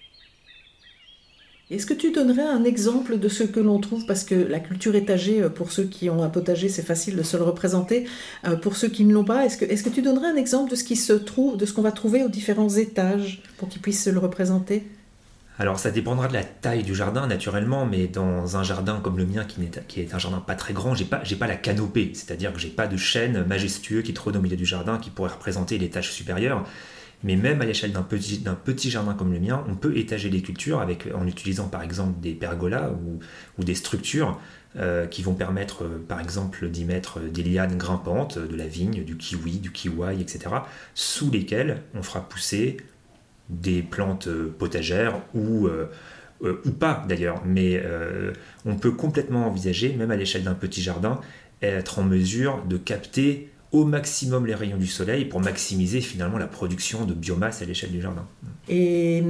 Est-ce 1.71 1.87
que 1.87 1.95
tu 1.95 2.13
donnerais 2.13 2.43
un 2.43 2.63
exemple 2.65 3.19
de 3.19 3.29
ce 3.29 3.43
que 3.43 3.59
l'on 3.59 3.81
trouve? 3.81 4.05
Parce 4.05 4.23
que 4.23 4.35
la 4.35 4.61
culture 4.61 4.95
étagée, 4.95 5.43
euh, 5.43 5.49
pour 5.49 5.73
ceux 5.73 5.85
qui 5.85 6.11
ont 6.11 6.23
un 6.23 6.29
potager, 6.29 6.69
c'est 6.69 6.83
facile 6.83 7.17
de 7.17 7.23
se 7.23 7.39
le 7.39 7.43
représenter. 7.43 8.07
Euh, 8.47 8.57
pour 8.57 8.77
ceux 8.77 8.89
qui 8.89 9.05
ne 9.05 9.15
l'ont 9.15 9.25
pas, 9.25 9.47
est-ce 9.47 9.57
que, 9.57 9.89
tu 9.89 10.03
donnerais 10.03 10.29
un 10.29 10.37
exemple 10.37 10.71
de 10.71 10.77
ce 10.77 11.57
de 11.57 11.67
ce 11.67 11.73
qu'on 11.73 11.83
va 11.83 11.93
trouver 11.93 12.23
aux 12.23 12.29
différents 12.29 12.69
étages 12.69 13.43
pour 13.57 13.69
qu'ils 13.71 13.81
puissent 13.81 14.05
se 14.05 14.11
le 14.11 14.19
représenter? 14.19 14.85
Alors 15.59 15.79
ça 15.79 15.91
dépendra 15.91 16.27
de 16.27 16.33
la 16.33 16.43
taille 16.43 16.83
du 16.83 16.95
jardin 16.95 17.27
naturellement, 17.29 17.87
mais 17.87 18.09
dans 18.09 18.57
un 18.57 18.65
jardin 18.65 19.01
comme 19.01 19.19
le 19.19 19.25
mien 19.25 19.45
qui 19.45 19.63
est, 19.63 19.87
qui 19.87 20.01
est 20.01 20.13
un 20.13 20.19
jardin 20.19 20.39
pas 20.39 20.57
très 20.57 20.73
grand, 20.73 20.95
j'ai 20.95 21.05
pas, 21.05 21.23
pas 21.39 21.47
la 21.47 21.57
canopée, 21.57 22.11
c'est-à-dire 22.15 22.53
que 22.53 22.59
j'ai 22.59 22.71
pas 22.71 22.89
de 22.89 22.97
chêne 22.97 23.45
majestueux 23.45 24.03
qui 24.03 24.15
trône 24.15 24.37
au 24.37 24.41
milieu 24.41 24.57
du 24.57 24.67
jardin 24.67 24.99
qui 24.99 25.11
pourrait 25.11 25.31
représenter 25.31 25.79
l'étage 25.79 26.13
supérieur. 26.13 26.65
Mais 27.23 27.37
même 27.37 27.63
à 27.63 27.65
l'échelle 27.65 27.93
d'un 27.93 28.03
petit, 28.03 28.45
petit 28.65 28.91
jardin 28.91 29.15
comme 29.15 29.33
le 29.33 29.41
mien, 29.41 29.65
on 29.69 29.77
peut 29.77 29.97
étager 29.97 30.29
les 30.29 30.43
cultures 30.43 30.81
avec, 30.81 31.09
en 31.15 31.27
utilisant 31.27 31.69
par 31.69 31.83
exemple 31.83 32.21
des 32.21 32.35
pergolas 32.35 32.91
ou, 33.59 33.65
des 33.65 33.75
structures 33.75 34.39
euh, 34.77 35.07
qui 35.07 35.23
vont 35.23 35.35
permettre 35.35 35.85
euh, 35.85 36.05
par 36.07 36.21
exemple 36.21 36.69
d'y 36.69 36.85
mettre 36.85 37.21
des 37.21 37.45
lianes 37.45 37.79
grimpantes, 37.79 38.39
de 38.39 38.57
la 38.57 38.67
vigne, 38.67 39.05
du 39.05 39.17
kiwi, 39.17 39.59
du 39.59 39.71
kiwi, 39.71 40.21
etc., 40.21 40.41
sous 40.95 41.31
lesquelles 41.31 41.81
on 41.95 42.03
fera 42.03 42.29
pousser 42.29 42.77
des 43.49 43.83
plantes 43.83 44.29
euh, 44.29 44.55
potagères 44.59 45.21
euh, 45.37 45.87
euh, 46.43 46.61
ou 46.65 46.71
pas 46.71 47.05
d'ailleurs, 47.09 47.43
mais 47.45 47.83
on 48.67 48.77
peut 48.77 48.91
complètement 48.91 49.47
envisager, 49.47 49.95
même 49.95 50.11
à 50.11 50.17
l'échelle 50.17 50.45
d'un 50.45 50.55
petit 50.55 50.83
jardin, 50.83 51.21
être 51.63 52.01
en 52.01 52.03
mesure 52.03 52.63
de 52.65 52.77
capter 52.77 53.51
au 53.75 53.85
maximum 53.85 54.47
les 54.47 54.55
rayons 54.55 54.77
du 54.77 54.87
soleil 54.87 55.25
pour 55.25 55.41
maximiser 55.41 56.01
finalement 56.01 56.39
la 56.39 56.47
production 56.47 57.05
de 57.05 57.13
biomasse 57.13 57.61
à 57.61 57.65
l'échelle 57.65 57.91
du 57.91 58.01
jardin. 58.01 58.25
Et 58.69 59.23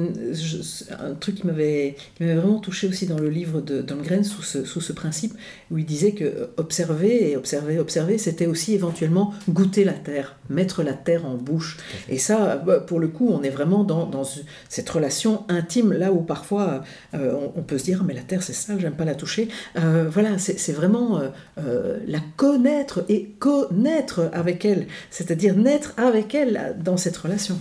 un 1.01 1.15
truc 1.15 1.37
qui 1.37 1.47
m'avait 1.47 1.97
vraiment 2.21 2.61
touché 2.61 2.87
aussi 2.87 3.07
dans 3.07 3.19
le 3.19 3.31
livre 3.31 3.63
de 3.63 3.81
Dongren 3.81 4.23
sous 4.23 4.43
ce, 4.43 4.65
sous 4.65 4.83
ce 4.83 4.93
principe, 4.93 5.33
où 5.71 5.79
il 5.79 5.87
disait 5.87 6.13
que 6.13 6.51
observer 6.59 7.31
et 7.31 7.37
observer, 7.37 7.79
observer, 7.79 8.19
c'était 8.19 8.47
aussi 8.47 8.75
éventuellement 8.75 9.33
goûter 9.49 9.83
la 9.83 9.95
terre, 9.95 10.37
mettre 10.51 10.83
la 10.83 10.93
terre 10.93 11.25
en 11.25 11.35
bouche. 11.35 11.79
Et 12.11 12.19
ça, 12.19 12.57
bah, 12.57 12.81
pour 12.81 13.01
le 13.01 13.09
coup, 13.09 13.31
on 13.31 13.43
est 13.43 13.51
vraiment 13.51 13.83
dans, 13.83 14.07
dans 14.07 14.25
cette 14.69 14.91
relation 14.91 15.45
intime, 15.49 15.93
là 15.95 16.13
où 16.13 16.21
parfois 16.21 16.85
euh, 17.15 17.35
on, 17.57 17.63
peut 17.63 17.79
se 17.79 17.85
dire, 17.85 18.01
ah, 18.03 18.05
mais 18.07 18.15
la 18.15 18.23
terre 18.23 18.43
c'est 18.43 18.53
sale, 18.53 18.79
j'aime 18.79 18.95
pas 18.95 19.07
la 19.07 19.15
toucher. 19.15 19.49
Euh, 19.79 20.07
voilà, 20.09 20.39
c'est 20.39 20.73
vraiment 20.73 21.21
euh, 21.59 21.99
la 22.07 22.21
connaître 22.37 23.05
et 23.09 23.31
connaître 23.39 24.31
avec 24.35 24.65
elle, 24.65 24.87
c'est-à-dire 25.11 25.57
naître 25.57 25.95
avec 25.97 26.35
elle 26.35 26.77
dans 26.79 26.97
cette 26.97 27.17
relation. 27.17 27.59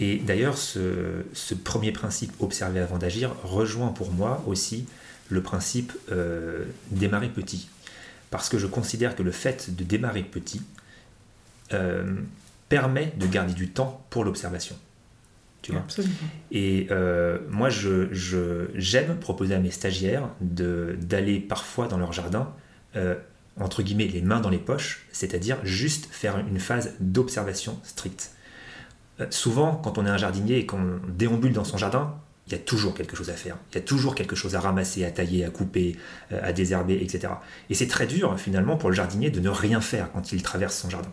Et 0.00 0.16
d'ailleurs, 0.18 0.56
ce, 0.56 1.54
premier 1.64 1.92
principe 1.92 2.32
observer 2.40 2.80
avant 2.80 2.98
d'agir 2.98 3.34
rejoint 3.42 3.88
pour 3.88 4.12
moi 4.12 4.44
aussi 4.46 4.86
le 5.28 5.42
principe 5.42 5.92
euh, 6.12 6.64
démarrer 6.90 7.28
petit. 7.28 7.68
Parce 8.30 8.48
que 8.48 8.58
je 8.58 8.66
considère 8.66 9.16
que 9.16 9.22
le 9.22 9.32
fait 9.32 9.74
de 9.74 9.84
démarrer 9.84 10.22
petit 10.22 10.62
euh, 11.72 12.14
permet 12.68 13.12
de 13.16 13.26
garder 13.26 13.54
du 13.54 13.70
temps 13.70 14.04
pour 14.10 14.24
l'observation. 14.24 14.76
Et 16.50 16.86
euh, 16.90 17.38
moi, 17.50 17.70
je, 17.70 18.08
j'aime 18.74 19.16
proposer 19.16 19.54
à 19.54 19.58
mes 19.58 19.70
stagiaires 19.70 20.28
d'aller 20.40 21.40
parfois 21.40 21.88
dans 21.88 21.98
leur 21.98 22.12
jardin, 22.12 22.52
euh, 22.96 23.14
entre 23.58 23.82
guillemets, 23.82 24.06
les 24.06 24.22
mains 24.22 24.40
dans 24.40 24.50
les 24.50 24.58
poches, 24.58 25.06
c'est-à-dire 25.12 25.58
juste 25.64 26.08
faire 26.10 26.38
une 26.38 26.58
phase 26.58 26.94
d'observation 27.00 27.78
stricte. 27.82 28.32
Euh, 29.20 29.26
souvent, 29.30 29.74
quand 29.76 29.98
on 29.98 30.06
est 30.06 30.10
un 30.10 30.16
jardinier 30.16 30.58
et 30.58 30.66
qu'on 30.66 31.00
déambule 31.08 31.52
dans 31.52 31.64
son 31.64 31.76
jardin, 31.76 32.14
il 32.46 32.52
y 32.52 32.54
a 32.54 32.58
toujours 32.58 32.94
quelque 32.94 33.14
chose 33.14 33.28
à 33.28 33.34
faire. 33.34 33.56
Il 33.72 33.74
y 33.74 33.78
a 33.78 33.82
toujours 33.82 34.14
quelque 34.14 34.34
chose 34.34 34.54
à 34.54 34.60
ramasser, 34.60 35.04
à 35.04 35.10
tailler, 35.10 35.44
à 35.44 35.50
couper, 35.50 35.96
à 36.30 36.54
désherber, 36.54 36.98
etc. 37.02 37.34
Et 37.68 37.74
c'est 37.74 37.88
très 37.88 38.06
dur, 38.06 38.40
finalement, 38.40 38.78
pour 38.78 38.88
le 38.88 38.94
jardinier 38.94 39.30
de 39.30 39.38
ne 39.38 39.50
rien 39.50 39.82
faire 39.82 40.10
quand 40.12 40.32
il 40.32 40.42
traverse 40.42 40.78
son 40.78 40.88
jardin. 40.88 41.12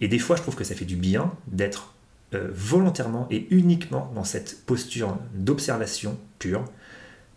Et 0.00 0.06
des 0.06 0.20
fois, 0.20 0.36
je 0.36 0.42
trouve 0.42 0.54
que 0.54 0.64
ça 0.64 0.76
fait 0.76 0.84
du 0.84 0.94
bien 0.94 1.32
d'être 1.46 1.91
euh, 2.34 2.48
volontairement 2.52 3.26
et 3.30 3.46
uniquement 3.50 4.10
dans 4.14 4.24
cette 4.24 4.64
posture 4.64 5.16
d'observation 5.34 6.18
pure, 6.38 6.64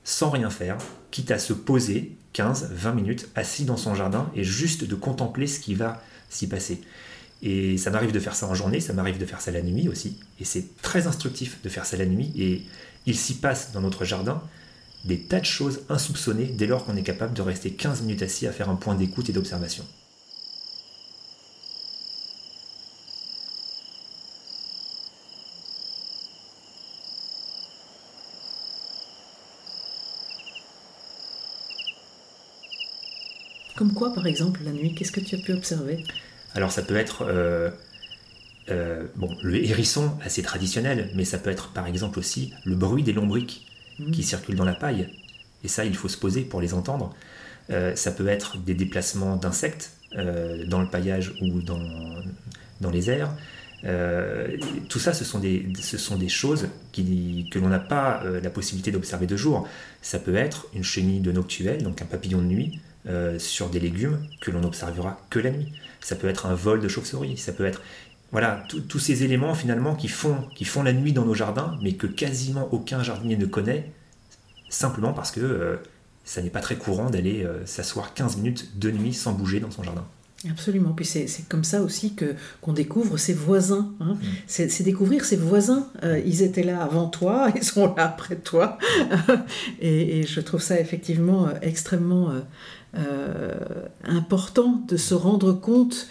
sans 0.04 0.30
rien 0.30 0.50
faire, 0.50 0.78
quitte 1.12 1.32
à 1.32 1.40
se 1.40 1.54
poser 1.54 2.16
15-20 2.34 2.94
minutes 2.94 3.30
assis 3.36 3.66
dans 3.66 3.78
son 3.78 3.96
jardin 3.96 4.30
et 4.36 4.44
juste 4.44 4.84
de 4.84 4.96
contempler 4.96 5.48
ce 5.48 5.60
qui 5.60 5.76
va 5.76 6.02
s'y 6.30 6.48
passer. 6.48 6.82
Et 7.42 7.78
ça 7.78 7.90
m'arrive 7.92 8.12
de 8.12 8.20
faire 8.20 8.36
ça 8.36 8.48
en 8.48 8.56
journée, 8.56 8.80
ça 8.80 8.94
m'arrive 8.94 9.18
de 9.18 9.26
faire 9.26 9.42
ça 9.42 9.52
la 9.52 9.62
nuit 9.62 9.88
aussi. 9.88 10.18
Et 10.40 10.46
c'est 10.46 10.82
très 10.82 11.08
instructif 11.08 11.62
de 11.64 11.70
faire 11.70 11.86
ça 11.86 11.98
la 11.98 12.06
nuit. 12.06 12.32
Et 12.36 12.64
il 13.06 13.16
s'y 13.16 13.36
passe 13.36 13.72
dans 13.72 13.82
notre 13.82 14.06
jardin 14.06 14.42
des 15.06 15.20
tas 15.20 15.40
de 15.40 15.46
choses 15.46 15.82
insoupçonnées 15.90 16.46
dès 16.46 16.66
lors 16.66 16.86
qu'on 16.86 16.96
est 16.96 17.04
capable 17.04 17.34
de 17.34 17.42
rester 17.42 17.72
15 17.72 18.02
minutes 18.02 18.24
assis 18.24 18.48
à 18.48 18.52
faire 18.52 18.70
un 18.70 18.76
point 18.76 18.96
d'écoute 18.96 19.30
et 19.30 19.34
d'observation. 19.34 19.86
Comme 33.76 33.94
quoi, 33.94 34.14
par 34.14 34.26
exemple, 34.26 34.62
la 34.64 34.72
nuit 34.72 34.96
Qu'est-ce 34.96 35.12
que 35.12 35.20
tu 35.20 35.36
as 35.36 35.38
pu 35.38 35.52
observer? 35.54 36.04
Alors, 36.54 36.72
ça 36.72 36.82
peut 36.82 36.96
être 36.96 37.26
euh, 37.28 37.70
euh, 38.70 39.06
bon, 39.18 39.36
le 39.44 39.64
hérisson, 39.64 40.18
assez 40.24 40.42
traditionnel, 40.42 41.12
mais 41.16 41.26
ça 41.26 41.38
peut 41.38 41.50
être 41.50 41.74
par 41.74 41.86
exemple 41.86 42.18
aussi 42.18 42.54
le 42.64 42.76
bruit 42.76 43.04
des 43.04 43.12
lombriques 43.12 43.68
mmh. 44.00 44.12
qui 44.12 44.24
circulent 44.24 44.56
dans 44.56 44.66
la 44.66 44.74
paille. 44.74 45.10
Et 45.64 45.68
ça, 45.68 45.84
il 45.84 45.96
faut 45.96 46.08
se 46.08 46.18
poser 46.18 46.42
pour 46.42 46.62
les 46.62 46.74
entendre. 46.74 47.14
Euh, 47.70 47.96
ça 47.96 48.12
peut 48.12 48.28
être 48.28 48.58
des 48.58 48.76
déplacements 48.76 49.36
d'insectes 49.36 49.92
dans 50.14 50.80
le 50.80 50.88
paillage 50.90 51.34
ou 51.42 51.62
dans, 51.62 51.82
dans 52.80 52.90
les 52.90 53.10
airs. 53.10 53.36
tout 54.88 55.00
ça, 55.00 55.14
ce 55.14 55.26
sont 55.26 55.40
des, 55.40 55.68
ce 55.82 55.98
sont 55.98 56.16
des 56.16 56.30
choses 56.30 56.70
qui, 56.94 57.50
que 57.52 57.60
l'on 57.60 57.68
n'a 57.68 57.80
pas 57.80 58.24
la 58.24 58.50
possibilité 58.50 58.92
d'observer 58.92 59.28
de 59.28 59.36
jour. 59.36 59.68
Ça 60.02 60.18
peut 60.18 60.36
être 60.36 60.68
une 60.74 60.86
chenille 60.86 61.20
de 61.20 61.34
noctuelle, 61.34 61.84
donc 61.84 62.02
un 62.02 62.06
papillon 62.06 62.38
de 62.38 62.46
nuit, 62.46 62.80
euh, 63.08 63.40
sur 63.40 63.70
des 63.70 63.80
légumes 63.80 64.20
que 64.42 64.52
l'on 64.52 64.62
n'observera 64.62 65.20
que 65.30 65.40
la 65.40 65.52
nuit. 65.52 65.72
Ça 66.02 66.16
peut 66.16 66.28
être 66.28 66.46
un 66.46 66.56
vol 66.56 66.82
de 66.82 66.88
chauve-souris, 66.88 67.38
ça 67.38 67.52
peut 67.52 67.66
être 67.66 67.82
voilà 68.32 68.64
tous 68.90 69.00
ces 69.00 69.24
éléments 69.24 69.54
finalement 69.54 69.96
qui 69.96 70.08
font, 70.08 70.36
qui 70.56 70.66
font 70.66 70.84
la 70.84 70.92
nuit 70.92 71.14
dans 71.14 71.26
nos 71.26 71.34
jardins, 71.34 71.78
mais 71.82 71.94
que 71.94 72.08
quasiment 72.08 72.68
aucun 72.74 73.02
jardinier 73.02 73.38
ne 73.38 73.46
connaît, 73.46 73.92
simplement 74.70 75.14
parce 75.14 75.32
que 75.32 75.40
euh, 75.40 75.78
ça 76.26 76.42
n'est 76.42 76.50
pas 76.50 76.60
très 76.60 76.76
courant 76.76 77.10
d'aller 77.10 77.44
euh, 77.44 77.66
s'asseoir 77.66 78.14
15 78.14 78.38
minutes 78.38 78.78
de 78.78 78.92
nuit 78.92 79.14
sans 79.14 79.32
bouger 79.32 79.60
dans 79.60 79.72
son 79.72 79.84
jardin. 79.84 80.06
Absolument. 80.50 80.92
Puis 80.92 81.06
c'est 81.06 81.48
comme 81.48 81.64
ça 81.64 81.82
aussi 81.82 82.14
que 82.14 82.36
qu'on 82.62 82.74
découvre 82.74 83.18
ses 83.18 83.34
voisins. 83.34 83.94
Hein. 84.00 84.16
Mm. 84.16 84.28
C'est 84.48 84.84
découvrir 84.84 85.24
ses 85.24 85.38
voisins. 85.38 85.88
Euh, 86.04 86.20
ils 86.24 86.44
étaient 86.44 86.64
là 86.64 86.84
avant 86.84 87.08
toi, 87.08 87.48
ils 87.56 87.64
sont 87.64 87.96
là 87.96 88.04
après 88.04 88.36
toi. 88.36 88.78
et, 89.80 90.24
je 90.24 90.40
trouve 90.42 90.62
ça 90.62 90.80
effectivement 90.80 91.50
extrêmement 91.62 92.32
important 94.04 94.82
de 94.88 94.98
se 94.98 95.14
rendre 95.14 95.52
compte 95.54 96.08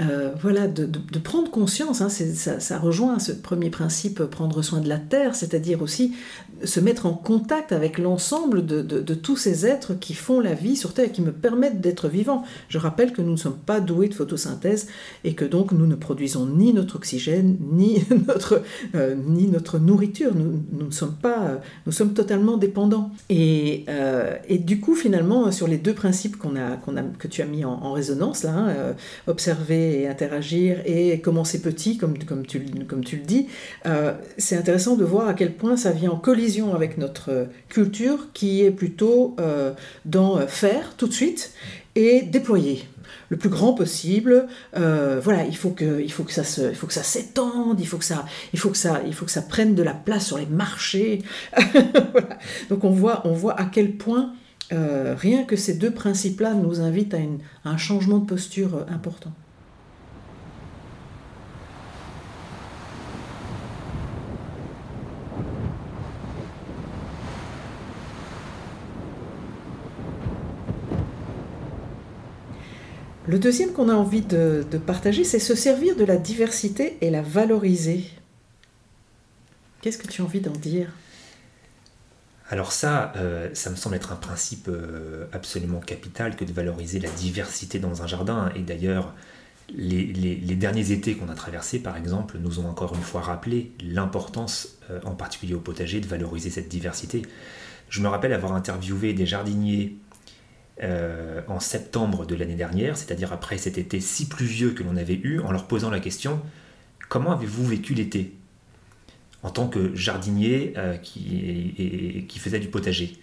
euh, 0.00 0.30
voilà, 0.40 0.68
de, 0.68 0.86
prendre 1.18 1.50
conscience, 1.50 2.00
hein, 2.00 2.08
ça, 2.08 2.78
rejoint 2.78 3.18
ce 3.18 3.32
premier 3.32 3.70
principe, 3.70 4.22
prendre 4.24 4.62
soin 4.62 4.80
de 4.80 4.88
la 4.88 4.98
terre, 4.98 5.34
c'est-à-dire 5.34 5.82
aussi 5.82 6.14
se 6.64 6.80
mettre 6.80 7.06
en 7.06 7.12
contact 7.12 7.72
avec 7.72 7.98
l'ensemble 7.98 8.64
de, 8.64 9.14
tous 9.14 9.36
ces 9.36 9.66
êtres 9.66 9.94
qui 9.94 10.14
font 10.14 10.40
la 10.40 10.54
vie 10.54 10.76
sur 10.76 10.94
Terre 10.94 11.06
et 11.06 11.10
qui 11.10 11.22
me 11.22 11.32
permettent 11.32 11.80
d'être 11.80 12.08
vivant. 12.08 12.44
Je 12.68 12.78
rappelle 12.78 13.12
que 13.12 13.22
nous 13.22 13.32
ne 13.32 13.36
sommes 13.36 13.56
pas 13.58 13.80
doués 13.80 14.08
de 14.08 14.14
photosynthèse 14.14 14.88
et 15.24 15.34
que 15.34 15.44
donc 15.44 15.72
nous 15.72 15.86
ne 15.86 15.94
produisons 15.94 16.46
ni 16.46 16.72
notre 16.72 16.96
oxygène, 16.96 17.56
ni 17.72 18.04
notre, 18.28 18.62
euh, 18.94 19.16
ni 19.16 19.48
notre 19.48 19.78
nourriture. 19.78 20.34
Nous, 20.34 20.62
nous, 20.72 20.92
sommes 20.92 21.14
pas, 21.14 21.60
nous 21.86 21.92
sommes 21.92 22.14
totalement 22.14 22.56
dépendants. 22.56 23.10
Et, 23.28 23.84
euh, 23.88 24.36
et, 24.48 24.58
du 24.58 24.80
coup, 24.80 24.94
finalement, 24.94 25.50
sur 25.50 25.66
les 25.66 25.78
deux 25.78 25.94
principes 25.94 26.36
a, 26.56 26.74
a, 26.74 27.02
que 27.18 27.28
tu 27.28 27.42
as 27.42 27.46
mis 27.46 27.64
en, 27.64 27.92
résonance, 27.92 28.44
là, 28.44 28.52
hein, 28.52 28.94
observer 29.26 29.87
et 29.88 30.08
interagir 30.08 30.78
et 30.84 31.20
commencer 31.20 31.60
petit, 31.60 31.98
comme, 31.98 32.16
tu, 32.46 32.58
le 32.58 33.24
dis, 33.24 33.48
euh, 33.86 34.12
c'est 34.36 34.56
intéressant 34.56 34.96
de 34.96 35.04
voir 35.04 35.28
à 35.28 35.34
quel 35.34 35.54
point 35.54 35.76
ça 35.76 35.92
vient 35.92 36.10
en 36.10 36.16
collision 36.16 36.74
avec 36.74 36.98
notre 36.98 37.46
culture 37.68 38.28
qui 38.32 38.62
est 38.62 38.70
plutôt 38.70 39.36
euh, 39.40 39.72
dans 40.04 40.46
faire 40.46 40.94
tout 40.96 41.08
de 41.08 41.12
suite 41.12 41.52
et 41.94 42.22
déployer 42.22 42.84
le 43.30 43.36
plus 43.36 43.48
grand 43.48 43.74
possible. 43.74 44.46
Euh, 44.76 45.20
voilà, 45.22 45.44
il 45.44 45.56
faut 45.56 45.70
que, 45.70 46.00
il 46.00 46.10
faut 46.10 46.24
que 46.24 46.32
ça 46.32 46.44
se, 46.44 46.70
il 46.70 46.74
faut 46.74 46.86
que 46.86 46.92
ça 46.92 47.02
s'étende, 47.02 47.80
il 47.80 47.86
faut 47.86 47.98
que 47.98 48.04
ça, 48.04 48.24
il 48.52 48.58
faut 48.58 48.70
que 48.70 48.76
ça, 48.76 49.02
il 49.06 49.14
faut 49.14 49.24
que 49.24 49.30
ça 49.30 49.42
prenne 49.42 49.74
de 49.74 49.82
la 49.82 49.94
place 49.94 50.26
sur 50.26 50.38
les 50.38 50.46
marchés. 50.46 51.22
Donc 52.70 52.84
on 52.84 52.90
voit, 52.90 53.22
on 53.26 53.32
voit 53.32 53.58
à 53.58 53.64
quel 53.64 53.92
point 53.92 54.32
rien 54.70 55.44
que 55.44 55.56
ces 55.56 55.74
deux 55.74 55.90
principes-là 55.90 56.52
nous 56.52 56.80
invitent 56.80 57.14
à, 57.14 57.18
un 57.64 57.76
changement 57.78 58.18
de 58.18 58.26
posture 58.26 58.84
important. 58.90 59.32
Le 73.28 73.38
deuxième 73.38 73.74
qu'on 73.74 73.90
a 73.90 73.94
envie 73.94 74.22
de, 74.22 74.64
partager, 74.86 75.22
c'est 75.22 75.38
se 75.38 75.54
servir 75.54 75.96
de 75.96 76.04
la 76.04 76.16
diversité 76.16 76.96
et 77.02 77.10
la 77.10 77.20
valoriser. 77.20 78.06
Qu'est-ce 79.82 79.98
que 79.98 80.08
tu 80.08 80.22
as 80.22 80.24
envie 80.24 80.40
d'en 80.40 80.52
dire? 80.52 80.88
Alors 82.48 82.72
ça, 82.72 83.12
euh, 83.16 83.50
ça 83.52 83.68
me 83.68 83.76
semble 83.76 83.96
être 83.96 84.12
un 84.12 84.16
principe 84.16 84.68
euh, 84.68 85.26
absolument 85.32 85.80
capital 85.80 86.36
que 86.36 86.46
de 86.46 86.52
valoriser 86.54 87.00
la 87.00 87.10
diversité 87.10 87.78
dans 87.78 88.00
un 88.00 88.06
jardin. 88.06 88.50
Et 88.56 88.60
d'ailleurs, 88.60 89.14
les, 89.76 90.14
derniers 90.56 90.90
étés 90.92 91.14
qu'on 91.14 91.28
a 91.28 91.34
traversés, 91.34 91.80
par 91.80 91.98
exemple, 91.98 92.38
nous 92.38 92.60
ont 92.60 92.66
encore 92.66 92.94
une 92.94 93.02
fois 93.02 93.20
rappelé 93.20 93.72
l'importance, 93.84 94.78
euh, 94.90 95.00
en 95.04 95.14
particulier 95.14 95.52
au 95.52 95.60
potager, 95.60 96.00
de 96.00 96.06
valoriser 96.06 96.48
cette 96.48 96.70
diversité. 96.70 97.20
Je 97.90 98.00
me 98.00 98.08
rappelle 98.08 98.32
avoir 98.32 98.54
interviewé 98.54 99.12
des 99.12 99.26
jardiniers 99.26 99.98
euh, 100.82 101.40
en 101.48 101.58
septembre 101.58 102.24
de 102.24 102.34
l'année 102.34 102.54
dernière, 102.54 102.96
c'est-à-dire 102.96 103.32
après 103.32 103.58
cet 103.58 103.78
été 103.78 104.00
si 104.00 104.28
pluvieux 104.28 104.70
que 104.70 104.82
l'on 104.82 104.96
avait 104.96 105.18
eu, 105.20 105.40
en 105.40 105.50
leur 105.50 105.66
posant 105.66 105.90
la 105.90 106.00
question 106.00 106.40
comment 107.08 107.32
avez-vous 107.32 107.66
vécu 107.66 107.94
l'été 107.94 108.34
en 109.42 109.50
tant 109.50 109.68
que 109.68 109.94
jardinier 109.94 110.74
euh, 110.76 110.96
qui, 110.96 112.38
faisait 112.38 112.60
du 112.60 112.68
potager? 112.68 113.18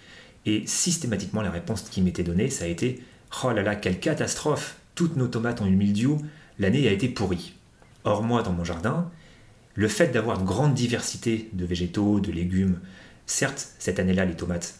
Et 0.45 0.66
systématiquement, 0.68 1.41
la 1.41 1.51
réponse 1.51 1.84
qui 1.84 2.01
m'était 2.01 2.24
donnée, 2.24 2.49
ça 2.49 2.66
a 2.66 2.68
été 2.68 3.01
oh 3.43 3.51
là 3.51 3.64
là, 3.64 3.76
quelle 3.76 3.99
catastrophe 3.99 4.78
Toutes 4.93 5.16
nos 5.16 5.28
tomates 5.28 5.62
ont 5.62 5.66
eu 5.66 5.76
mildiou, 5.76 6.22
l'année 6.60 6.88
a 6.88 6.91
été 6.91 7.08
pourrie. 7.10 7.53
Or, 8.03 8.22
moi, 8.22 8.43
dans 8.43 8.53
mon 8.53 8.64
jardin, 8.64 9.10
le 9.74 9.88
fait 9.88 10.08
d'avoir 10.10 10.39
une 10.39 10.45
grande 10.45 10.74
diversité 10.74 11.49
de 11.53 11.66
végétaux, 11.66 12.20
de 12.20 12.32
légumes, 12.32 12.80
certes, 13.26 13.70
cette 13.80 13.99
année-là, 13.99 14.26
les 14.26 14.36
tomates 14.36 14.80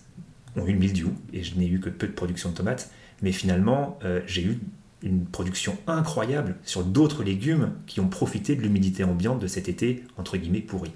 ont 0.56 0.66
eu 0.68 0.74
le 0.74 0.80
mildiou 0.80 1.14
et 1.34 1.43
je 1.43 1.56
n'ai 1.56 1.68
eu 1.68 1.80
que 1.80 1.89
peu 1.89 2.08
de 2.08 2.14
production 2.14 2.49
de 2.49 2.56
tomates. 2.56 2.89
Mais 3.22 3.32
finalement, 3.32 3.97
euh, 4.03 4.22
j'ai 4.28 4.43
eu 4.43 4.60
une 5.03 5.26
production 5.26 5.78
incroyable 5.88 6.56
sur 6.64 6.84
d'autres 6.84 7.24
légumes 7.24 7.72
qui 7.86 7.99
ont 7.99 8.08
profité 8.08 8.56
de 8.56 8.62
l'humidité 8.62 9.03
ambiante 9.03 9.39
de 9.39 9.47
cet 9.47 9.70
été, 9.70 10.03
entre 10.18 10.38
guillemets, 10.38 10.62
pourri. 10.62 10.91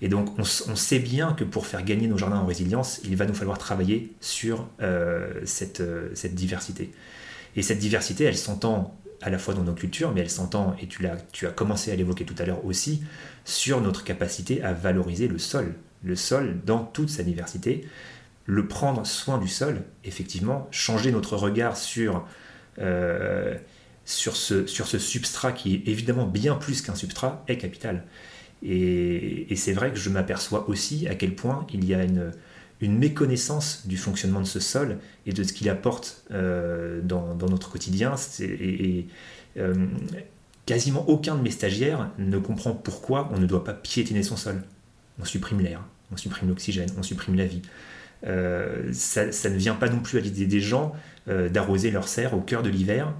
Et 0.00 0.08
donc, 0.08 0.38
on, 0.38 0.44
sait 0.44 1.00
bien 1.00 1.32
que 1.32 1.42
pour 1.42 1.66
faire 1.66 1.84
gagner 1.84 2.06
nos 2.06 2.16
jardins 2.16 2.38
en 2.38 2.46
résilience, 2.46 3.00
il 3.04 3.16
va 3.16 3.26
nous 3.26 3.34
falloir 3.34 3.58
travailler 3.58 4.12
sur 4.20 4.68
euh, 4.80 5.32
cette, 5.44 5.80
euh, 5.80 6.10
cette, 6.14 6.36
diversité. 6.36 6.92
Et 7.56 7.62
cette 7.62 7.80
diversité, 7.80 8.22
elle 8.22 8.36
s'entend 8.36 8.96
à 9.22 9.30
la 9.30 9.38
fois 9.38 9.54
dans 9.54 9.64
nos 9.64 9.72
cultures, 9.72 10.12
mais 10.14 10.20
elle 10.20 10.30
s'entend, 10.30 10.76
et 10.80 10.86
tu, 10.86 11.04
tu 11.32 11.48
as 11.48 11.50
commencé 11.50 11.90
à 11.90 11.96
l'évoquer 11.96 12.24
tout 12.24 12.36
à 12.38 12.44
l'heure 12.44 12.64
aussi, 12.64 13.02
sur 13.44 13.80
notre 13.80 14.04
capacité 14.04 14.62
à 14.62 14.72
valoriser 14.72 15.26
le 15.26 15.38
sol. 15.38 15.74
Le 16.04 16.14
sol 16.14 16.58
dans 16.64 16.84
toute 16.84 17.10
sa 17.10 17.24
diversité 17.24 17.84
le 18.48 18.66
prendre 18.66 19.06
soin 19.06 19.36
du 19.36 19.46
sol, 19.46 19.82
effectivement, 20.04 20.68
changer 20.70 21.12
notre 21.12 21.36
regard 21.36 21.76
sur, 21.76 22.26
euh, 22.78 23.54
sur, 24.06 24.36
ce, 24.36 24.66
sur 24.66 24.86
ce 24.86 24.98
substrat 24.98 25.52
qui 25.52 25.74
est 25.74 25.82
évidemment 25.86 26.26
bien 26.26 26.54
plus 26.54 26.80
qu'un 26.80 26.94
substrat, 26.94 27.44
est 27.46 27.58
capital. 27.58 28.04
Et, 28.62 29.54
c'est 29.54 29.74
vrai 29.74 29.92
que 29.92 29.98
je 29.98 30.08
m'aperçois 30.08 30.66
aussi 30.70 31.06
à 31.08 31.14
quel 31.14 31.34
point 31.34 31.66
il 31.74 31.84
y 31.84 31.92
a 31.94 32.02
une, 32.02 32.32
une 32.80 32.96
méconnaissance 32.96 33.86
du 33.86 33.98
fonctionnement 33.98 34.40
de 34.40 34.46
ce 34.46 34.60
sol 34.60 34.98
et 35.26 35.34
de 35.34 35.42
ce 35.42 35.52
qu'il 35.52 35.68
apporte 35.68 36.24
euh, 36.30 37.02
dans, 37.02 37.36
notre 37.50 37.70
quotidien. 37.70 38.14
Et, 38.40 39.08
euh, 39.58 39.74
quasiment 40.64 41.06
aucun 41.06 41.34
de 41.34 41.42
mes 41.42 41.50
stagiaires 41.50 42.10
ne 42.16 42.38
comprend 42.38 42.72
pourquoi 42.72 43.28
on 43.34 43.38
ne 43.38 43.44
doit 43.44 43.62
pas 43.62 43.74
piétiner 43.74 44.22
son 44.22 44.38
sol. 44.38 44.62
On 45.20 45.26
supprime 45.26 45.60
l'air, 45.60 45.84
on 46.12 46.16
supprime 46.16 46.48
l'oxygène, 46.48 46.88
on 46.96 47.02
supprime 47.02 47.34
la 47.34 47.44
vie. 47.44 47.60
Euh, 48.26 48.92
ça, 48.92 49.24
ne 49.24 49.56
vient 49.56 49.74
pas 49.74 49.88
non 49.88 50.00
plus 50.00 50.18
à 50.18 50.20
l'idée 50.20 50.46
des 50.46 50.60
gens 50.60 50.92
euh, 51.28 51.48
d'arroser 51.48 51.90
leur 51.90 52.08
serre 52.08 52.34
au 52.34 52.40
cœur 52.40 52.62
de 52.62 52.68
l'hiver, 52.68 53.12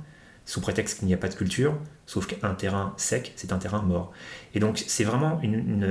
sous 0.45 0.61
prétexte 0.61 0.99
qu'il 0.99 1.09
n'y 1.09 1.15
a 1.15 1.19
pas 1.19 1.29
de 1.29 1.35
culture, 1.35 1.79
sauf 2.07 2.27
qu'un 2.27 2.55
terrain 2.55 2.95
sec, 2.97 3.33
c'est 3.37 3.53
un 3.53 3.59
terrain 3.59 3.83
mort. 3.83 4.13
Et 4.55 4.61
donc 4.61 4.83
c'est 4.87 5.05
vraiment 5.05 5.41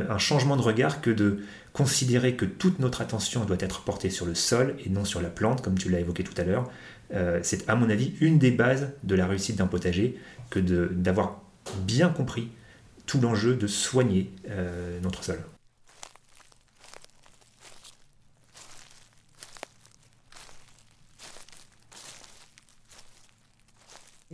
un 0.10 0.18
changement 0.18 0.58
de 0.58 0.62
regard 0.62 1.02
que 1.02 1.12
de 1.12 1.44
considérer 1.74 2.36
que 2.36 2.46
toute 2.46 2.80
notre 2.80 3.02
attention 3.02 3.46
doit 3.46 3.58
être 3.60 3.82
portée 3.82 4.10
sur 4.10 4.26
le 4.26 4.34
sol 4.34 4.76
et 4.84 4.90
non 4.90 5.06
sur 5.06 5.22
la 5.22 5.30
plante, 5.30 5.62
comme 5.62 5.78
tu 5.78 5.90
l'as 5.90 6.00
évoqué 6.00 6.24
tout 6.24 6.34
à 6.38 6.44
l'heure. 6.44 6.70
Euh, 7.14 7.40
c'est 7.44 7.70
à 7.70 7.76
mon 7.76 7.90
avis 7.90 8.16
une 8.20 8.40
des 8.40 8.52
bases 8.52 8.94
de 9.04 9.16
la 9.16 9.28
réussite 9.28 9.58
d'un 9.58 9.68
potager 9.68 10.18
que 10.50 10.60
d'avoir 10.60 11.42
bien 11.84 12.10
compris 12.10 12.50
tout 13.06 13.22
l'enjeu 13.22 13.56
de 13.56 13.68
soigner 13.68 14.32
notre 15.04 15.24
sol. 15.24 15.40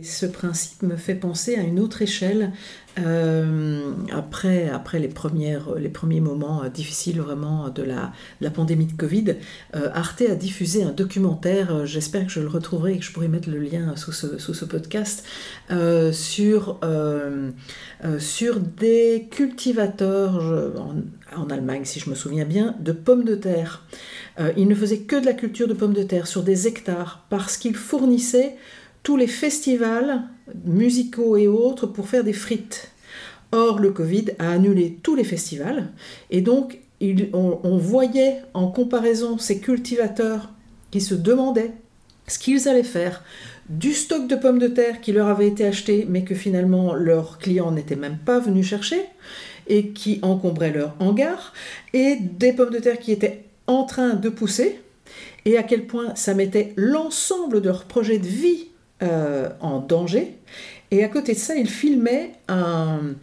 Ce 0.02 0.26
principe 0.26 0.82
me 0.82 0.96
fait 0.96 1.14
penser 1.14 1.54
à 1.54 1.60
une 1.60 1.78
autre 1.78 2.02
échelle. 2.02 2.50
Euh, 2.98 3.92
après, 4.12 4.68
après 4.68 4.98
les, 4.98 5.06
premières, 5.06 5.76
les 5.76 5.88
premiers 5.88 6.18
moments 6.18 6.64
euh, 6.64 6.68
difficiles 6.68 7.20
vraiment 7.20 7.68
de 7.68 7.84
la, 7.84 8.50
pandémie 8.50 8.86
de 8.86 8.92
Covid, 8.92 9.36
euh, 9.76 9.90
Arte 9.94 10.22
a 10.22 10.34
diffusé 10.34 10.82
un 10.82 10.90
documentaire, 10.90 11.86
j'espère 11.86 12.26
que 12.26 12.32
je 12.32 12.40
le 12.40 12.48
retrouverai 12.48 12.94
et 12.94 12.98
que 12.98 13.04
je 13.04 13.12
pourrai 13.12 13.28
mettre 13.28 13.48
le 13.48 13.60
lien 13.60 13.94
sous 13.94 14.10
ce, 14.10 14.36
sous 14.38 14.52
ce 14.52 14.64
podcast, 14.64 15.24
sur, 16.12 16.80
sur 18.18 18.60
des 18.60 19.28
cultivateurs 19.30 20.74
en, 20.76 21.40
en, 21.40 21.50
Allemagne, 21.50 21.84
si 21.84 22.00
je 22.00 22.10
me 22.10 22.16
souviens 22.16 22.44
bien, 22.44 22.74
de 22.80 22.90
pommes 22.90 23.24
de 23.24 23.36
terre. 23.36 23.84
ils 24.56 24.66
ne 24.66 24.74
faisaient 24.74 25.02
que 25.02 25.16
de 25.16 25.24
la 25.24 25.34
culture 25.34 25.68
de 25.68 25.74
pommes 25.74 25.94
de 25.94 26.02
terre 26.02 26.26
sur 26.26 26.42
des 26.42 26.66
hectares 26.66 27.24
parce 27.30 27.56
qu'ils 27.56 27.76
fournissaient 27.76 28.56
tous 29.04 29.16
les 29.16 29.28
festivals 29.28 30.22
musicaux 30.64 31.36
et 31.36 31.46
autres 31.46 31.86
pour 31.86 32.08
faire 32.08 32.24
des 32.24 32.32
frites. 32.32 32.90
Or, 33.52 33.78
le 33.78 33.92
Covid 33.92 34.30
a 34.40 34.50
annulé 34.50 34.98
tous 35.04 35.14
les 35.14 35.22
festivals 35.22 35.92
et 36.30 36.40
donc 36.40 36.80
on, 37.34 37.76
voyait 37.76 38.38
en 38.54 38.68
comparaison 38.68 39.38
ces 39.38 39.60
cultivateurs 39.60 40.50
qui 40.90 41.00
se 41.00 41.14
demandaient 41.14 41.72
ce 42.26 42.38
qu'ils 42.38 42.66
allaient 42.66 42.82
faire 42.82 43.22
du 43.68 43.92
stock 43.92 44.26
de 44.26 44.36
pommes 44.36 44.58
de 44.58 44.68
terre 44.68 45.02
qui 45.02 45.12
leur 45.12 45.28
avait 45.28 45.48
été 45.48 45.66
acheté 45.66 46.06
mais 46.08 46.24
que 46.24 46.34
finalement 46.34 46.94
leurs 46.94 47.38
clients 47.38 47.72
n'étaient 47.72 47.96
même 47.96 48.16
pas 48.16 48.38
venus 48.38 48.66
chercher 48.66 49.02
et 49.66 49.88
qui 49.88 50.18
encombrait 50.22 50.72
leur 50.72 50.94
hangar 50.98 51.52
et 51.92 52.16
des 52.16 52.54
pommes 52.54 52.72
de 52.72 52.78
terre 52.78 52.98
qui 52.98 53.12
étaient 53.12 53.44
en 53.66 53.84
train 53.84 54.14
de 54.14 54.30
pousser 54.30 54.80
et 55.44 55.58
à 55.58 55.62
quel 55.62 55.86
point 55.86 56.14
ça 56.14 56.32
mettait 56.32 56.72
l'ensemble 56.76 57.60
de 57.60 57.68
leur 57.68 57.84
projet 57.84 58.18
de 58.18 58.26
vie 58.26 58.68
euh, 59.04 59.48
en 59.60 59.80
danger. 59.80 60.34
Et 60.90 61.04
à 61.04 61.08
côté 61.08 61.32
de 61.32 61.38
ça, 61.38 61.54
il 61.54 61.68
filmait 61.68 62.32
un, 62.48 63.14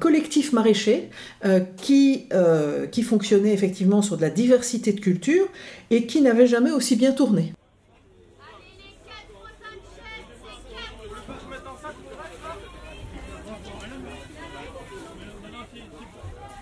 collectif 0.00 0.52
maraîcher 0.52 1.08
euh, 1.44 1.60
qui, 1.76 2.26
euh, 2.32 2.86
qui 2.86 3.02
fonctionnait 3.02 3.52
effectivement 3.52 4.02
sur 4.02 4.16
de 4.16 4.22
la 4.22 4.30
diversité 4.30 4.92
de 4.92 5.00
cultures 5.00 5.46
et 5.90 6.06
qui 6.06 6.20
n'avait 6.20 6.46
jamais 6.46 6.70
aussi 6.70 6.96
bien 6.96 7.12
tourné. 7.12 7.52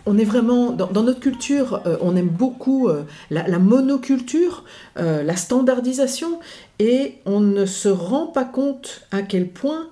On 0.06 0.16
est 0.16 0.24
vraiment 0.24 0.70
dans, 0.70 1.02
notre 1.02 1.20
culture, 1.20 1.82
euh, 1.84 1.96
on 2.00 2.14
aime 2.14 2.28
beaucoup 2.28 2.88
euh, 2.88 3.02
la, 3.30 3.58
monoculture, 3.58 4.64
euh, 4.98 5.24
la 5.24 5.36
standardisation, 5.36 6.38
et 6.78 7.16
on 7.26 7.40
ne 7.40 7.66
se 7.66 7.88
rend 7.88 8.28
pas 8.28 8.44
compte 8.44 9.06
à 9.10 9.22
quel 9.22 9.48
point 9.48 9.88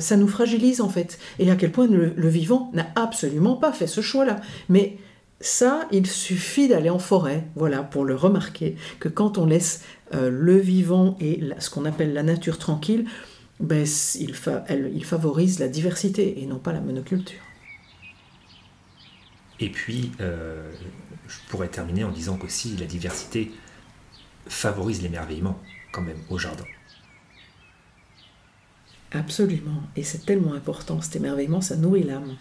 ça 0.00 0.16
nous 0.16 0.28
fragilise 0.28 0.80
en 0.80 0.88
fait, 0.88 1.18
et 1.38 1.50
à 1.50 1.56
quel 1.56 1.70
point 1.70 1.86
le, 1.86 2.28
vivant 2.28 2.70
n'a 2.72 2.86
absolument 2.96 3.56
pas 3.56 3.72
fait 3.72 3.86
ce 3.86 4.00
choix-là. 4.00 4.40
Mais 4.70 4.96
ça, 5.40 5.86
il 5.92 6.06
suffit 6.06 6.66
d'aller 6.66 6.88
en 6.88 6.98
forêt, 6.98 7.44
voilà, 7.56 7.82
pour 7.82 8.06
le 8.06 8.14
remarquer, 8.14 8.76
que 9.00 9.08
quand 9.10 9.36
on 9.36 9.44
laisse 9.44 9.82
le 10.12 10.56
vivant 10.56 11.18
et 11.20 11.40
ce 11.58 11.68
qu'on 11.68 11.84
appelle 11.84 12.14
la 12.14 12.22
nature 12.22 12.56
tranquille, 12.56 13.04
ben, 13.60 13.86
il 14.18 15.04
favorise 15.04 15.58
la 15.58 15.68
diversité 15.68 16.42
et 16.42 16.46
non 16.46 16.58
pas 16.58 16.72
la 16.72 16.80
monoculture. 16.80 17.40
Et 19.64 19.70
puis, 19.70 20.12
euh, 20.20 20.70
je 21.26 21.36
pourrais 21.48 21.68
terminer 21.68 22.04
en 22.04 22.10
disant 22.10 22.36
qu'aussi 22.36 22.76
la 22.76 22.84
diversité 22.84 23.50
favorise 24.46 25.02
l'émerveillement 25.02 25.58
quand 25.90 26.02
même 26.02 26.18
au 26.28 26.36
jardin. 26.36 26.66
Absolument, 29.10 29.82
et 29.96 30.02
c'est 30.02 30.26
tellement 30.26 30.52
important, 30.52 31.00
cet 31.00 31.16
émerveillement, 31.16 31.62
ça 31.62 31.76
nourrit 31.76 32.02
l'âme. 32.02 32.36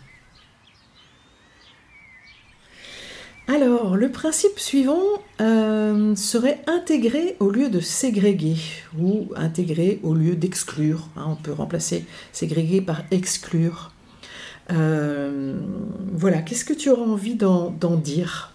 Alors, 3.48 3.96
le 3.96 4.12
principe 4.12 4.60
suivant 4.60 5.06
euh, 5.40 6.18
serait 6.18 6.62
intégrer 6.68 7.38
au 7.40 7.52
lieu 7.52 7.70
de 7.70 7.80
ségréguer, 7.80 8.58
ou 9.00 9.32
intégrer 9.38 10.02
au 10.04 10.14
lieu 10.14 10.36
d'exclure. 10.36 11.08
Hein, 11.16 11.28
on 11.30 11.36
peut 11.38 11.54
remplacer 11.54 12.06
ségréguer 12.34 12.82
par 12.82 13.04
exclure. 13.12 13.93
Euh, 14.72 15.60
voilà, 16.14 16.42
qu'est-ce 16.42 16.66
que 16.66 16.74
tu 16.74 16.90
auras 16.90 17.06
envie 17.06 17.36
d'en 17.36 17.96
dire? 17.98 18.54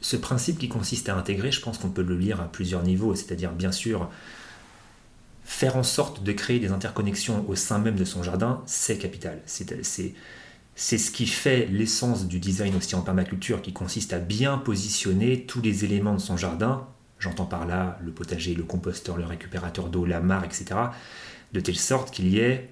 Ce 0.00 0.16
principe 0.16 0.58
qui 0.58 0.68
consiste 0.68 1.08
à 1.08 1.16
intégrer, 1.16 1.52
je 1.52 1.60
pense 1.60 1.78
qu'on 1.78 1.90
peut 1.90 2.02
le 2.02 2.16
lire 2.16 2.40
à 2.40 2.50
plusieurs 2.50 2.82
niveaux, 2.82 3.14
c'est-à-dire 3.14 3.52
bien 3.52 3.72
sûr 3.72 4.08
faire 5.44 5.76
en 5.76 5.82
sorte 5.82 6.22
de 6.22 6.32
créer 6.32 6.60
des 6.60 6.70
interconnexions 6.70 7.44
au 7.48 7.56
sein 7.56 7.78
même 7.78 7.96
de 7.96 8.04
son 8.04 8.22
jardin, 8.22 8.62
c'est 8.66 8.98
capital. 8.98 9.40
C'est 9.46 10.98
ce 10.98 11.10
qui 11.10 11.26
fait 11.26 11.66
l'essence 11.66 12.28
du 12.28 12.38
design 12.38 12.76
aussi 12.76 12.94
en 12.94 13.02
permaculture, 13.02 13.62
qui 13.62 13.72
consiste 13.72 14.12
à 14.12 14.18
bien 14.18 14.58
positionner 14.58 15.44
tous 15.44 15.60
les 15.60 15.84
éléments 15.84 16.14
de 16.14 16.20
son 16.20 16.36
jardin, 16.36 16.86
j'entends 17.18 17.46
par 17.46 17.66
là 17.66 17.98
le 18.04 18.12
potager, 18.12 18.54
le 18.54 18.62
composteur, 18.62 19.16
le 19.16 19.24
récupérateur 19.24 19.88
d'eau, 19.88 20.04
la 20.04 20.20
mare, 20.20 20.44
etc., 20.44 20.66
de 21.52 21.60
telle 21.60 21.76
sorte 21.76 22.12
qu'il 22.12 22.28
y 22.28 22.38
ait 22.38 22.68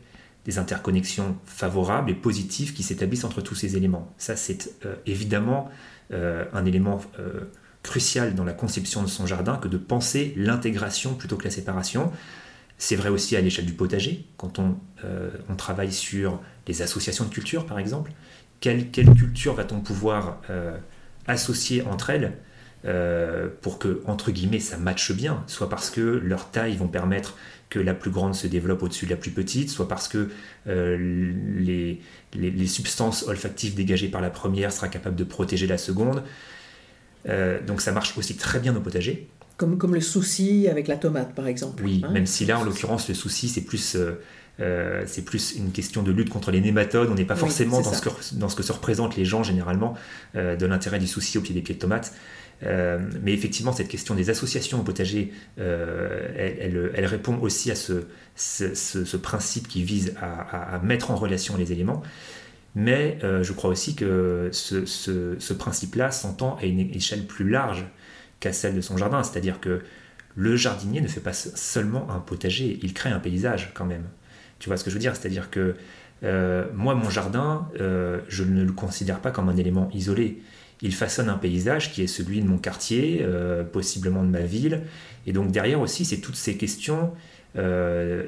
des 0.47 0.59
interconnexions 0.59 1.37
favorables 1.45 2.11
et 2.11 2.15
positives 2.15 2.73
qui 2.73 2.85
s'établissent 2.85 3.25
entre 3.25 3.41
tous 3.41 3.57
ces 3.57 3.77
éléments. 3.77 4.15
Ça, 4.17 4.37
c'est 4.37 4.71
euh, 4.87 4.95
évidemment 5.05 5.69
euh, 6.13 6.45
un 6.53 6.65
élément 6.65 7.01
euh, 7.19 7.41
crucial 7.83 8.35
dans 8.37 8.45
la 8.45 8.53
conception 8.53 9.03
de 9.03 9.09
son 9.09 9.27
jardin 9.27 9.57
que 9.57 9.67
de 9.67 9.77
penser 9.77 10.33
l'intégration 10.37 11.15
plutôt 11.15 11.37
que 11.37 11.45
la 11.45 11.51
séparation. 11.51 12.13
C'est 12.79 12.95
vrai 12.95 13.09
aussi 13.09 13.37
à 13.37 13.41
l'échelle 13.41 13.67
du 13.67 13.73
potager, 13.73 14.27
quand 14.37 14.59
on, 14.59 14.77
travaille 15.57 15.93
sur 15.93 16.41
les 16.69 16.83
associations 16.83 17.25
de 17.25 17.31
cultures, 17.31 17.65
par 17.65 17.79
exemple. 17.79 18.13
Quelle, 18.61 18.91
culture 18.91 19.55
va-t-on 19.55 19.81
pouvoir 19.81 20.43
associer 21.27 21.83
entre 21.85 22.11
elles 22.11 22.37
pour 23.63 23.79
que, 23.79 24.03
entre 24.05 24.31
guillemets, 24.31 24.61
ça 24.61 24.77
matche 24.77 25.13
bien, 25.13 25.43
soit 25.47 25.71
parce 25.71 25.89
que 25.89 26.03
leur 26.03 26.51
taille 26.51 26.77
vont 26.77 26.89
permettre 26.89 27.39
que 27.69 27.79
la 27.79 27.95
plus 27.95 28.11
grande 28.11 28.35
se 28.35 28.47
développe 28.47 28.83
au-dessus 28.83 29.07
de 29.07 29.11
la 29.11 29.17
plus 29.17 29.31
petite, 29.31 29.71
soit 29.71 29.89
parce 29.89 30.09
que 30.09 30.29
euh, 30.69 31.33
les, 31.59 32.01
les, 32.35 32.67
substances 32.67 33.25
olfactives 33.27 33.75
dégagées 33.75 34.09
par 34.09 34.21
la 34.21 34.31
première 34.31 34.73
sera 34.73 34.89
capable 34.89 35.17
de 35.17 35.25
protéger 35.25 35.67
la 35.67 35.79
seconde. 35.79 36.23
Euh, 37.29 37.61
donc 37.67 37.81
ça 37.81 37.91
marche 37.91 38.17
aussi 38.17 38.37
très 38.37 38.61
bien 38.61 38.75
au 38.77 38.81
potager. 38.81 39.29
Comme, 39.57 39.79
comme 39.79 39.95
le 39.95 40.01
souci 40.01 40.69
avec 40.69 40.87
la 40.87 40.97
tomate, 40.97 41.35
par 41.35 41.49
exemple. 41.49 41.83
Oui, 41.85 42.03
hein. 42.05 42.13
même 42.13 42.27
si 42.27 42.45
là, 42.45 42.59
en 42.59 42.65
l'occurrence, 42.65 43.09
le 43.09 43.15
souci, 43.15 43.49
c'est 43.49 43.63
plus... 43.63 43.97
Euh, 44.59 45.05
c'est 45.07 45.21
plus 45.23 45.55
une 45.57 45.71
question 45.71 46.03
de 46.03 46.11
lutte 46.11 46.31
contre 46.31 46.51
les 46.51 46.63
nématodes. 46.63 47.11
On 47.11 47.15
n'est 47.15 47.27
pas 47.27 47.37
forcément 47.37 47.83
dans 47.83 47.93
ce, 47.93 48.01
que, 48.01 48.09
dans 48.37 48.49
ce, 48.49 48.57
que, 48.57 48.63
se 48.63 48.73
représentent 48.73 49.15
les 49.15 49.27
gens 49.27 49.43
généralement 49.43 49.93
de 50.35 50.65
l'intérêt 50.65 50.99
du 50.99 51.07
souci 51.07 51.37
au 51.37 51.43
pied 51.43 51.55
des 51.55 51.61
pieds 51.61 51.75
de 51.75 51.79
tomates. 51.79 52.15
Euh, 52.63 52.99
mais 53.23 53.33
effectivement, 53.33 53.73
cette 53.73 53.89
question 53.89 54.15
des 54.15 54.31
associations 54.31 54.81
au 54.81 54.83
potager, 54.83 55.33
euh, 55.59 56.91
elle, 56.95 57.07
répond 57.07 57.39
aussi 57.41 57.71
à 57.71 57.75
ce, 57.75 59.17
principe 59.17 59.69
qui 59.69 59.83
vise 59.83 60.15
à, 60.21 60.81
mettre 60.83 61.11
en 61.11 61.17
relation 61.17 61.57
les 61.57 61.73
éléments. 61.73 62.03
Mais 62.75 63.19
euh, 63.25 63.43
je 63.43 63.53
crois 63.53 63.71
aussi 63.71 63.95
que 63.95 64.51
ce, 64.53 65.53
principe-là 65.53 66.11
s'entend 66.11 66.57
à 66.57 66.65
une 66.65 66.81
échelle 66.81 67.27
plus 67.27 67.49
large 67.49 67.85
qu'à 68.41 68.53
celle 68.53 68.75
de 68.75 68.81
son 68.81 68.97
jardin. 68.97 69.23
C'est-à-dire 69.23 69.61
que 69.61 69.81
le 70.35 70.57
jardinier 70.57 71.01
ne 71.01 71.09
fait 71.09 71.21
pas 71.21 71.33
seulement 71.33 72.11
un 72.11 72.19
potager, 72.19 72.79
il 72.83 72.93
crée 72.93 73.11
un 73.11 73.19
paysage 73.19 73.73
quand 73.75 73.87
même. 73.87 74.05
Tu 74.59 74.69
vois 74.69 74.77
ce 74.77 74.85
que 74.85 74.91
je 74.91 74.95
veux 74.95 75.01
dire? 75.01 75.17
C'est-à-dire 75.17 75.51
que 75.51 75.75
moi, 76.75 76.95
mon 76.95 77.11
jardin, 77.11 77.69
je 77.79 78.45
ne 78.45 78.65
le 78.65 78.73
considère 78.73 79.21
pas 79.21 79.31
comme 79.31 79.49
un 79.49 79.57
élément 79.57 79.89
isolé 79.93 80.43
il 80.83 80.95
façonne 80.95 81.29
un 81.29 81.39
paysage 81.39 81.93
qui 81.93 82.03
est 82.03 82.07
celui 82.07 82.41
de 82.41 82.47
mon 82.47 82.59
quartier, 82.59 83.21
euh, 83.23 83.65
possiblement 83.65 84.23
de 84.23 84.29
ma 84.29 84.41
ville. 84.41 84.83
Et 85.27 85.33
donc 85.33 85.51
derrière 85.51 85.81
aussi, 85.81 86.05
c'est 86.05 86.19
toutes 86.19 86.37
ces 86.37 86.57
questions 86.57 87.13
euh, 87.57 88.27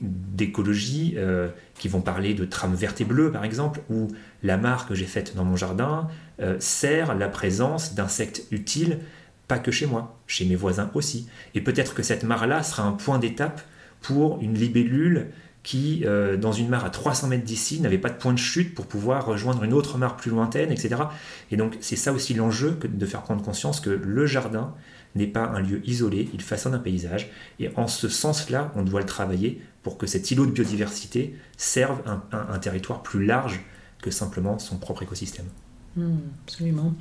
d'écologie 0.00 1.14
euh, 1.16 1.48
qui 1.78 1.88
vont 1.88 2.02
parler 2.02 2.34
de 2.34 2.44
trames 2.44 2.74
vertes 2.74 3.00
et 3.00 3.04
bleues, 3.04 3.32
par 3.32 3.44
exemple, 3.44 3.80
où 3.90 4.08
la 4.42 4.58
mare 4.58 4.86
que 4.86 4.94
j'ai 4.94 5.06
faite 5.06 5.34
dans 5.34 5.44
mon 5.44 5.56
jardin 5.56 6.08
sert 6.58 7.14
la 7.14 7.28
présence 7.28 7.94
d'insectes 7.94 8.42
utiles, 8.50 8.98
pas 9.48 9.58
que 9.58 9.70
chez 9.70 9.86
moi, 9.86 10.20
chez 10.26 10.44
mes 10.44 10.54
voisins 10.54 10.90
aussi. 10.92 11.28
Et 11.54 11.62
peut-être 11.62 11.94
que 11.94 12.02
cette 12.02 12.24
mare-là 12.24 12.62
sera 12.62 12.82
un 12.82 12.92
point 12.92 13.18
d'étape 13.18 13.62
pour 14.02 14.38
une 14.42 14.52
libellule 14.52 15.28
qui, 15.66 16.04
euh, 16.06 16.36
dans 16.36 16.52
une 16.52 16.68
mare 16.68 16.84
à 16.84 16.90
300 16.90 17.26
mètres 17.26 17.42
d'ici, 17.42 17.80
n'avait 17.80 17.98
pas 17.98 18.08
de 18.08 18.14
point 18.14 18.32
de 18.32 18.38
chute 18.38 18.72
pour 18.72 18.86
pouvoir 18.86 19.26
rejoindre 19.26 19.64
une 19.64 19.72
autre 19.72 19.98
mare 19.98 20.16
plus 20.16 20.30
lointaine, 20.30 20.70
etc. 20.70 20.94
Et 21.50 21.56
donc 21.56 21.76
c'est 21.80 21.96
ça 21.96 22.12
aussi 22.12 22.34
l'enjeu 22.34 22.78
de 22.88 23.04
faire 23.04 23.22
prendre 23.22 23.42
conscience 23.42 23.80
que 23.80 23.90
le 23.90 24.26
jardin 24.26 24.72
n'est 25.16 25.26
pas 25.26 25.44
un 25.44 25.58
lieu 25.58 25.82
isolé, 25.84 26.28
il 26.32 26.40
façonne 26.40 26.74
un 26.74 26.78
paysage, 26.78 27.32
et 27.58 27.68
en 27.74 27.88
ce 27.88 28.08
sens-là, 28.08 28.70
on 28.76 28.84
doit 28.84 29.00
le 29.00 29.06
travailler 29.06 29.60
pour 29.82 29.98
que 29.98 30.06
cet 30.06 30.30
îlot 30.30 30.46
de 30.46 30.52
biodiversité 30.52 31.34
serve 31.56 32.00
un 32.30 32.58
territoire 32.60 33.02
plus 33.02 33.26
large 33.26 33.60
que 34.02 34.12
simplement 34.12 34.60
son 34.60 34.76
propre 34.76 35.02
écosystème. 35.02 35.46
Hmm, 35.96 36.18
absolument. 36.44 36.94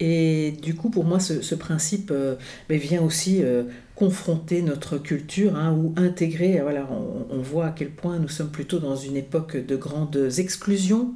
Et 0.00 0.52
du 0.62 0.74
coup, 0.74 0.90
pour 0.90 1.04
moi, 1.04 1.18
ce, 1.18 1.54
principe 1.54 2.10
euh, 2.10 2.36
vient 2.68 3.00
aussi 3.00 3.42
euh, 3.42 3.64
confronter 3.94 4.60
notre 4.62 4.98
culture 4.98 5.54
hein, 5.56 5.72
ou 5.72 5.94
intégrer. 5.96 6.58
Voilà, 6.60 6.88
on, 7.30 7.38
voit 7.38 7.66
à 7.66 7.70
quel 7.70 7.90
point 7.90 8.18
nous 8.18 8.28
sommes 8.28 8.50
plutôt 8.50 8.78
dans 8.78 8.96
une 8.96 9.16
époque 9.16 9.56
de 9.56 9.76
grandes 9.76 10.30
exclusions, 10.38 11.14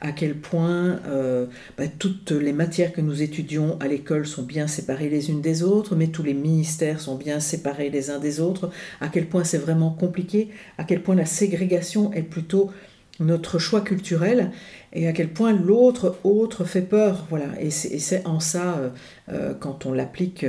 à 0.00 0.12
quel 0.12 0.36
point 0.36 1.00
euh, 1.08 1.46
bah, 1.76 1.84
toutes 1.98 2.30
les 2.30 2.52
matières 2.52 2.92
que 2.92 3.00
nous 3.00 3.22
étudions 3.22 3.76
à 3.80 3.88
l'école 3.88 4.26
sont 4.26 4.42
bien 4.42 4.66
séparées 4.66 5.08
les 5.08 5.30
unes 5.30 5.40
des 5.40 5.62
autres, 5.62 5.96
mais 5.96 6.08
tous 6.08 6.22
les 6.22 6.34
ministères 6.34 7.00
sont 7.00 7.16
bien 7.16 7.40
séparés 7.40 7.90
les 7.90 8.10
uns 8.10 8.18
des 8.18 8.40
autres, 8.40 8.70
à 9.00 9.08
quel 9.08 9.26
point 9.26 9.42
c'est 9.42 9.58
vraiment 9.58 9.90
compliqué, 9.90 10.50
à 10.78 10.84
quel 10.84 11.02
point 11.02 11.16
la 11.16 11.26
ségrégation 11.26 12.12
est 12.12 12.22
plutôt 12.22 12.70
notre 13.18 13.58
choix 13.58 13.80
culturel 13.80 14.50
et 14.92 15.06
à 15.06 15.12
quel 15.12 15.28
point 15.28 15.52
l'autre 15.52 16.18
autre 16.24 16.64
fait 16.64 16.82
peur. 16.82 17.26
Voilà. 17.28 17.46
Et 17.60 17.70
c'est 17.70 18.26
en 18.26 18.40
ça, 18.40 18.78
euh, 18.78 18.88
euh, 19.30 19.54
quand 19.58 19.86
on 19.86 19.92
l'applique. 19.92 20.44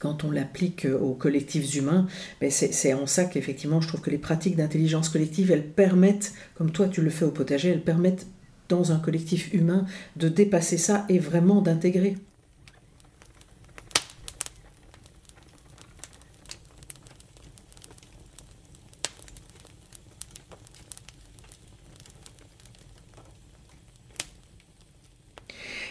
Euh, 0.00 0.10
quand 0.10 0.24
on 0.24 0.30
l'applique 0.30 0.86
aux 1.00 1.14
collectifs 1.14 1.74
humains, 1.74 2.06
ben 2.40 2.50
c'est 2.50 2.94
en 2.94 3.06
ça 3.06 3.24
qu'effectivement 3.24 3.80
je 3.80 3.88
trouve 3.88 4.00
que 4.00 4.10
les 4.10 4.18
pratiques 4.18 4.56
d'intelligence 4.56 5.08
collective, 5.08 5.50
elles 5.50 5.66
permettent, 5.66 6.32
comme 6.54 6.72
toi 6.72 6.88
tu 6.88 7.02
le 7.02 7.10
fais 7.10 7.24
au 7.24 7.30
potager, 7.30 7.68
elles 7.70 7.84
permettent 7.84 8.26
dans 8.68 8.92
un 8.92 8.98
collectif 8.98 9.52
humain 9.52 9.84
de 10.16 10.28
dépasser 10.28 10.78
ça 10.78 11.04
et 11.08 11.18
vraiment 11.18 11.60
d'intégrer. 11.60 12.16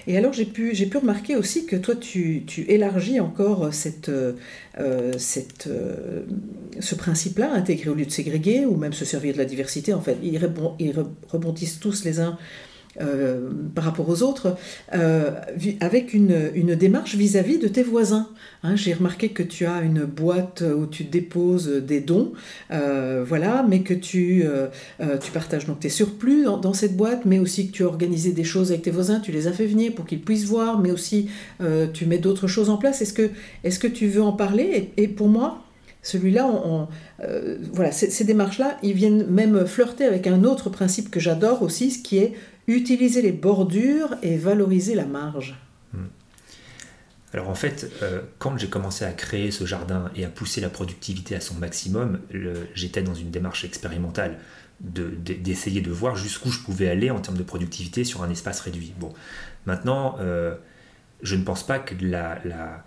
Et 0.09 0.17
alors 0.17 0.33
j'ai 0.33 0.45
pu, 0.45 0.73
remarquer 0.95 1.35
aussi 1.35 1.67
que 1.67 1.75
toi 1.75 1.95
tu, 1.95 2.43
élargis 2.67 3.19
encore 3.19 3.65
euh, 3.65 3.71
cette, 3.71 4.09
euh, 4.09 5.13
ce 6.79 6.95
principe-là, 6.95 7.53
intégrer 7.53 7.91
au 7.91 7.93
lieu 7.93 8.07
de 8.07 8.11
ségréguer, 8.11 8.65
ou 8.65 8.75
même 8.75 8.91
se 8.91 9.05
servir 9.05 9.33
de 9.33 9.37
la 9.37 9.45
diversité. 9.45 9.93
En 9.93 10.01
fait, 10.01 10.17
ils, 10.23 10.41
ils 10.79 10.95
rebondissent 11.27 11.79
tous 11.79 12.03
les 12.05 12.19
uns 12.19 12.39
euh, 13.01 13.49
par 13.75 13.85
rapport 13.85 14.09
aux 14.09 14.23
autres, 14.23 14.57
euh, 14.93 15.31
avec 15.79 16.13
une, 16.13 16.75
démarche 16.75 17.15
vis-à-vis 17.15 17.57
de 17.57 17.69
tes 17.69 17.81
voisins. 17.81 18.27
Hein, 18.61 18.75
J'ai 18.75 18.93
remarqué 18.93 19.29
que 19.29 19.41
tu 19.41 19.65
as 19.65 19.81
une 19.81 20.03
boîte 20.03 20.63
où 20.77 20.85
tu 20.85 21.05
déposes 21.05 21.69
des 21.69 22.01
dons, 22.01 22.33
euh, 22.71 23.23
voilà, 23.25 23.65
mais 23.67 23.81
que 23.83 23.93
tu, 23.93 24.43
tu 25.21 25.31
partages 25.31 25.65
donc 25.65 25.79
tes 25.79 25.89
surplus 25.89 26.43
dans, 26.43 26.73
cette 26.73 26.97
boîte, 26.97 27.25
mais 27.25 27.39
aussi 27.39 27.67
que 27.67 27.71
tu 27.71 27.83
as 27.83 27.87
organisé 27.87 28.33
des 28.33 28.43
choses 28.43 28.71
avec 28.71 28.81
tes 28.81 28.91
voisins, 28.91 29.21
tu 29.21 29.31
les 29.31 29.47
as 29.47 29.53
fait 29.53 29.65
venir 29.65 29.93
pour 29.93 30.05
qu'ils 30.05 30.21
puissent 30.21 30.45
voir, 30.45 30.79
mais 30.79 30.91
aussi 30.91 31.29
tu 31.93 32.05
mets 32.05 32.17
d'autres 32.17 32.47
choses 32.47 32.69
en 32.69 32.77
place. 32.77 33.01
Est-ce 33.01 33.13
que, 33.13 33.29
est 33.63 33.79
que 33.79 33.87
tu 33.87 34.07
veux 34.07 34.21
en 34.21 34.33
parler? 34.33 34.91
Et, 34.97 35.07
pour 35.07 35.29
moi, 35.29 35.63
celui-là, 36.01 36.49
voilà, 37.73 37.91
ces 37.93 38.23
démarches-là, 38.25 38.77
ils 38.83 38.93
viennent 38.93 39.25
même 39.27 39.65
flirter 39.65 40.03
avec 40.03 40.27
un 40.27 40.43
autre 40.43 40.69
principe 40.69 41.09
que 41.09 41.21
j'adore 41.21 41.61
aussi, 41.61 41.91
ce 41.91 41.99
qui 42.03 42.17
est 42.17 42.33
utiliser 42.69 43.21
les 43.21 43.31
bordures 43.31 44.15
et 44.21 44.37
valoriser 44.37 44.95
la 44.95 45.05
marge. 45.05 45.55
Hmm. 45.93 46.05
Alors 47.33 47.49
en 47.49 47.55
fait, 47.55 47.91
euh, 48.01 48.21
quand 48.37 48.57
j'ai 48.57 48.69
commencé 48.69 49.05
à 49.05 49.11
créer 49.11 49.51
ce 49.51 49.65
jardin 49.65 50.11
et 50.15 50.25
à 50.25 50.29
pousser 50.29 50.61
la 50.61 50.69
productivité 50.69 51.35
à 51.35 51.41
son 51.41 51.55
maximum, 51.55 52.19
j'étais 52.73 53.01
dans 53.01 53.13
une 53.13 53.31
démarche 53.31 53.65
expérimentale 53.65 54.37
d'essayer 54.79 55.81
de, 55.81 55.91
voir 55.91 56.15
jusqu'où 56.15 56.51
je 56.51 56.59
pouvais 56.59 56.87
aller 56.87 57.11
en 57.11 57.19
termes 57.19 57.37
de 57.37 57.43
productivité 57.43 58.05
sur 58.05 58.23
un 58.23 58.29
espace 58.29 58.61
réduit. 58.61 58.93
Bon, 58.97 59.13
maintenant, 59.65 60.15
euh, 60.19 60.55
je 61.21 61.35
ne 61.35 61.43
pense 61.43 61.65
pas 61.65 61.79
que 61.79 61.93
la, 62.01 62.39
la 62.45 62.85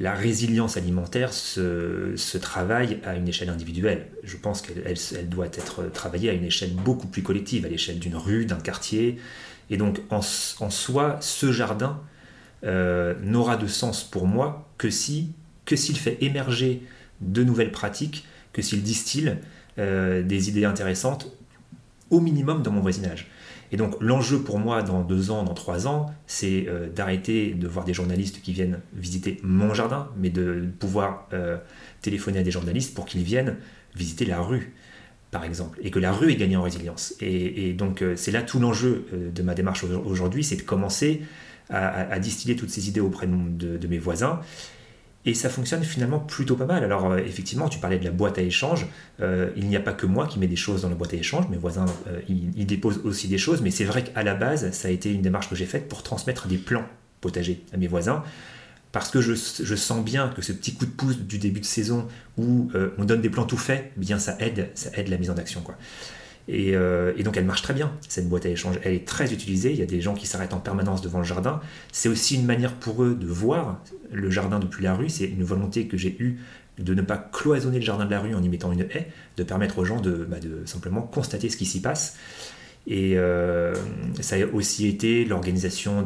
résilience 0.00 0.76
alimentaire 0.76 1.32
se, 1.32 2.36
travaille 2.38 2.98
à 3.04 3.14
une 3.14 3.28
échelle 3.28 3.50
individuelle. 3.50 4.06
Je 4.24 4.36
pense 4.36 4.62
qu'elle 4.62 4.82
elle, 4.86 5.28
doit 5.28 5.46
être 5.46 5.90
travaillée 5.92 6.30
à 6.30 6.32
une 6.32 6.44
échelle 6.44 6.72
beaucoup 6.72 7.06
plus 7.06 7.22
collective, 7.22 7.66
à 7.66 7.68
l'échelle 7.68 7.98
d'une 7.98 8.16
rue, 8.16 8.46
d'un 8.46 8.60
quartier. 8.60 9.18
Et 9.70 9.76
donc, 9.76 10.00
en, 10.10 10.22
soi, 10.22 11.18
ce 11.20 11.52
jardin 11.52 12.00
euh, 12.64 13.14
n'aura 13.22 13.56
de 13.56 13.66
sens 13.66 14.04
pour 14.04 14.26
moi 14.26 14.68
que 14.78 14.90
si 14.90 15.32
que 15.64 15.76
s'il 15.76 15.96
fait 15.96 16.18
émerger 16.20 16.82
de 17.20 17.44
nouvelles 17.44 17.70
pratiques, 17.70 18.26
que 18.52 18.62
s'il 18.62 18.82
distille 18.82 19.36
euh, 19.78 20.22
des 20.22 20.48
idées 20.48 20.64
intéressantes, 20.64 21.28
au 22.10 22.20
minimum 22.20 22.62
dans 22.62 22.72
mon 22.72 22.80
voisinage. 22.80 23.28
Et 23.72 23.76
donc 23.78 23.96
l'enjeu 24.00 24.38
pour 24.40 24.58
moi 24.58 24.82
dans 24.82 25.00
deux 25.02 25.30
ans, 25.30 25.42
dans 25.42 25.54
trois 25.54 25.86
ans, 25.88 26.14
c'est 26.26 26.66
euh, 26.68 26.88
d'arrêter 26.88 27.54
de 27.54 27.66
voir 27.66 27.86
des 27.86 27.94
journalistes 27.94 28.42
qui 28.42 28.52
viennent 28.52 28.80
visiter 28.94 29.40
mon 29.42 29.72
jardin, 29.72 30.08
mais 30.18 30.28
de 30.28 30.68
pouvoir 30.78 31.26
euh, 31.32 31.56
téléphoner 32.02 32.40
à 32.40 32.42
des 32.42 32.50
journalistes 32.50 32.94
pour 32.94 33.06
qu'ils 33.06 33.22
viennent 33.22 33.56
visiter 33.96 34.26
la 34.26 34.40
rue, 34.42 34.74
par 35.30 35.44
exemple, 35.44 35.78
et 35.82 35.90
que 35.90 35.98
la 35.98 36.12
rue 36.12 36.30
ait 36.30 36.36
gagné 36.36 36.56
en 36.56 36.62
résilience. 36.62 37.14
Et, 37.20 37.72
donc 37.72 38.02
euh, 38.02 38.14
c'est 38.14 38.30
là 38.30 38.42
tout 38.42 38.60
l'enjeu 38.60 39.06
de 39.12 39.42
ma 39.42 39.54
démarche 39.54 39.84
aujourd'hui, 39.84 40.44
c'est 40.44 40.56
de 40.56 40.62
commencer 40.62 41.22
à, 41.70 42.18
distiller 42.18 42.54
toutes 42.54 42.68
ces 42.68 42.90
idées 42.90 43.00
auprès 43.00 43.26
de 43.26 43.86
mes 43.86 43.96
voisins 43.96 44.40
et 45.24 45.34
ça 45.34 45.48
fonctionne 45.48 45.84
finalement 45.84 46.18
plutôt 46.18 46.56
pas 46.56 46.66
mal. 46.66 46.82
Alors 46.82 47.12
euh, 47.12 47.18
effectivement, 47.18 47.68
tu 47.68 47.78
parlais 47.78 47.98
de 47.98 48.04
la 48.04 48.10
boîte 48.10 48.38
à 48.38 48.42
échange. 48.42 48.86
Euh, 49.20 49.50
il 49.56 49.68
n'y 49.68 49.76
a 49.76 49.80
pas 49.80 49.92
que 49.92 50.06
moi 50.06 50.26
qui 50.26 50.38
mets 50.38 50.48
des 50.48 50.56
choses 50.56 50.82
dans 50.82 50.88
la 50.88 50.96
boîte 50.96 51.14
à 51.14 51.16
échange. 51.16 51.48
Mes 51.48 51.56
voisins, 51.56 51.86
euh, 52.08 52.20
ils, 52.28 52.66
déposent 52.66 53.00
aussi 53.04 53.28
des 53.28 53.38
choses. 53.38 53.62
Mais 53.62 53.70
c'est 53.70 53.84
vrai 53.84 54.02
qu'à 54.02 54.22
la 54.22 54.34
base, 54.34 54.72
ça 54.72 54.88
a 54.88 54.90
été 54.90 55.12
une 55.12 55.22
démarche 55.22 55.48
que 55.48 55.54
j'ai 55.54 55.66
faite 55.66 55.88
pour 55.88 56.02
transmettre 56.02 56.48
des 56.48 56.58
plans 56.58 56.84
potagers 57.20 57.62
à 57.72 57.76
mes 57.76 57.86
voisins. 57.86 58.24
Parce 58.90 59.10
que 59.10 59.22
je, 59.22 59.34
sens 59.34 60.04
bien 60.04 60.28
que 60.28 60.42
ce 60.42 60.52
petit 60.52 60.74
coup 60.74 60.84
de 60.84 60.90
pouce 60.90 61.18
du 61.18 61.38
début 61.38 61.60
de 61.60 61.64
saison 61.64 62.08
où 62.36 62.70
on 62.98 63.04
donne 63.06 63.22
des 63.22 63.30
plans 63.30 63.46
tout 63.46 63.56
faits, 63.56 63.90
eh 63.96 64.00
bien 64.00 64.18
ça 64.18 64.36
aide, 64.38 64.68
ça 64.74 64.90
aide 64.92 65.08
la 65.08 65.16
mise 65.16 65.30
en 65.30 65.38
action. 65.38 65.64
Euh, 66.50 67.12
et, 67.16 67.22
donc 67.22 67.36
elle 67.36 67.44
marche 67.44 67.62
très 67.62 67.74
bien, 67.74 67.92
cette 68.08 68.28
boîte 68.28 68.46
à 68.46 68.48
échange. 68.48 68.78
Elle 68.82 68.94
est 68.94 69.06
très 69.06 69.32
utilisée, 69.32 69.72
il 69.72 69.78
y 69.78 69.82
a 69.82 69.86
des 69.86 70.00
gens 70.00 70.14
qui 70.14 70.26
s'arrêtent 70.26 70.54
en 70.54 70.60
permanence 70.60 71.02
devant 71.02 71.18
le 71.18 71.24
jardin. 71.24 71.60
C'est 71.92 72.08
aussi 72.08 72.36
une 72.36 72.46
manière 72.46 72.74
pour 72.74 73.02
eux 73.04 73.14
de 73.14 73.26
voir 73.26 73.80
le 74.10 74.30
jardin 74.30 74.58
depuis 74.58 74.82
la 74.82 74.94
rue. 74.94 75.08
C'est 75.08 75.26
une 75.26 75.44
volonté 75.44 75.86
que 75.86 75.96
j'ai 75.96 76.16
eue 76.18 76.40
de 76.78 76.94
ne 76.94 77.02
pas 77.02 77.18
cloisonner 77.18 77.78
le 77.78 77.84
jardin 77.84 78.06
de 78.06 78.10
la 78.10 78.20
rue 78.20 78.34
en 78.34 78.42
y 78.42 78.48
mettant 78.48 78.72
une 78.72 78.80
haie, 78.80 79.08
de 79.36 79.44
permettre 79.44 79.78
aux 79.78 79.84
gens 79.84 80.00
de, 80.00 80.26
bah, 80.28 80.38
simplement 80.64 81.02
constater 81.02 81.48
ce 81.48 81.56
qui 81.56 81.66
s'y 81.66 81.80
passe. 81.80 82.16
Et 82.88 83.16
euh, 83.16 83.74
ça 84.20 84.34
a 84.34 84.46
aussi 84.52 84.88
été 84.88 85.24
l'organisation 85.24 86.04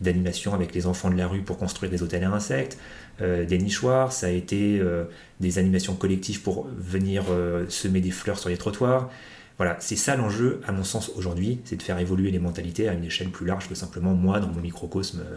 d'animations 0.00 0.54
avec 0.54 0.74
les 0.74 0.86
enfants 0.86 1.10
de 1.10 1.16
la 1.16 1.26
rue 1.26 1.42
pour 1.42 1.58
construire 1.58 1.90
des 1.90 2.02
hôtels 2.02 2.24
à 2.24 2.30
insectes, 2.30 2.78
euh, 3.20 3.44
des 3.44 3.58
nichoirs, 3.58 4.10
ça 4.10 4.28
a 4.28 4.30
été 4.30 4.80
des 5.40 5.58
animations 5.58 5.94
collectives 5.94 6.40
pour 6.40 6.68
venir 6.78 7.24
semer 7.68 8.00
des 8.00 8.12
fleurs 8.12 8.38
sur 8.38 8.48
les 8.48 8.56
trottoirs. 8.56 9.10
Voilà, 9.60 9.76
c'est 9.78 9.96
ça 9.96 10.16
l'enjeu, 10.16 10.62
à 10.66 10.72
mon 10.72 10.84
sens, 10.84 11.10
aujourd'hui, 11.16 11.60
c'est 11.64 11.76
de 11.76 11.82
faire 11.82 11.98
évoluer 11.98 12.30
les 12.30 12.38
mentalités 12.38 12.88
à 12.88 12.94
une 12.94 13.04
échelle 13.04 13.28
plus 13.28 13.44
large 13.44 13.68
que 13.68 13.74
simplement 13.74 14.14
moi 14.14 14.40
dans 14.40 14.48
mon 14.48 14.62
microcosme 14.62 15.20
euh, 15.20 15.36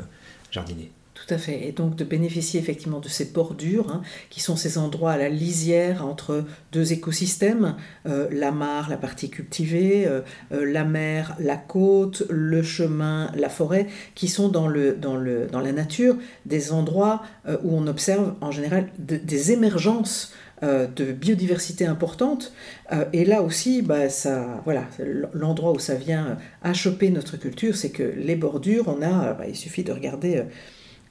jardinier. 0.49 0.93
Tout 1.13 1.34
à 1.34 1.38
fait. 1.38 1.67
Et 1.67 1.74
donc 1.74 1.97
de 1.97 2.05
bénéficier 2.05 2.57
effectivement 2.57 3.01
de 3.01 3.09
ces 3.09 3.26
bordures, 3.26 3.91
hein, 3.91 4.01
qui 4.30 4.39
sont 4.39 4.55
ces 4.55 4.78
endroits 4.78 5.11
à 5.11 5.17
la 5.17 5.28
lisière 5.28 6.05
entre 6.05 6.45
deux 6.71 6.93
écosystèmes, 6.93 7.76
euh, 8.05 8.30
la 8.32 8.53
mare, 8.53 8.89
la 8.89 8.95
partie 8.95 9.30
cultivée, 9.30 10.07
euh, 10.07 10.21
la 10.51 10.86
mer, 10.86 11.36
la 11.39 11.57
côte, 11.57 12.24
le 12.30 12.63
chemin, 12.63 13.30
la 13.36 13.49
forêt, 13.49 13.88
qui 14.15 14.30
sont 14.30 14.47
dans, 14.47 14.69
le, 14.69 14.93
dans, 14.95 15.17
le, 15.17 15.47
dans 15.47 15.59
la 15.59 15.74
nature 15.74 16.15
des 16.45 16.71
endroits 16.71 17.24
où 17.45 17.76
on 17.76 17.88
observe 17.88 18.36
en 18.39 18.51
général 18.51 18.88
des 18.97 19.51
émergences 19.51 20.32
de 20.64 21.11
biodiversité 21.11 21.86
importante. 21.86 22.53
Euh, 22.91 23.05
et 23.14 23.26
là 23.26 23.41
aussi, 23.41 23.82
bah, 23.82 24.09
ça, 24.09 24.61
voilà, 24.66 24.86
l'endroit 25.34 25.72
où 25.72 25.80
ça 25.80 25.95
vient 25.95 26.38
achoper 26.61 27.09
notre 27.09 27.38
culture, 27.38 27.76
c'est 27.76 27.89
que 27.89 28.03
les 28.03 28.36
bordures, 28.36 28.88
on 28.88 29.01
a, 29.01 29.34
bah, 29.34 29.45
il 29.47 29.55
suffit 29.55 29.84
de 29.84 29.91
regarder. 29.91 30.38
Euh, 30.38 30.43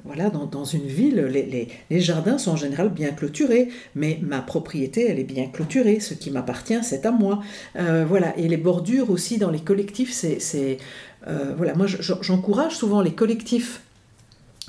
voilà, 0.05 0.30
dans, 0.30 0.64
une 0.64 0.86
ville, 0.86 1.20
les, 1.26 1.68
les, 1.88 2.00
jardins 2.00 2.36
sont 2.36 2.50
en 2.50 2.57
général 2.57 2.88
bien 2.88 3.11
clôturés, 3.11 3.68
mais 3.94 4.18
ma 4.20 4.40
propriété, 4.42 5.09
elle 5.09 5.20
est 5.20 5.24
bien 5.24 5.46
clôturée. 5.46 6.00
Ce 6.00 6.14
qui 6.14 6.32
m'appartient, 6.32 6.82
c'est 6.82 7.07
à 7.07 7.12
moi. 7.12 7.40
voilà, 7.76 8.36
et 8.36 8.48
les 8.48 8.57
bordures 8.57 9.11
aussi 9.11 9.38
dans 9.38 9.53
les 9.53 9.61
collectifs, 9.61 10.11
c'est, 10.12 10.78
voilà, 11.24 11.76
moi 11.76 11.86
j'encourage 11.86 12.74
souvent 12.74 13.00
les 13.00 13.12
collectifs 13.12 13.82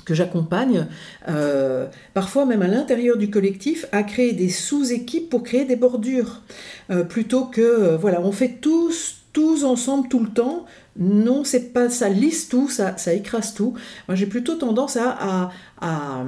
que 0.04 0.14
j'accompagne, 0.14 0.86
euh, 1.28 1.86
parfois 2.12 2.46
même 2.46 2.62
à 2.62 2.68
l'intérieur 2.68 3.16
du 3.16 3.30
collectif, 3.30 3.86
à 3.92 4.02
créer 4.02 4.32
des 4.32 4.48
sous-équipes 4.50 5.30
pour 5.30 5.42
créer 5.42 5.64
des 5.64 5.76
bordures, 5.76 6.42
euh, 6.90 7.04
plutôt 7.04 7.44
que 7.44 7.60
euh, 7.60 7.96
voilà, 7.96 8.20
on 8.20 8.32
fait 8.32 8.58
tous 8.60 9.16
tous 9.32 9.64
ensemble 9.64 10.08
tout 10.08 10.20
le 10.20 10.28
temps. 10.28 10.64
Non, 10.96 11.42
c'est 11.42 11.72
pas 11.72 11.90
ça 11.90 12.08
lisse 12.08 12.48
tout, 12.48 12.68
ça, 12.68 12.96
ça 12.96 13.12
écrase 13.12 13.52
tout. 13.52 13.74
Moi, 14.06 14.14
j'ai 14.14 14.26
plutôt 14.26 14.54
tendance 14.54 14.96
à, 14.96 15.10
à, 15.10 15.50
à, 15.80 16.24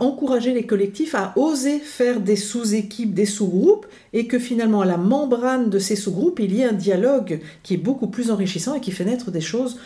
encourager 0.00 0.54
les 0.54 0.64
collectifs 0.64 1.16
à 1.16 1.32
oser 1.36 1.80
faire 1.80 2.20
des 2.20 2.36
sous-équipes, 2.36 3.14
des 3.14 3.26
sous-groupes, 3.26 3.86
et 4.12 4.28
que 4.28 4.38
finalement, 4.38 4.82
à 4.82 4.86
la 4.86 4.96
membrane 4.96 5.70
de 5.70 5.80
ces 5.80 5.96
sous-groupes, 5.96 6.38
il 6.38 6.54
y 6.54 6.62
ait 6.62 6.66
un 6.66 6.72
dialogue 6.72 7.40
qui 7.64 7.74
est 7.74 7.78
beaucoup 7.78 8.06
plus 8.06 8.30
enrichissant 8.30 8.74
et 8.74 8.80
qui 8.80 8.92
fait 8.92 9.04
naître 9.04 9.32
des 9.32 9.40
choses 9.40 9.78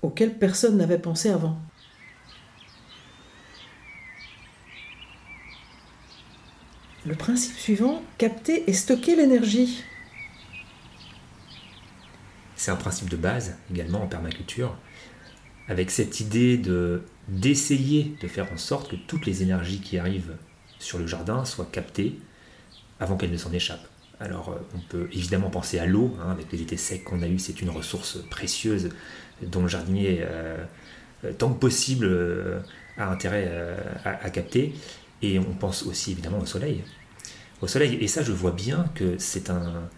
auxquelles 0.00 0.34
personne 0.34 0.78
n'avait 0.78 0.98
pensé 0.98 1.28
avant. 1.28 1.56
Le 7.08 7.14
principe 7.14 7.56
suivant, 7.56 8.02
capter 8.18 8.68
et 8.68 8.74
stocker 8.74 9.16
l'énergie. 9.16 9.82
C'est 12.54 12.70
un 12.70 12.76
principe 12.76 13.08
de 13.08 13.16
base 13.16 13.56
également 13.72 14.02
en 14.02 14.06
permaculture, 14.06 14.76
avec 15.68 15.90
cette 15.90 16.20
idée 16.20 16.58
de 16.58 17.02
d'essayer 17.28 18.14
de 18.20 18.28
faire 18.28 18.52
en 18.52 18.58
sorte 18.58 18.90
que 18.90 18.96
toutes 18.96 19.24
les 19.24 19.42
énergies 19.42 19.80
qui 19.80 19.96
arrivent 19.96 20.36
sur 20.78 20.98
le 20.98 21.06
jardin 21.06 21.46
soient 21.46 21.68
captées 21.72 22.18
avant 23.00 23.16
qu'elles 23.16 23.32
ne 23.32 23.38
s'en 23.38 23.52
échappent. 23.52 23.88
Alors 24.20 24.50
euh, 24.50 24.58
on 24.76 24.80
peut 24.80 25.08
évidemment 25.10 25.48
penser 25.48 25.78
à 25.78 25.86
l'eau, 25.86 26.14
hein, 26.20 26.30
avec 26.30 26.52
les 26.52 26.60
étés 26.60 26.76
secs 26.76 27.04
qu'on 27.04 27.22
a 27.22 27.26
eu, 27.26 27.38
c'est 27.38 27.62
une 27.62 27.70
ressource 27.70 28.18
précieuse 28.28 28.90
dont 29.40 29.62
le 29.62 29.68
jardinier, 29.68 30.18
euh, 30.24 30.62
euh, 31.24 31.32
tant 31.32 31.54
que 31.54 31.58
possible, 31.58 32.06
a 32.98 33.10
intérêt 33.10 33.50
à 34.04 34.28
capter. 34.28 34.74
Et 35.22 35.38
on 35.38 35.54
pense 35.54 35.84
aussi 35.84 36.12
évidemment 36.12 36.38
au 36.38 36.46
soleil 36.46 36.84
au 37.60 37.66
soleil. 37.66 37.98
Et 38.00 38.08
ça, 38.08 38.22
je 38.22 38.32
vois 38.32 38.52
bien 38.52 38.90
que 38.94 39.16
c'est 39.18 39.50
un, 39.50 39.88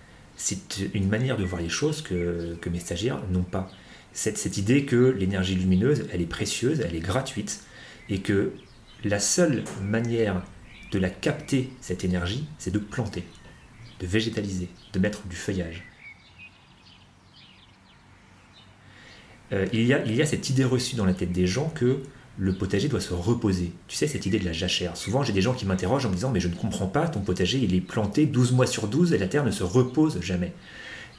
une 0.94 1.08
manière 1.08 1.36
de 1.36 1.44
voir 1.44 1.60
les 1.60 1.68
choses 1.68 2.02
que, 2.02 2.56
que 2.60 2.68
mes 2.68 2.80
stagiaires 2.80 3.20
n'ont 3.30 3.42
pas. 3.42 3.70
Cette, 4.12 4.38
cette 4.38 4.56
idée 4.56 4.84
que 4.84 4.96
l'énergie 4.96 5.54
lumineuse, 5.54 6.06
elle 6.12 6.20
est 6.20 6.26
précieuse, 6.26 6.80
elle 6.80 6.96
est 6.96 7.00
gratuite, 7.00 7.60
et 8.08 8.20
que 8.20 8.52
la 9.04 9.20
seule 9.20 9.64
manière 9.82 10.42
de 10.90 10.98
la 10.98 11.10
capter, 11.10 11.70
cette 11.80 12.04
énergie, 12.04 12.46
c'est 12.58 12.72
de 12.72 12.78
planter, 12.78 13.24
de 14.00 14.06
végétaliser, 14.06 14.68
de 14.92 14.98
mettre 14.98 15.26
du 15.28 15.36
feuillage. 15.36 15.84
Euh, 19.52 19.66
il, 19.72 19.84
y 19.84 19.94
a, 19.94 20.04
il 20.04 20.14
y 20.14 20.22
a 20.22 20.26
cette 20.26 20.50
idée 20.50 20.64
reçue 20.64 20.96
dans 20.96 21.04
la 21.04 21.14
tête 21.14 21.32
des 21.32 21.46
gens 21.46 21.68
que 21.68 22.02
le 22.40 22.54
potager 22.54 22.88
doit 22.88 23.00
se 23.00 23.12
reposer. 23.12 23.70
Tu 23.86 23.96
sais, 23.96 24.06
cette 24.06 24.24
idée 24.24 24.38
de 24.38 24.46
la 24.46 24.54
jachère. 24.54 24.96
Souvent, 24.96 25.22
j'ai 25.22 25.34
des 25.34 25.42
gens 25.42 25.52
qui 25.52 25.66
m'interrogent 25.66 26.06
en 26.06 26.08
me 26.08 26.14
disant 26.14 26.30
Mais 26.30 26.40
je 26.40 26.48
ne 26.48 26.54
comprends 26.54 26.86
pas, 26.86 27.06
ton 27.06 27.20
potager, 27.20 27.58
il 27.58 27.74
est 27.74 27.82
planté 27.82 28.24
12 28.24 28.52
mois 28.52 28.66
sur 28.66 28.88
12 28.88 29.12
et 29.12 29.18
la 29.18 29.28
terre 29.28 29.44
ne 29.44 29.50
se 29.50 29.62
repose 29.62 30.18
jamais. 30.22 30.54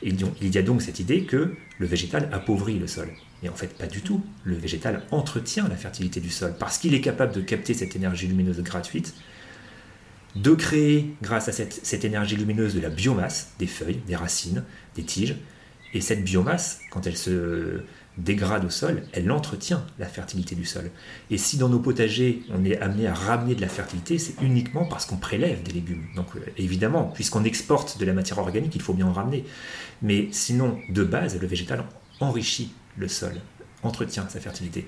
Il 0.01 0.17
y 0.41 0.57
a 0.57 0.63
donc 0.63 0.81
cette 0.81 0.99
idée 0.99 1.25
que 1.25 1.53
le 1.77 1.85
végétal 1.85 2.27
appauvrit 2.31 2.79
le 2.79 2.87
sol. 2.87 3.07
Et 3.43 3.49
en 3.49 3.53
fait, 3.53 3.67
pas 3.77 3.85
du 3.85 4.01
tout. 4.01 4.23
Le 4.43 4.55
végétal 4.55 5.03
entretient 5.11 5.67
la 5.67 5.75
fertilité 5.75 6.19
du 6.19 6.31
sol 6.31 6.55
parce 6.57 6.79
qu'il 6.79 6.95
est 6.95 7.01
capable 7.01 7.33
de 7.33 7.41
capter 7.41 7.75
cette 7.75 7.95
énergie 7.95 8.25
lumineuse 8.25 8.59
gratuite, 8.61 9.13
de 10.35 10.55
créer, 10.55 11.13
grâce 11.21 11.49
à 11.49 11.51
cette 11.51 12.03
énergie 12.03 12.35
lumineuse, 12.35 12.73
de 12.73 12.79
la 12.79 12.89
biomasse, 12.89 13.53
des 13.59 13.67
feuilles, 13.67 14.01
des 14.07 14.15
racines, 14.15 14.63
des 14.95 15.03
tiges. 15.03 15.35
Et 15.93 16.01
cette 16.01 16.23
biomasse, 16.23 16.79
quand 16.89 17.05
elle 17.05 17.17
se 17.17 17.83
dégrade 18.17 18.65
au 18.65 18.69
sol, 18.69 19.03
elle 19.13 19.31
entretient 19.31 19.85
la 19.97 20.05
fertilité 20.05 20.55
du 20.55 20.65
sol. 20.65 20.91
Et 21.29 21.37
si 21.37 21.57
dans 21.57 21.69
nos 21.69 21.79
potagers, 21.79 22.43
on 22.53 22.63
est 22.65 22.77
amené 22.79 23.07
à 23.07 23.13
ramener 23.13 23.55
de 23.55 23.61
la 23.61 23.69
fertilité, 23.69 24.17
c'est 24.17 24.41
uniquement 24.41 24.85
parce 24.85 25.05
qu'on 25.05 25.17
prélève 25.17 25.63
des 25.63 25.71
légumes. 25.71 26.03
Donc 26.15 26.27
euh, 26.35 26.39
évidemment, 26.57 27.05
puisqu'on 27.05 27.43
exporte 27.43 27.97
de 27.99 28.05
la 28.05 28.13
matière 28.13 28.39
organique, 28.39 28.75
il 28.75 28.81
faut 28.81 28.93
bien 28.93 29.07
en 29.07 29.13
ramener. 29.13 29.45
Mais 30.01 30.27
sinon, 30.31 30.77
de 30.89 31.03
base, 31.03 31.39
le 31.39 31.47
végétal 31.47 31.83
enrichit 32.19 32.73
le 32.97 33.07
sol, 33.07 33.33
entretient 33.83 34.27
sa 34.29 34.39
fertilité. 34.39 34.87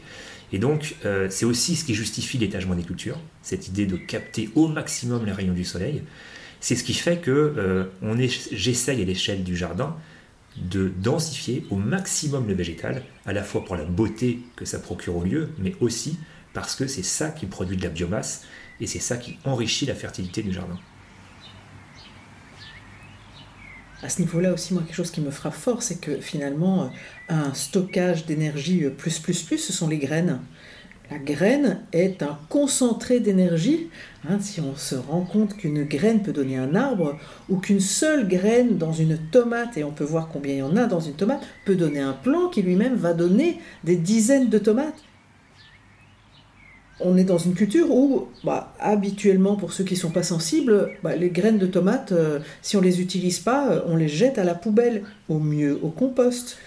Et 0.51 0.59
donc, 0.59 0.95
euh, 1.05 1.27
c'est 1.29 1.45
aussi 1.45 1.75
ce 1.75 1.85
qui 1.85 1.95
justifie 1.95 2.37
l'étagement 2.37 2.75
des 2.75 2.83
cultures, 2.83 3.19
cette 3.41 3.67
idée 3.67 3.85
de 3.85 3.95
capter 3.95 4.49
au 4.55 4.67
maximum 4.67 5.25
les 5.25 5.31
rayons 5.31 5.53
du 5.53 5.63
soleil. 5.63 6.03
C'est 6.59 6.75
ce 6.75 6.83
qui 6.83 6.93
fait 6.93 7.17
que 7.17 7.31
euh, 7.31 7.85
j'essaye 8.51 9.01
à 9.01 9.05
l'échelle 9.05 9.43
du 9.43 9.55
jardin 9.55 9.95
de 10.57 10.89
densifier 10.89 11.65
au 11.69 11.75
maximum 11.75 12.47
le 12.47 12.53
végétal, 12.53 13.03
à 13.25 13.33
la 13.33 13.43
fois 13.43 13.65
pour 13.65 13.75
la 13.75 13.85
beauté 13.85 14.39
que 14.55 14.65
ça 14.65 14.79
procure 14.79 15.17
au 15.17 15.23
lieu, 15.23 15.49
mais 15.57 15.75
aussi 15.79 16.17
parce 16.53 16.75
que 16.75 16.87
c'est 16.87 17.03
ça 17.03 17.29
qui 17.29 17.47
produit 17.47 17.77
de 17.77 17.83
la 17.83 17.89
biomasse 17.89 18.43
et 18.79 18.87
c'est 18.87 18.99
ça 18.99 19.17
qui 19.17 19.37
enrichit 19.43 19.85
la 19.85 19.95
fertilité 19.95 20.43
du 20.43 20.53
jardin. 20.53 20.77
À 24.03 24.09
ce 24.09 24.21
niveau-là 24.21 24.53
aussi, 24.53 24.73
moi, 24.73 24.83
quelque 24.83 24.95
chose 24.95 25.11
qui 25.11 25.21
me 25.21 25.31
frappe 25.31 25.53
fort, 25.53 25.81
c'est 25.81 25.99
que 25.99 26.19
finalement, 26.19 26.91
un 27.29 27.53
stockage 27.53 28.25
d'énergie 28.25 28.83
plus, 28.89 29.17
plus, 29.19 29.41
plus, 29.43 29.57
ce 29.57 29.71
sont 29.71 29.87
les 29.87 29.97
graines. 29.97 30.41
La 31.11 31.17
graine 31.17 31.81
est 31.91 32.23
un 32.23 32.39
concentré 32.49 33.19
d'énergie. 33.19 33.89
Hein, 34.27 34.39
si 34.39 34.61
on 34.61 34.75
se 34.75 34.95
rend 34.95 35.21
compte 35.21 35.55
qu'une 35.57 35.83
graine 35.83 36.23
peut 36.23 36.31
donner 36.31 36.57
un 36.57 36.75
arbre, 36.75 37.17
ou 37.49 37.57
qu'une 37.57 37.81
seule 37.81 38.27
graine 38.27 38.77
dans 38.77 38.93
une 38.93 39.17
tomate, 39.17 39.77
et 39.77 39.83
on 39.83 39.91
peut 39.91 40.05
voir 40.05 40.29
combien 40.29 40.53
il 40.53 40.59
y 40.59 40.61
en 40.61 40.77
a 40.77 40.85
dans 40.85 41.01
une 41.01 41.13
tomate, 41.13 41.45
peut 41.65 41.75
donner 41.75 41.99
un 41.99 42.13
plant 42.13 42.49
qui 42.49 42.61
lui-même 42.61 42.95
va 42.95 43.13
donner 43.13 43.59
des 43.83 43.97
dizaines 43.97 44.49
de 44.49 44.57
tomates 44.57 45.03
on 46.99 47.17
est 47.17 47.23
dans 47.23 47.37
une 47.37 47.53
culture 47.53 47.91
où, 47.91 48.27
bah, 48.43 48.73
habituellement, 48.79 49.55
pour 49.55 49.73
ceux 49.73 49.83
qui 49.83 49.95
ne 49.95 49.99
sont 49.99 50.11
pas 50.11 50.23
sensibles, 50.23 50.91
bah, 51.03 51.15
les 51.15 51.29
graines 51.29 51.57
de 51.57 51.65
tomates, 51.65 52.11
euh, 52.11 52.39
si 52.61 52.77
on 52.77 52.79
ne 52.79 52.85
les 52.85 53.01
utilise 53.01 53.39
pas, 53.39 53.71
euh, 53.71 53.81
on 53.87 53.95
les 53.95 54.07
jette 54.07 54.37
à 54.37 54.43
la 54.43 54.55
poubelle, 54.55 55.03
au 55.29 55.39
mieux 55.39 55.79
au 55.81 55.89
compost. 55.89 56.57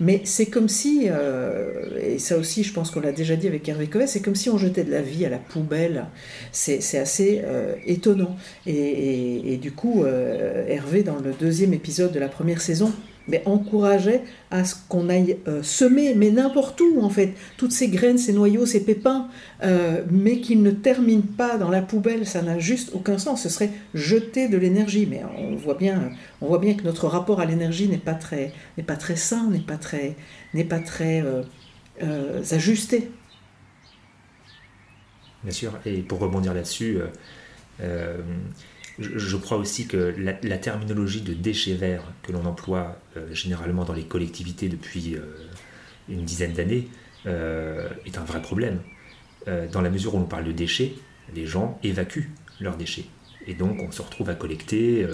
Mais 0.00 0.20
c'est 0.24 0.46
comme 0.46 0.68
si, 0.68 1.06
euh, 1.10 1.98
et 2.02 2.18
ça 2.18 2.36
aussi 2.36 2.62
je 2.62 2.72
pense 2.72 2.90
qu'on 2.90 3.00
l'a 3.00 3.12
déjà 3.12 3.36
dit 3.36 3.46
avec 3.48 3.68
Hervé 3.68 3.86
Covet, 3.86 4.06
c'est 4.06 4.20
comme 4.20 4.34
si 4.34 4.50
on 4.50 4.58
jetait 4.58 4.84
de 4.84 4.90
la 4.90 5.02
vie 5.02 5.24
à 5.24 5.30
la 5.30 5.38
poubelle. 5.38 6.06
C'est 6.52 6.98
assez 6.98 7.42
étonnant. 7.86 8.36
et, 8.66 9.58
du 9.60 9.72
coup, 9.72 10.04
Hervé, 10.06 11.02
dans 11.02 11.18
le 11.18 11.32
deuxième 11.32 11.72
épisode 11.72 12.12
de 12.12 12.18
la 12.18 12.28
première 12.28 12.60
saison, 12.60 12.92
mais 13.28 13.42
encourageait 13.46 14.22
à 14.50 14.64
ce 14.64 14.74
qu'on 14.88 15.08
aille 15.08 15.38
euh, 15.48 15.62
semer, 15.62 16.14
mais 16.14 16.30
n'importe 16.30 16.80
où 16.80 17.00
en 17.02 17.10
fait, 17.10 17.34
toutes 17.56 17.72
ces 17.72 17.88
graines, 17.88 18.18
ces 18.18 18.32
noyaux, 18.32 18.66
ces 18.66 18.84
pépins, 18.84 19.28
euh, 19.62 20.02
mais 20.10 20.40
qu'ils 20.40 20.62
ne 20.62 20.70
terminent 20.70 21.24
pas 21.36 21.56
dans 21.56 21.70
la 21.70 21.82
poubelle, 21.82 22.26
ça 22.26 22.42
n'a 22.42 22.58
juste 22.58 22.90
aucun 22.94 23.18
sens. 23.18 23.42
Ce 23.42 23.48
serait 23.48 23.70
jeter 23.94 24.48
de 24.48 24.56
l'énergie. 24.56 25.06
Mais 25.10 25.22
on 25.38 25.56
voit 25.56 25.74
bien, 25.74 26.10
on 26.40 26.46
voit 26.46 26.58
bien 26.58 26.74
que 26.74 26.84
notre 26.84 27.08
rapport 27.08 27.40
à 27.40 27.46
l'énergie 27.46 27.88
n'est 27.88 27.98
pas 27.98 28.14
très, 28.14 28.52
n'est 28.76 28.84
pas 28.84 28.96
très 28.96 29.16
sain, 29.16 29.48
n'est 29.50 29.58
pas 29.58 29.76
très, 29.76 30.16
n'est 30.54 30.64
pas 30.64 30.80
très 30.80 31.22
euh, 32.02 32.42
ajusté. 32.50 33.10
Bien 35.42 35.52
sûr. 35.52 35.78
Et 35.84 36.02
pour 36.02 36.18
rebondir 36.18 36.54
là-dessus 36.54 36.98
je, 38.98 39.36
crois 39.36 39.58
aussi 39.58 39.86
que 39.86 40.14
la, 40.18 40.58
terminologie 40.58 41.20
de 41.20 41.34
déchets 41.34 41.74
verts 41.74 42.04
que 42.22 42.32
l'on 42.32 42.44
emploie 42.46 42.98
euh, 43.16 43.32
généralement 43.32 43.84
dans 43.84 43.92
les 43.92 44.04
collectivités 44.04 44.68
depuis 44.68 45.14
euh, 45.14 45.20
une 46.08 46.24
dizaine 46.24 46.52
d'années 46.52 46.88
euh, 47.26 47.88
est 48.06 48.16
un 48.18 48.24
vrai 48.24 48.40
problème. 48.40 48.80
dans 49.72 49.80
la 49.80 49.90
mesure 49.90 50.14
où 50.14 50.18
on 50.18 50.24
parle 50.24 50.44
de 50.44 50.52
déchets, 50.52 50.94
les 51.34 51.46
gens 51.46 51.78
évacuent 51.82 52.30
leurs 52.60 52.76
déchets. 52.76 53.06
Et 53.46 53.54
donc 53.54 53.80
on 53.80 53.92
se 53.92 54.02
retrouve 54.02 54.30
à 54.30 54.34
collecter 54.34 55.06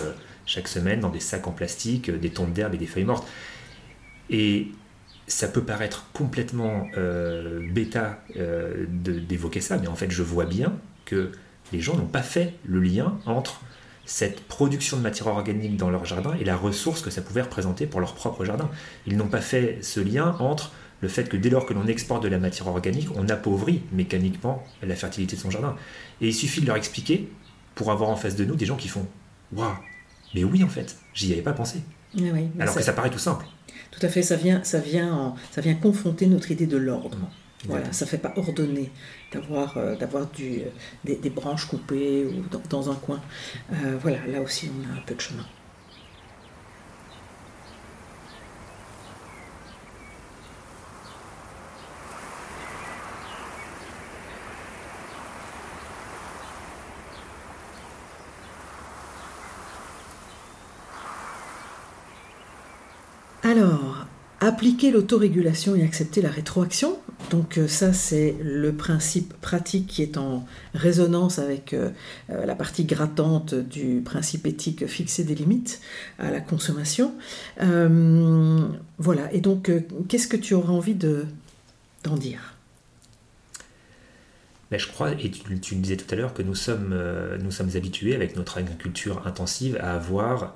chaque 0.46 0.68
semaine 0.68 1.00
dans 1.00 1.10
des 1.10 1.20
sacs 1.20 1.46
en 1.46 1.52
plastique 1.52 2.10
des 2.10 2.30
tonnes 2.30 2.52
d'herbe 2.52 2.74
et 2.74 2.78
des 2.78 2.86
feuilles 2.86 3.04
mortes. 3.04 3.28
Et 4.30 4.68
ça 5.26 5.48
peut 5.48 5.64
paraître 5.64 6.06
complètement 6.12 6.88
bêta 7.74 8.22
d'évoquer 8.88 9.60
ça, 9.60 9.76
mais 9.76 9.88
en 9.88 9.96
fait 9.96 10.10
je 10.10 10.22
vois 10.22 10.46
bien 10.46 10.78
que 11.04 11.32
les 11.72 11.80
gens 11.80 11.96
n'ont 11.96 12.06
pas 12.06 12.22
fait 12.22 12.54
le 12.64 12.80
lien 12.80 13.18
entre 13.26 13.60
cette 14.04 14.40
production 14.42 14.96
de 14.96 15.02
matière 15.02 15.28
organique 15.28 15.76
dans 15.76 15.90
leur 15.90 16.04
jardin 16.04 16.34
et 16.40 16.44
la 16.44 16.56
ressource 16.56 17.02
que 17.02 17.10
ça 17.10 17.22
pouvait 17.22 17.42
représenter 17.42 17.86
pour 17.86 18.00
leur 18.00 18.14
propre 18.14 18.44
jardin. 18.44 18.68
Ils 19.06 19.16
n'ont 19.16 19.28
pas 19.28 19.40
fait 19.40 19.78
ce 19.82 20.00
lien 20.00 20.36
entre 20.38 20.72
le 21.00 21.08
fait 21.08 21.28
que 21.28 21.36
dès 21.36 21.50
lors 21.50 21.66
que 21.66 21.74
l'on 21.74 21.86
exporte 21.86 22.22
de 22.22 22.28
la 22.28 22.38
matière 22.38 22.68
organique, 22.68 23.08
on 23.16 23.28
appauvrit 23.28 23.82
mécaniquement 23.92 24.62
la 24.82 24.94
fertilité 24.94 25.36
de 25.36 25.40
son 25.40 25.50
jardin. 25.50 25.76
Et 26.20 26.28
il 26.28 26.34
suffit 26.34 26.60
de 26.60 26.66
leur 26.66 26.76
expliquer 26.76 27.28
pour 27.74 27.90
avoir 27.90 28.10
en 28.10 28.16
face 28.16 28.36
de 28.36 28.44
nous 28.44 28.54
des 28.54 28.66
gens 28.66 28.76
qui 28.76 28.88
font 28.88 29.06
Waouh, 29.52 29.74
mais 30.34 30.44
oui 30.44 30.62
en 30.64 30.68
fait, 30.68 30.96
j'y 31.12 31.32
avais 31.32 31.42
pas 31.42 31.52
pensé. 31.52 31.80
Alors 32.58 32.74
que 32.74 32.82
ça 32.82 32.92
paraît 32.92 33.10
tout 33.10 33.18
simple. 33.18 33.46
Tout 33.90 34.04
à 34.04 34.08
fait, 34.08 34.22
ça 34.22 34.36
vient, 34.36 34.62
ça 34.64 34.78
vient, 34.78 35.34
ça 35.50 35.60
vient 35.60 35.74
confronter 35.74 36.26
notre 36.26 36.50
idée 36.50 36.66
de 36.66 36.76
l'ordre. 36.76 37.18
Voilà, 37.66 37.92
ça 37.92 38.04
ne 38.04 38.10
fait 38.10 38.18
pas 38.18 38.32
ordonner 38.36 38.90
d'avoir 39.32 39.76
euh, 39.76 39.96
d'avoir 39.96 40.26
euh, 40.40 40.70
des, 41.04 41.30
branches 41.30 41.66
coupées 41.66 42.26
ou 42.26 42.44
dans 42.68 42.90
un 42.90 42.94
coin. 42.94 43.20
Euh, 43.72 43.96
voilà, 44.00 44.18
là 44.26 44.40
aussi 44.40 44.70
on 44.70 44.92
a 44.92 44.98
un 44.98 45.02
peu 45.06 45.14
de 45.14 45.20
chemin. 45.20 45.44
Alors, 63.44 64.06
appliquer 64.40 64.90
l'autorégulation 64.90 65.74
et 65.74 65.82
accepter 65.82 66.22
la 66.22 66.30
rétroaction, 66.30 66.98
donc 67.30 67.58
euh, 67.58 67.66
ça, 67.66 67.92
c'est 67.92 68.34
le 68.42 68.72
principe 68.72 69.32
pratique 69.40 69.86
qui 69.86 70.02
est 70.02 70.16
en 70.16 70.46
résonance 70.74 71.38
avec 71.38 71.72
euh, 71.72 71.90
euh, 72.30 72.44
la 72.44 72.54
partie 72.54 72.84
grattante 72.84 73.54
du 73.54 74.02
principe 74.04 74.46
éthique 74.46 74.86
fixer 74.86 75.24
des 75.24 75.34
limites 75.34 75.80
à 76.18 76.30
la 76.30 76.40
consommation. 76.40 77.14
voilà, 78.98 79.32
et 79.32 79.40
donc 79.40 79.70
qu'est-ce 80.08 80.28
que 80.28 80.36
tu 80.36 80.54
auras 80.54 80.72
envie 80.72 80.94
d'en 80.94 82.16
dire? 82.16 82.54
Je 84.70 84.86
crois, 84.86 85.12
et 85.12 85.30
tu, 85.30 85.50
le 85.50 85.80
disais 85.80 85.98
tout 85.98 86.06
à 86.14 86.16
l'heure, 86.16 86.32
que 86.32 86.42
nous 86.42 86.54
sommes, 86.54 86.98
nous 87.42 87.50
sommes 87.50 87.68
habitués 87.74 88.14
avec 88.14 88.36
notre 88.36 88.56
agriculture 88.56 89.26
intensive 89.26 89.76
à 89.82 89.94
avoir, 89.94 90.54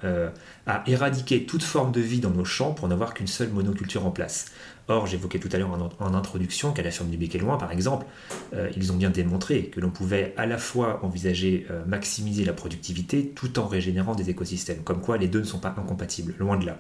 à 0.67 0.83
éradiquer 0.87 1.45
toute 1.45 1.63
forme 1.63 1.93
de 1.93 2.01
vie 2.01 2.21
dans 2.21 2.31
nos 2.31 2.47
champs 2.47 2.73
pour 2.73 2.89
n'avoir 2.89 3.13
qu'une 3.13 3.27
seule 3.27 3.51
monoculture 3.51 4.07
en 4.07 4.11
place. 4.11 4.47
Or, 4.89 5.07
j'évoquais 5.07 5.41
tout 5.41 5.49
à 5.53 5.59
l'heure 5.59 5.91
en, 5.99 6.15
introduction 6.15 6.73
qu'à 6.73 6.83
la 6.83 6.93
ferme 6.93 7.11
du 7.11 7.17
Bec 7.17 7.35
Loin, 7.35 7.57
par 7.57 7.73
exemple, 7.73 8.07
euh, 8.55 8.71
ils 8.77 8.93
ont 8.93 8.97
bien 8.97 9.11
démontré 9.11 9.65
que 9.65 9.81
l'on 9.81 9.91
pouvait 9.91 10.33
à 10.37 10.47
la 10.47 10.59
fois 10.59 11.05
envisager 11.05 11.67
maximiser 11.87 12.45
la 12.45 12.53
productivité 12.53 13.33
tout 13.35 13.59
en 13.59 13.67
régénérant 13.67 14.15
des 14.15 14.31
écosystèmes, 14.31 14.83
comme 14.85 15.01
quoi 15.01 15.19
les 15.19 15.27
deux 15.27 15.41
ne 15.41 15.45
sont 15.45 15.59
pas 15.59 15.75
incompatibles, 15.77 16.35
loin 16.39 16.57
de 16.57 16.67
là. 16.67 16.79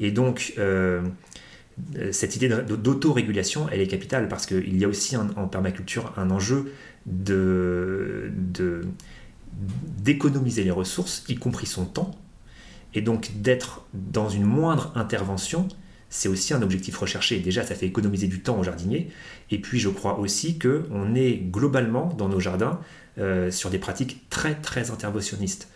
Et 0.00 0.10
donc, 0.10 0.54
euh, 0.58 1.00
cette 2.10 2.36
idée 2.36 2.48
d'autorégulation, 2.48 3.68
elle 3.70 3.80
est 3.80 3.86
capitale 3.86 4.28
parce 4.28 4.46
qu'il 4.46 4.76
y 4.76 4.84
a 4.84 4.88
aussi 4.88 5.16
en 5.16 5.48
permaculture 5.48 6.12
un 6.16 6.30
enjeu 6.30 6.72
d'économiser 10.04 10.64
les 10.64 10.70
ressources, 10.70 11.24
y 11.28 11.36
compris 11.36 11.66
son 11.66 11.86
temps, 11.86 12.10
et 12.94 13.00
donc 13.00 13.32
d'être 13.40 13.86
dans 13.94 14.28
une 14.28 14.44
moindre 14.44 14.92
intervention, 14.94 15.68
c'est 16.12 16.28
aussi 16.28 16.52
un 16.52 16.60
objectif 16.60 16.98
recherché. 16.98 17.38
Déjà, 17.40 17.64
ça 17.64 17.74
fait 17.74 17.86
économiser 17.86 18.26
du 18.26 18.42
temps 18.42 18.58
aux 18.58 18.62
jardiniers, 18.62 19.08
et 19.50 19.58
puis 19.58 19.80
je 19.80 19.88
crois 19.88 20.18
aussi 20.18 20.58
qu'on 20.58 21.14
est 21.14 21.36
globalement 21.36 22.12
dans 22.18 22.28
nos 22.28 22.38
jardins 22.38 22.80
euh, 23.18 23.50
sur 23.50 23.70
des 23.70 23.78
pratiques 23.78 24.28
très 24.28 24.54
très 24.54 24.90
interventionnistes. 24.90 25.68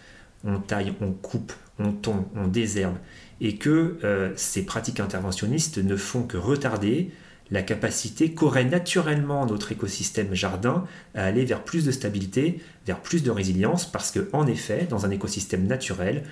On 0.45 0.59
taille, 0.59 0.93
on 1.01 1.13
coupe, 1.13 1.55
on 1.79 1.91
tombe, 1.91 2.27
on 2.37 2.49
désherbe, 2.49 2.97
et 3.41 3.57
que 3.57 3.97
euh, 4.05 4.31
ces 4.37 4.67
pratiques 4.67 5.01
interventionnistes 5.01 5.79
ne 5.79 5.97
font 5.97 6.25
que 6.25 6.37
retarder 6.37 7.13
la 7.51 7.63
capacité 7.63 8.33
qu'aurait 8.33 8.67
naturellement 8.67 9.47
notre 9.47 9.73
écosystème 9.73 10.35
jardin 10.35 10.85
à 11.15 11.25
aller 11.25 11.47
vers 11.47 11.65
plus 11.65 11.87
de 11.87 11.93
stabilité, 11.93 12.61
vers 12.87 13.01
plus 13.01 13.23
de 13.23 13.31
résilience, 13.31 13.91
parce 13.91 14.11
que 14.11 14.29
en 14.35 14.47
effet, 14.47 14.87
dans 14.91 15.07
un 15.07 15.11
écosystème 15.11 15.67
naturel, 15.67 16.25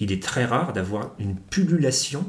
il 0.00 0.10
est 0.10 0.22
très 0.22 0.44
rare 0.44 0.72
d'avoir 0.72 1.14
une 1.20 1.36
pullulation 1.36 2.24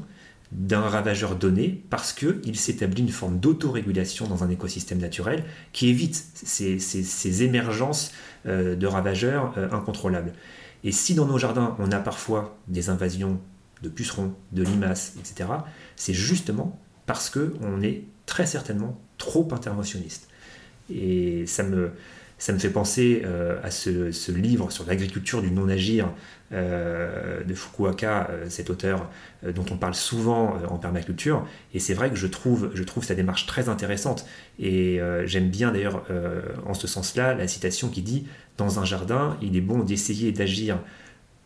d'un 0.52 0.82
ravageur 0.82 1.36
donné 1.36 1.84
parce 1.90 2.14
qu'il 2.14 2.58
s'établit 2.58 3.02
une 3.02 3.10
forme 3.10 3.40
d'autorégulation 3.40 4.28
dans 4.28 4.44
un 4.44 4.50
écosystème 4.50 5.00
naturel 5.00 5.44
qui 5.74 5.90
évite 5.90 6.16
ces, 6.16 7.44
émergences 7.44 8.14
euh, 8.46 8.76
de 8.76 8.88
ravageurs 8.88 9.54
euh, 9.58 9.70
incontrôlables. 9.72 10.34
Et 10.84 10.92
si 10.92 11.16
dans 11.16 11.26
nos 11.26 11.38
jardins 11.38 11.76
on 11.80 11.92
a 11.92 12.00
parfois 12.00 12.58
des 12.68 12.90
invasions 12.90 13.40
de 13.84 13.90
pucerons, 13.90 14.34
de 14.54 14.64
limaces, 14.64 15.14
etc., 15.20 15.50
c'est 15.96 16.14
justement 16.14 16.80
parce 17.06 17.30
qu'on 17.30 17.82
est 17.82 18.04
très 18.26 18.46
certainement 18.46 19.00
trop 19.18 19.48
interventionniste. 19.52 20.30
Et 20.90 21.46
ça 21.46 21.64
me, 21.64 21.92
ça 22.38 22.54
me 22.54 22.60
fait 22.60 22.70
penser 22.70 23.24
euh, 23.26 23.60
à 23.64 23.72
ce, 23.72 24.32
livre 24.32 24.72
sur 24.72 24.86
l'agriculture 24.86 25.42
du 25.42 25.50
non-agir 25.50 26.12
euh, 26.54 27.44
de 27.44 27.54
Fukuoka, 27.54 28.30
euh, 28.30 28.46
cet 28.50 28.70
auteur 28.70 29.10
dont 29.44 29.66
on 29.72 29.78
parle 29.78 29.96
souvent 29.96 30.58
en 30.70 30.78
permaculture. 30.78 31.48
Et 31.74 31.80
c'est 31.80 31.94
vrai 31.94 32.10
que 32.10 32.16
je 32.16 32.28
trouve, 32.28 32.72
je 32.74 32.84
trouve 32.84 33.04
sa 33.04 33.16
démarche 33.16 33.46
très 33.46 33.70
intéressante. 33.70 34.26
Et 34.60 35.00
j'aime 35.26 35.50
bien 35.50 35.72
d'ailleurs, 35.72 36.04
en 36.66 36.74
ce 36.74 36.88
sens-là, 36.88 37.36
la 37.36 37.48
citation 37.48 37.90
qui 37.90 38.02
dit 38.02 38.26
Dans 38.58 38.80
un 38.80 38.86
jardin, 38.86 39.38
il 39.44 39.56
est 39.56 39.62
bon 39.62 39.84
d'essayer 39.84 40.32
d'agir 40.32 40.80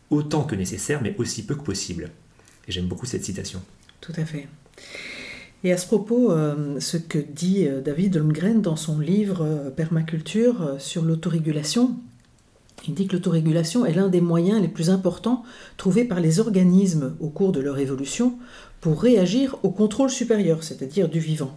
autant 0.08 0.44
que 0.44 0.54
nécessaire, 0.54 1.00
mais 1.02 1.14
aussi 1.18 1.44
peu 1.44 1.54
que 1.54 1.62
possible. 1.62 2.08
Et 2.66 2.72
j'aime 2.72 2.86
beaucoup 2.86 3.04
cette 3.04 3.24
citation. 3.24 3.62
Tout 4.00 4.12
à 4.16 4.24
fait. 4.24 4.48
Et 5.64 5.72
à 5.72 5.76
ce 5.76 5.86
propos, 5.86 6.32
euh, 6.32 6.80
ce 6.80 6.96
que 6.96 7.18
dit 7.18 7.68
euh, 7.68 7.80
David 7.80 8.16
Holmgren 8.16 8.60
dans 8.60 8.74
son 8.74 8.98
livre 8.98 9.42
euh, 9.42 9.70
Permaculture 9.70 10.76
sur 10.78 11.04
l'autorégulation, 11.04 11.94
il 12.88 12.94
dit 12.94 13.06
que 13.06 13.12
l'autorégulation 13.12 13.86
est 13.86 13.94
l'un 13.94 14.08
des 14.08 14.20
moyens 14.20 14.60
les 14.60 14.66
plus 14.66 14.90
importants 14.90 15.44
trouvés 15.76 16.04
par 16.04 16.18
les 16.18 16.40
organismes 16.40 17.14
au 17.20 17.28
cours 17.28 17.52
de 17.52 17.60
leur 17.60 17.78
évolution 17.78 18.34
pour 18.80 19.00
réagir 19.00 19.56
au 19.62 19.70
contrôle 19.70 20.10
supérieur, 20.10 20.64
c'est-à-dire 20.64 21.08
du 21.08 21.20
vivant. 21.20 21.56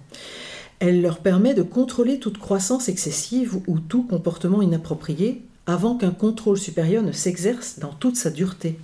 Elle 0.77 1.01
leur 1.01 1.17
permet 1.17 1.55
de 1.55 1.63
contrôler 1.63 2.19
toute 2.19 2.37
croissance 2.37 2.89
excessive 2.89 3.55
ou 3.65 3.79
tout 3.79 4.03
comportement 4.03 4.61
inapproprié 4.61 5.41
avant 5.65 5.97
qu'un 5.97 6.11
contrôle 6.11 6.59
supérieur 6.59 7.01
ne 7.01 7.11
s'exerce 7.11 7.79
dans 7.79 7.93
toute 7.93 8.17
sa 8.17 8.29
dureté. 8.29 8.77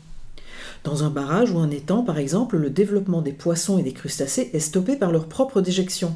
Dans 0.84 1.04
un 1.04 1.12
barrage 1.12 1.52
ou 1.52 1.60
un 1.60 1.70
étang, 1.70 2.04
par 2.04 2.18
exemple, 2.18 2.58
le 2.58 2.72
développement 2.72 3.22
des 3.22 3.34
poissons 3.34 3.78
et 3.78 3.84
des 3.84 3.94
crustacés 3.94 4.50
est 4.54 4.60
stoppé 4.60 4.96
par 4.96 5.12
leur 5.12 5.28
propre 5.28 5.62
déjection, 5.62 6.16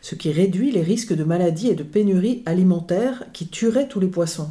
ce 0.00 0.14
qui 0.14 0.30
réduit 0.30 0.70
les 0.70 0.82
risques 0.82 1.14
de 1.14 1.24
maladies 1.24 1.68
et 1.68 1.74
de 1.74 1.82
pénuries 1.82 2.42
alimentaires 2.46 3.24
qui 3.32 3.48
tueraient 3.48 3.88
tous 3.88 3.98
les 3.98 4.06
poissons. 4.06 4.50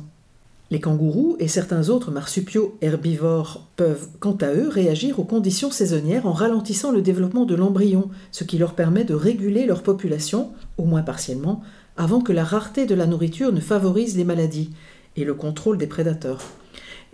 Les 0.71 0.81
kangourous 0.81 1.37
et 1.39 1.47
certains 1.47 1.89
autres 1.89 2.11
marsupiaux 2.11 2.75
herbivores 2.81 3.65
peuvent, 3.77 4.09
quant 4.19 4.35
à 4.41 4.51
eux, 4.51 4.67
réagir 4.67 5.19
aux 5.19 5.23
conditions 5.23 5.71
saisonnières 5.71 6.25
en 6.25 6.33
ralentissant 6.33 6.91
le 6.91 7.01
développement 7.01 7.45
de 7.45 7.55
l'embryon, 7.55 8.09
ce 8.31 8.43
qui 8.43 8.57
leur 8.57 8.73
permet 8.73 9.05
de 9.05 9.13
réguler 9.13 9.67
leur 9.67 9.83
population, 9.83 10.51
au 10.77 10.83
moins 10.83 11.03
partiellement, 11.03 11.61
avant 11.95 12.19
que 12.19 12.33
la 12.33 12.43
rareté 12.43 12.85
de 12.85 12.95
la 12.95 13.05
nourriture 13.05 13.53
ne 13.53 13.61
favorise 13.61 14.17
les 14.17 14.25
maladies 14.25 14.71
et 15.15 15.23
le 15.23 15.33
contrôle 15.33 15.77
des 15.77 15.87
prédateurs. 15.87 16.41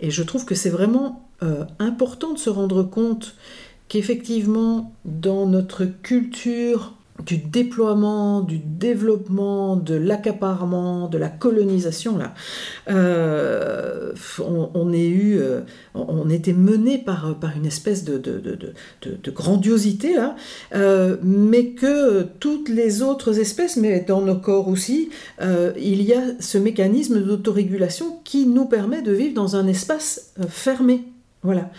Et 0.00 0.10
je 0.10 0.22
trouve 0.24 0.44
que 0.44 0.56
c'est 0.56 0.70
vraiment 0.70 1.28
euh, 1.42 1.64
important 1.78 2.32
de 2.32 2.38
se 2.38 2.50
rendre 2.50 2.82
compte 2.82 3.34
qu'effectivement, 3.88 4.94
dans 5.04 5.46
notre 5.46 5.84
culture 5.84 6.94
du 7.26 7.36
déploiement, 7.36 8.40
du 8.40 8.58
développement, 8.58 9.76
de 9.76 9.94
l'accaparement, 9.94 11.08
de 11.08 11.18
la 11.18 11.28
colonisation, 11.28 12.16
là, 12.16 12.34
euh, 12.90 14.12
on, 14.40 14.92
est 14.92 15.08
eu, 15.08 15.38
euh, 15.38 15.60
on 15.94 16.30
était 16.30 16.52
mené 16.52 16.98
par, 16.98 17.36
par 17.38 17.56
une 17.56 17.66
espèce 17.66 18.04
de, 18.04 18.18
de, 18.18 18.40
de, 18.40 19.30
grandiosité, 19.30 20.14
là, 20.14 20.36
mais 21.22 21.70
que 21.70 22.22
toutes 22.40 22.68
les 22.68 23.02
autres 23.02 23.38
espèces, 23.38 23.76
mais 23.76 24.00
dans 24.00 24.22
nos 24.22 24.36
corps 24.36 24.68
aussi, 24.68 25.10
il 25.40 26.02
y 26.02 26.14
a 26.14 26.22
ce 26.40 26.58
mécanisme 26.58 27.20
d'autorégulation 27.20 28.20
qui 28.24 28.46
nous 28.46 28.64
permet 28.64 29.02
de 29.02 29.12
vivre 29.12 29.34
dans 29.34 29.54
un 29.54 29.66
espace 29.66 30.32
fermé. 30.48 31.11
Voilà. 31.42 31.70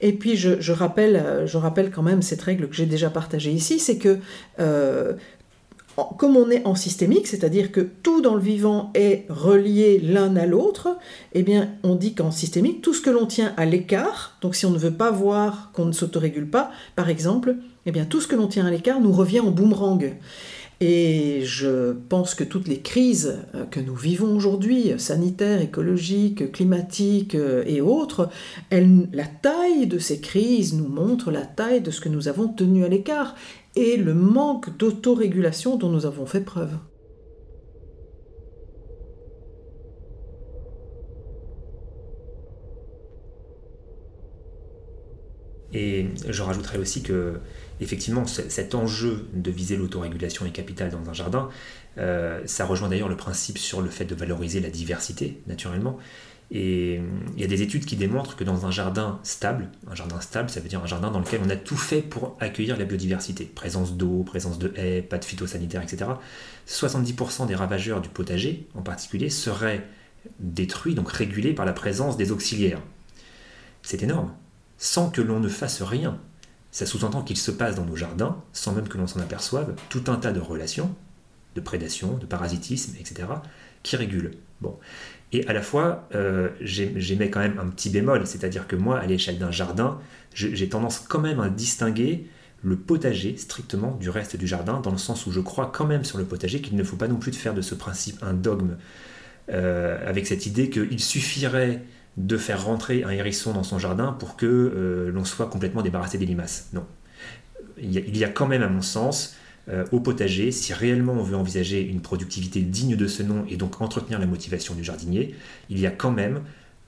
Et 0.00 0.12
puis 0.12 0.36
je, 0.36 0.72
rappelle, 0.72 1.16
euh, 1.16 1.46
je 1.46 1.56
rappelle 1.56 1.90
quand 1.90 2.02
même 2.02 2.22
cette 2.22 2.42
règle 2.42 2.68
que 2.68 2.74
j'ai 2.74 2.86
déjà 2.86 3.08
partagée 3.08 3.52
ici, 3.52 3.78
c'est 3.78 3.96
que 3.96 4.18
euh, 4.58 5.12
comme 6.16 6.36
on 6.36 6.50
est 6.50 6.66
en 6.66 6.74
systémique, 6.74 7.26
c'est-à-dire 7.26 7.70
que 7.70 7.80
tout 7.80 8.20
dans 8.20 8.34
le 8.34 8.40
vivant 8.40 8.90
est 8.94 9.26
relié 9.28 10.00
l'un 10.00 10.34
à 10.36 10.46
l'autre, 10.46 10.96
eh 11.34 11.42
bien 11.42 11.70
on 11.82 11.94
dit 11.94 12.14
qu'en 12.14 12.30
systémique, 12.30 12.82
tout 12.82 12.94
ce 12.94 13.00
que 13.00 13.10
l'on 13.10 13.26
tient 13.26 13.52
à 13.56 13.64
l'écart, 13.64 14.36
donc 14.40 14.54
si 14.54 14.66
on 14.66 14.70
ne 14.70 14.78
veut 14.78 14.92
pas 14.94 15.10
voir 15.10 15.70
qu'on 15.72 15.84
ne 15.84 15.92
s'autorégule 15.92 16.48
pas, 16.48 16.70
par 16.96 17.08
exemple, 17.08 17.56
eh 17.86 17.92
bien 17.92 18.04
tout 18.04 18.20
ce 18.20 18.26
que 18.26 18.36
l'on 18.36 18.48
tient 18.48 18.66
à 18.66 18.70
l'écart 18.70 19.00
nous 19.00 19.12
revient 19.12 19.40
en 19.40 19.50
boomerang. 19.50 20.14
Et 20.84 21.42
je 21.44 21.92
pense 21.92 22.34
que 22.34 22.42
toutes 22.42 22.66
les 22.66 22.80
crises 22.80 23.38
euh, 23.54 23.66
que 23.66 23.78
nous 23.78 23.94
vivons 23.94 24.34
aujourd'hui, 24.34 24.92
sanitaires, 24.98 25.60
écologiques, 25.60 26.50
climatiques 26.50 27.36
euh, 27.36 27.62
et 27.68 27.80
autres, 27.80 28.30
la 28.72 29.26
taille 29.26 29.86
de 29.86 30.00
ces 30.00 30.20
crises 30.20 30.74
nous 30.74 30.88
montre 30.88 31.30
la 31.30 31.42
taille 31.42 31.82
de 31.82 31.92
ce 31.92 32.00
que 32.00 32.08
nous 32.08 32.26
avons 32.26 32.48
tenu 32.48 32.84
à 32.84 32.88
l'écart 32.88 33.36
et 33.76 33.96
le 33.96 34.12
manque 34.12 34.76
d'autorégulation 34.76 35.76
dont 35.76 35.88
nous 35.88 36.04
avons 36.04 36.26
fait 36.26 36.40
preuve. 36.40 36.72
Et 45.72 46.06
je 46.28 46.42
rajouterais 46.42 46.78
aussi 46.78 47.02
que 47.02 47.34
effectivement, 47.82 48.26
cet 48.26 48.74
enjeu 48.74 49.28
de 49.32 49.50
viser 49.50 49.76
l'autorégulation 49.76 50.46
est 50.46 50.50
capital 50.50 50.90
dans 50.90 51.08
un 51.08 51.12
jardin. 51.12 51.48
Euh, 51.98 52.40
ça 52.46 52.64
rejoint 52.64 52.88
d'ailleurs 52.88 53.08
le 53.08 53.16
principe 53.16 53.58
sur 53.58 53.82
le 53.82 53.90
fait 53.90 54.04
de 54.04 54.14
valoriser 54.14 54.60
la 54.60 54.70
diversité, 54.70 55.40
naturellement. 55.46 55.98
Et 56.54 57.00
il 57.34 57.40
y 57.40 57.44
a 57.44 57.46
des 57.46 57.62
études 57.62 57.86
qui 57.86 57.96
démontrent 57.96 58.36
que 58.36 58.44
dans 58.44 58.66
un 58.66 58.70
jardin 58.70 59.20
stable, 59.22 59.70
un 59.90 59.94
jardin 59.94 60.20
stable, 60.20 60.50
ça 60.50 60.60
veut 60.60 60.68
dire 60.68 60.82
un 60.82 60.86
jardin 60.86 61.10
dans 61.10 61.18
lequel 61.18 61.40
on 61.42 61.48
a 61.48 61.56
tout 61.56 61.78
fait 61.78 62.02
pour 62.02 62.36
accueillir 62.40 62.76
la 62.76 62.84
biodiversité, 62.84 63.46
présence 63.46 63.96
d'eau, 63.96 64.22
présence 64.22 64.58
de 64.58 64.70
haies, 64.76 65.00
pas 65.00 65.16
de 65.16 65.24
phytosanitaires, 65.24 65.82
etc., 65.82 66.10
70% 66.68 67.46
des 67.46 67.54
ravageurs 67.54 68.02
du 68.02 68.10
potager, 68.10 68.68
en 68.74 68.82
particulier, 68.82 69.30
seraient 69.30 69.86
détruits, 70.40 70.94
donc 70.94 71.10
régulés 71.10 71.54
par 71.54 71.64
la 71.64 71.72
présence 71.72 72.18
des 72.18 72.32
auxiliaires. 72.32 72.82
C'est 73.80 74.02
énorme, 74.02 74.30
sans 74.76 75.08
que 75.08 75.22
l'on 75.22 75.40
ne 75.40 75.48
fasse 75.48 75.80
rien 75.80 76.18
Ça 76.72 76.86
sous-entend 76.86 77.22
qu'il 77.22 77.36
se 77.36 77.50
passe 77.50 77.76
dans 77.76 77.84
nos 77.84 77.96
jardins, 77.96 78.42
sans 78.52 78.72
même 78.72 78.88
que 78.88 78.98
l'on 78.98 79.06
s'en 79.06 79.20
aperçoive, 79.20 79.74
tout 79.90 80.04
un 80.08 80.16
tas 80.16 80.32
de 80.32 80.40
relations, 80.40 80.92
de 81.54 81.60
prédation, 81.60 82.16
de 82.16 82.26
parasitisme, 82.26 82.94
etc., 82.98 83.28
qui 83.82 83.96
régulent. 83.96 84.32
Bon. 84.60 84.78
Et 85.32 85.46
à 85.46 85.52
la 85.52 85.62
fois, 85.62 86.08
euh, 86.14 86.48
j'émets 86.60 87.30
quand 87.30 87.40
même 87.40 87.58
un 87.58 87.66
petit 87.66 87.90
bémol, 87.90 88.26
c'est-à-dire 88.26 88.66
que 88.66 88.76
moi, 88.76 88.98
à 88.98 89.06
l'échelle 89.06 89.38
d'un 89.38 89.50
jardin, 89.50 89.98
j'ai 90.34 90.68
tendance 90.68 90.98
quand 90.98 91.20
même 91.20 91.40
à 91.40 91.50
distinguer 91.50 92.26
le 92.62 92.76
potager 92.76 93.36
strictement 93.36 93.96
du 93.96 94.08
reste 94.08 94.36
du 94.36 94.46
jardin, 94.46 94.80
dans 94.80 94.92
le 94.92 94.98
sens 94.98 95.26
où 95.26 95.32
je 95.32 95.40
crois 95.40 95.70
quand 95.74 95.86
même 95.86 96.04
sur 96.04 96.16
le 96.16 96.24
potager 96.24 96.60
qu'il 96.60 96.76
ne 96.76 96.84
faut 96.84 96.96
pas 96.96 97.08
non 97.08 97.16
plus 97.16 97.32
faire 97.32 97.54
de 97.54 97.60
ce 97.60 97.74
principe 97.74 98.22
un 98.22 98.34
dogme, 98.34 98.76
euh, 99.50 99.98
avec 100.08 100.26
cette 100.26 100.46
idée 100.46 100.70
qu'il 100.70 101.00
suffirait 101.00 101.82
de 102.16 102.36
faire 102.36 102.64
rentrer 102.64 103.04
un 103.04 103.10
hérisson 103.10 103.52
dans 103.52 103.62
son 103.62 103.78
jardin 103.78 104.12
pour 104.12 104.36
que 104.36 104.46
euh, 104.46 105.10
l'on 105.10 105.24
soit 105.24 105.46
complètement 105.46 105.82
débarrassé 105.82 106.18
des 106.18 106.26
limaces. 106.26 106.68
Non. 106.72 106.84
Il 107.78 108.16
y, 108.16 108.24
a, 108.24 108.28
quand 108.28 108.46
même, 108.46 108.62
à 108.62 108.68
mon 108.68 108.82
sens, 108.82 109.34
euh, 109.68 109.84
au 109.92 109.98
potager, 109.98 110.52
si 110.52 110.72
réellement 110.72 111.14
on 111.14 111.22
veut 111.22 111.36
envisager 111.36 111.80
une 111.80 112.00
productivité 112.00 112.60
digne 112.60 112.96
de 112.96 113.06
ce 113.06 113.22
nom 113.22 113.44
et 113.48 113.56
donc 113.56 113.80
entretenir 113.80 114.18
la 114.18 114.26
motivation 114.26 114.74
du 114.74 114.84
jardinier, 114.84 115.34
il 115.68 115.80
y 115.80 115.86
a 115.86 115.90
quand 115.90 116.10
même, 116.10 116.42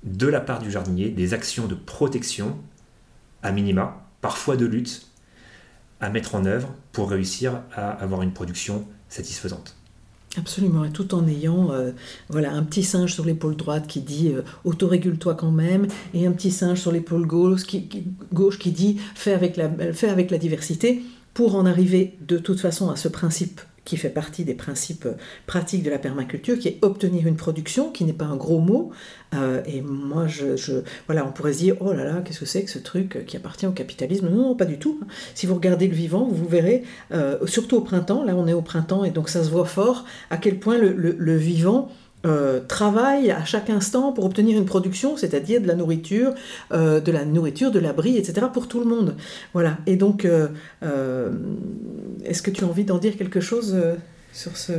de 0.05 0.27
la 0.29 0.41
part 0.41 0.61
du 0.61 0.71
jardinier, 0.71 1.09
des 1.09 1.35
actions 1.35 1.67
de 1.67 1.75
protection, 1.75 2.59
à 3.43 3.51
minima, 3.51 4.07
parfois 4.21 4.57
de 4.57 4.67
lutte, 4.67 5.09
à 6.01 6.11
mettre 6.11 6.35
en 6.35 6.45
œuvre 6.45 6.73
pour 6.93 7.11
réussir 7.11 7.63
à 7.75 7.91
avoir 7.91 8.23
une 8.23 8.33
production 8.33 8.87
satisfaisante. 9.09 9.77
Absolument, 10.37 10.85
et 10.85 10.91
tout 10.91 11.15
en 11.15 11.29
ayant 11.29 11.71
euh, 11.71 11.93
voilà, 12.29 12.53
un 12.53 12.65
petit 12.65 12.83
singe 12.83 13.15
sur 13.15 13.25
l'épaule 13.25 13.55
droite 13.55 13.87
qui 13.87 14.01
dit 14.01 14.33
euh, 14.33 14.43
autorégule-toi 14.65 15.35
quand 15.35 15.53
même, 15.53 15.87
et 16.13 16.27
un 16.27 16.33
petit 16.33 16.51
singe 16.51 16.81
sur 16.81 16.91
l'épaule 16.91 17.27
gauche 17.27 17.65
qui, 17.65 17.89
gauche 18.33 18.59
qui 18.59 18.73
dit 18.73 18.99
fais 19.15 19.33
avec, 19.33 19.57
la, 19.57 19.71
fais 19.93 20.09
avec 20.09 20.31
la 20.31 20.39
diversité, 20.39 21.03
pour 21.35 21.55
en 21.55 21.67
arriver 21.67 22.17
de 22.21 22.39
toute 22.39 22.61
façon 22.61 22.91
à 22.91 22.97
ce 22.97 23.09
principe 23.09 23.61
qui 23.85 23.97
fait 23.97 24.11
partie 24.11 24.45
des 24.45 24.55
principes 24.55 25.07
pratiques 25.47 25.83
de 25.83 25.91
la 25.91 25.99
permaculture, 25.99 26.59
qui 26.59 26.69
est 26.69 26.79
obtenir 26.83 27.27
une 27.27 27.37
production, 27.37 27.91
qui 27.91 28.05
n'est 28.05 28.13
pas 28.13 28.25
un 28.25 28.37
gros 28.37 28.61
mot. 28.61 28.91
Euh, 29.35 29.63
et 29.67 29.83
moi, 29.83 30.27
je, 30.27 30.83
voilà, 31.07 31.27
on 31.27 31.33
pourrait 31.33 31.53
se 31.53 31.59
dire, 31.59 31.77
oh 31.81 31.93
là 31.93 32.05
là, 32.05 32.23
qu'est-ce 32.25 32.41
que 32.41 32.47
c'est 32.47 32.65
que 32.65 32.71
ce 32.71 32.79
truc 32.79 33.25
qui 33.27 33.37
appartient 33.37 33.67
au 33.67 33.73
capitalisme? 33.73 34.29
Non, 34.29 34.49
non, 34.49 34.55
pas 34.55 34.65
du 34.65 34.79
tout. 34.79 35.01
Si 35.35 35.47
vous 35.47 35.55
regardez 35.55 35.89
le 35.89 35.95
vivant, 35.95 36.29
vous 36.31 36.49
verrez, 36.49 36.85
euh, 37.13 37.47
surtout 37.47 37.77
au 37.77 37.83
printemps, 37.83 38.25
là 38.25 38.35
on 38.37 38.47
est 38.47 38.53
au 38.53 38.63
printemps, 38.63 39.05
et 39.05 39.11
donc 39.11 39.29
ça 39.29 39.45
se 39.45 39.51
voit 39.51 39.67
fort, 39.67 40.05
à 40.31 40.37
quel 40.37 40.59
point 40.59 40.79
le 40.79 41.37
vivant 41.37 41.91
euh, 42.25 42.61
travaille 42.67 43.31
à 43.31 43.45
chaque 43.45 43.71
instant 43.71 44.13
pour 44.13 44.25
obtenir 44.25 44.57
une 44.57 44.65
production, 44.65 45.17
c'est-à-dire 45.17 45.61
de 45.61 45.67
la 45.67 45.75
nourriture, 45.75 46.35
euh, 46.73 47.01
de 47.01 47.13
la 47.13 47.25
nourriture, 47.25 47.71
de 47.71 47.79
l'abri, 47.79 48.17
etc. 48.17 48.47
pour 48.53 48.69
tout 48.69 48.81
le 48.81 48.87
monde. 48.87 49.15
Voilà. 49.53 49.79
Et 49.87 49.97
donc, 49.97 50.25
euh, 50.25 50.49
est-ce 52.25 52.43
que 52.43 52.51
tu 52.51 52.65
as 52.65 52.67
envie 52.67 52.85
d'en 52.85 52.99
dire 52.99 53.17
quelque 53.17 53.41
chose 53.41 53.77
sur 54.33 54.57
ce 54.57 54.73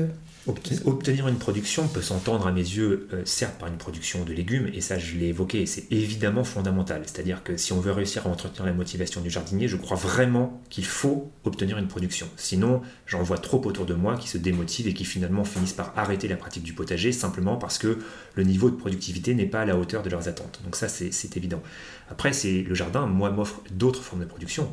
Obtenir 0.47 1.27
une 1.27 1.37
production 1.37 1.87
peut 1.87 2.03
s'entendre 2.03 2.45
à 2.45 2.51
mes 2.51 2.61
yeux, 2.61 3.07
euh, 3.13 3.23
certes 3.25 3.57
par 3.57 3.67
une 3.67 3.77
production 3.77 4.23
de 4.23 4.31
légumes, 4.31 4.69
et 4.73 4.81
ça 4.81 4.99
je 4.99 5.15
l'ai 5.15 5.27
évoqué, 5.27 5.65
c'est 5.65 5.91
évidemment 5.91 6.43
fondamental. 6.43 7.01
C'est-à-dire 7.05 7.43
que 7.43 7.57
si 7.57 7.73
on 7.73 7.79
veut 7.79 7.91
réussir 7.91 8.27
à 8.27 8.29
entretenir 8.29 8.65
la 8.65 8.73
motivation 8.73 9.21
du 9.21 9.31
jardinier, 9.31 9.67
je 9.67 9.75
crois 9.75 9.97
vraiment 9.97 10.61
qu'il 10.69 10.85
faut 10.85 11.31
obtenir 11.45 11.79
une 11.79 11.87
production. 11.87 12.27
Sinon, 12.37 12.83
j'en 13.07 13.23
vois 13.23 13.39
trop 13.39 13.59
autour 13.65 13.87
de 13.87 13.95
moi 13.95 14.17
qui 14.17 14.27
se 14.27 14.37
démotivent 14.37 14.87
et 14.87 14.93
qui 14.93 15.05
finalement 15.05 15.45
finissent 15.45 15.73
par 15.73 15.97
arrêter 15.97 16.27
la 16.27 16.35
pratique 16.35 16.63
du 16.63 16.73
potager 16.73 17.11
simplement 17.11 17.55
parce 17.57 17.79
que 17.79 17.97
le 18.35 18.43
niveau 18.43 18.69
de 18.69 18.75
productivité 18.75 19.33
n'est 19.33 19.47
pas 19.47 19.61
à 19.61 19.65
la 19.65 19.77
hauteur 19.77 20.03
de 20.03 20.11
leurs 20.11 20.27
attentes. 20.27 20.59
Donc 20.63 20.75
ça 20.75 20.87
c'est 20.89 21.37
évident. 21.37 21.63
Après, 22.11 22.33
c'est 22.33 22.61
le 22.61 22.75
jardin, 22.75 23.07
moi, 23.07 23.31
m'offre 23.31 23.61
d'autres 23.71 24.03
formes 24.03 24.21
de 24.21 24.27
production 24.27 24.71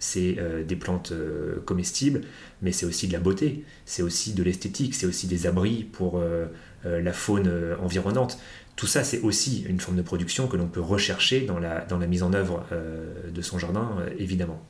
c'est 0.00 0.36
euh, 0.38 0.64
des 0.64 0.74
plantes 0.74 1.12
euh, 1.12 1.60
comestibles, 1.64 2.22
mais 2.62 2.72
c'est 2.72 2.86
aussi 2.86 3.06
de 3.06 3.12
la 3.12 3.20
beauté, 3.20 3.64
c'est 3.84 4.02
aussi 4.02 4.32
de 4.32 4.42
l'esthétique, 4.42 4.94
c'est 4.94 5.06
aussi 5.06 5.28
des 5.28 5.46
abris 5.46 5.84
pour 5.84 6.18
euh, 6.18 6.46
la 6.84 7.12
faune 7.12 7.76
environnante. 7.80 8.38
Tout 8.74 8.86
ça, 8.86 9.04
c'est 9.04 9.20
aussi 9.20 9.64
une 9.68 9.78
forme 9.78 9.98
de 9.98 10.02
production 10.02 10.48
que 10.48 10.56
l'on 10.56 10.66
peut 10.66 10.80
rechercher 10.80 11.42
dans 11.42 11.58
la, 11.58 11.84
dans 11.84 11.98
la 11.98 12.06
mise 12.06 12.22
en 12.22 12.32
œuvre 12.32 12.64
de 13.28 13.42
son 13.42 13.58
jardin, 13.58 13.96
évidemment. 14.18 14.66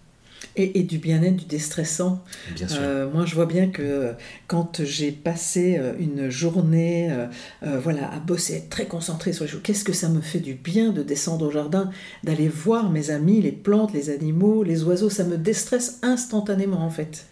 Et, 0.57 0.83
du 0.83 0.99
bien-être, 0.99 1.37
du 1.37 1.45
déstressant. 1.45 2.25
Bien 2.55 2.67
sûr. 2.67 2.79
Euh, 2.81 3.11
moi, 3.11 3.25
je 3.25 3.35
vois 3.35 3.47
bien 3.47 3.69
que 3.69 4.13
quand 4.49 4.83
j'ai 4.85 5.13
passé 5.13 5.79
euh, 5.79 5.95
une 5.99 6.29
journée 6.29 7.11
euh, 7.13 7.79
voilà, 7.79 8.13
à 8.13 8.19
bosser, 8.19 8.55
être 8.57 8.69
très 8.69 8.87
concentré 8.87 9.33
sur 9.33 9.45
les 9.45 9.51
choses, 9.51 9.61
qu'est-ce 9.63 9.85
que 9.85 9.93
ça 9.93 10.09
me 10.09 10.21
fait 10.21 10.41
du 10.41 10.55
bien 10.55 10.91
de 10.91 11.03
descendre 11.03 11.47
au 11.47 11.51
jardin, 11.51 11.91
d'aller 12.25 12.49
voir 12.49 12.91
mes 12.91 13.11
amis, 13.11 13.41
les 13.41 13.53
plantes, 13.53 13.93
les 13.95 14.11
animaux, 14.11 14.63
les 14.63 14.83
oiseaux, 14.83 15.09
ça 15.09 15.25
me 15.25 15.39
déstresse 15.39 16.01
instantanément 16.03 16.85
en 16.85 16.91
fait. 16.91 17.27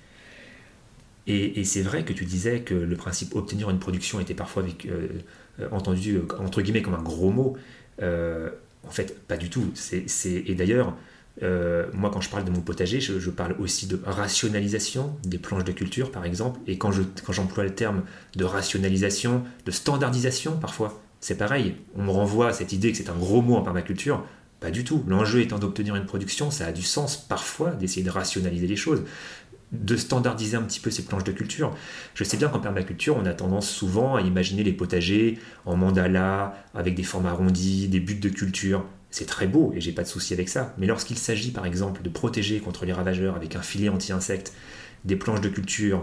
Et, 1.27 1.65
c'est 1.65 1.83
vrai 1.83 2.05
que 2.05 2.15
tu 2.15 2.25
disais 2.25 2.61
que 2.61 2.75
le 2.75 2.97
principe 2.97 3.35
obtenir 3.35 3.69
une 3.69 3.79
production 3.79 4.21
était 4.21 4.33
parfois 4.33 4.65
entendu 5.73 6.21
entre 6.39 6.63
guillemets 6.63 6.81
comme 6.81 6.95
un 6.95 7.03
gros 7.03 7.31
mot. 7.31 7.57
en 8.01 8.91
fait, 8.91 9.19
pas 9.27 9.37
du 9.37 9.51
tout. 9.51 9.71
C'est, 9.75 10.07
et 10.47 10.55
d'ailleurs, 10.55 10.97
euh, 11.43 11.87
moi, 11.93 12.11
quand 12.11 12.21
je 12.21 12.29
parle 12.29 12.45
de 12.45 12.51
mon 12.51 12.61
potager, 12.61 13.01
je, 13.01 13.31
parle 13.31 13.55
aussi 13.59 13.87
de 13.87 14.01
rationalisation 14.05 15.17
des 15.25 15.39
planches 15.39 15.65
de 15.65 15.73
culture, 15.73 16.11
par 16.11 16.25
exemple. 16.25 16.61
Et 16.67 16.79
quand, 16.79 16.91
j'emploie 17.31 17.65
le 17.65 17.75
terme 17.75 18.03
de 18.37 18.45
rationalisation, 18.45 19.45
de 19.65 19.71
standardisation, 19.71 20.57
parfois, 20.57 21.01
c'est 21.21 21.37
pareil. 21.37 21.77
On 21.97 22.03
me 22.03 22.11
renvoie 22.11 22.49
à 22.49 22.53
cette 22.53 22.73
idée 22.73 22.93
que 22.93 22.99
c'est 22.99 23.11
un 23.11 23.17
gros 23.17 23.43
mot 23.43 23.57
en 23.57 23.63
permaculture. 23.63 24.25
Pas 24.61 24.71
du 24.71 24.83
tout. 24.83 25.05
L'enjeu 25.07 25.41
étant 25.41 25.59
d'obtenir 25.59 25.95
une 25.95 26.07
production, 26.07 26.51
ça 26.51 26.67
a 26.67 26.73
du 26.73 26.83
sens 26.83 27.17
parfois 27.17 27.71
d'essayer 27.71 28.03
de 28.03 28.11
rationaliser 28.11 28.67
les 28.67 28.75
choses, 28.77 29.05
de 29.71 29.97
standardiser 29.97 30.57
un 30.57 30.63
petit 30.63 30.81
peu 30.81 30.91
ces 30.91 31.05
planches 31.05 31.23
de 31.23 31.31
culture. 31.31 31.77
Je 32.15 32.25
sais 32.25 32.37
bien 32.37 32.49
qu'en 32.49 32.59
permaculture, 32.59 33.17
on 33.17 33.25
a 33.27 33.35
tendance 33.35 33.71
souvent 33.71 34.17
à 34.17 34.23
imaginer 34.23 34.65
les 34.65 34.73
potagers 34.73 35.39
en 35.65 35.77
mandala, 35.77 36.65
avec 36.75 36.97
des 36.97 37.05
formes 37.05 37.27
arrondies, 37.27 37.87
des 37.87 38.01
buts 38.01 38.17
de 38.17 38.29
culture 38.29 38.85
c'est 39.11 39.27
très 39.27 39.47
beau 39.47 39.73
et 39.75 39.81
j'ai 39.81 39.93
pas 39.93 40.03
de 40.03 40.09
souci 40.09 40.35
avec 40.35 40.49
ça. 40.49 40.75
Mais 40.79 40.87
lorsqu'il 40.87 41.19
s'agit 41.19 41.51
par 41.51 41.67
exemple 41.67 42.03
de 42.03 42.09
protéger 42.09 42.61
contre 42.61 42.85
les 42.85 42.93
ravageurs 42.93 43.37
avec 43.37 43.57
un 43.57 43.63
filet 43.63 43.89
anti-insectes, 43.89 44.53
des 45.05 45.17
planches 45.17 45.41
de 45.41 45.49
culture 45.49 46.03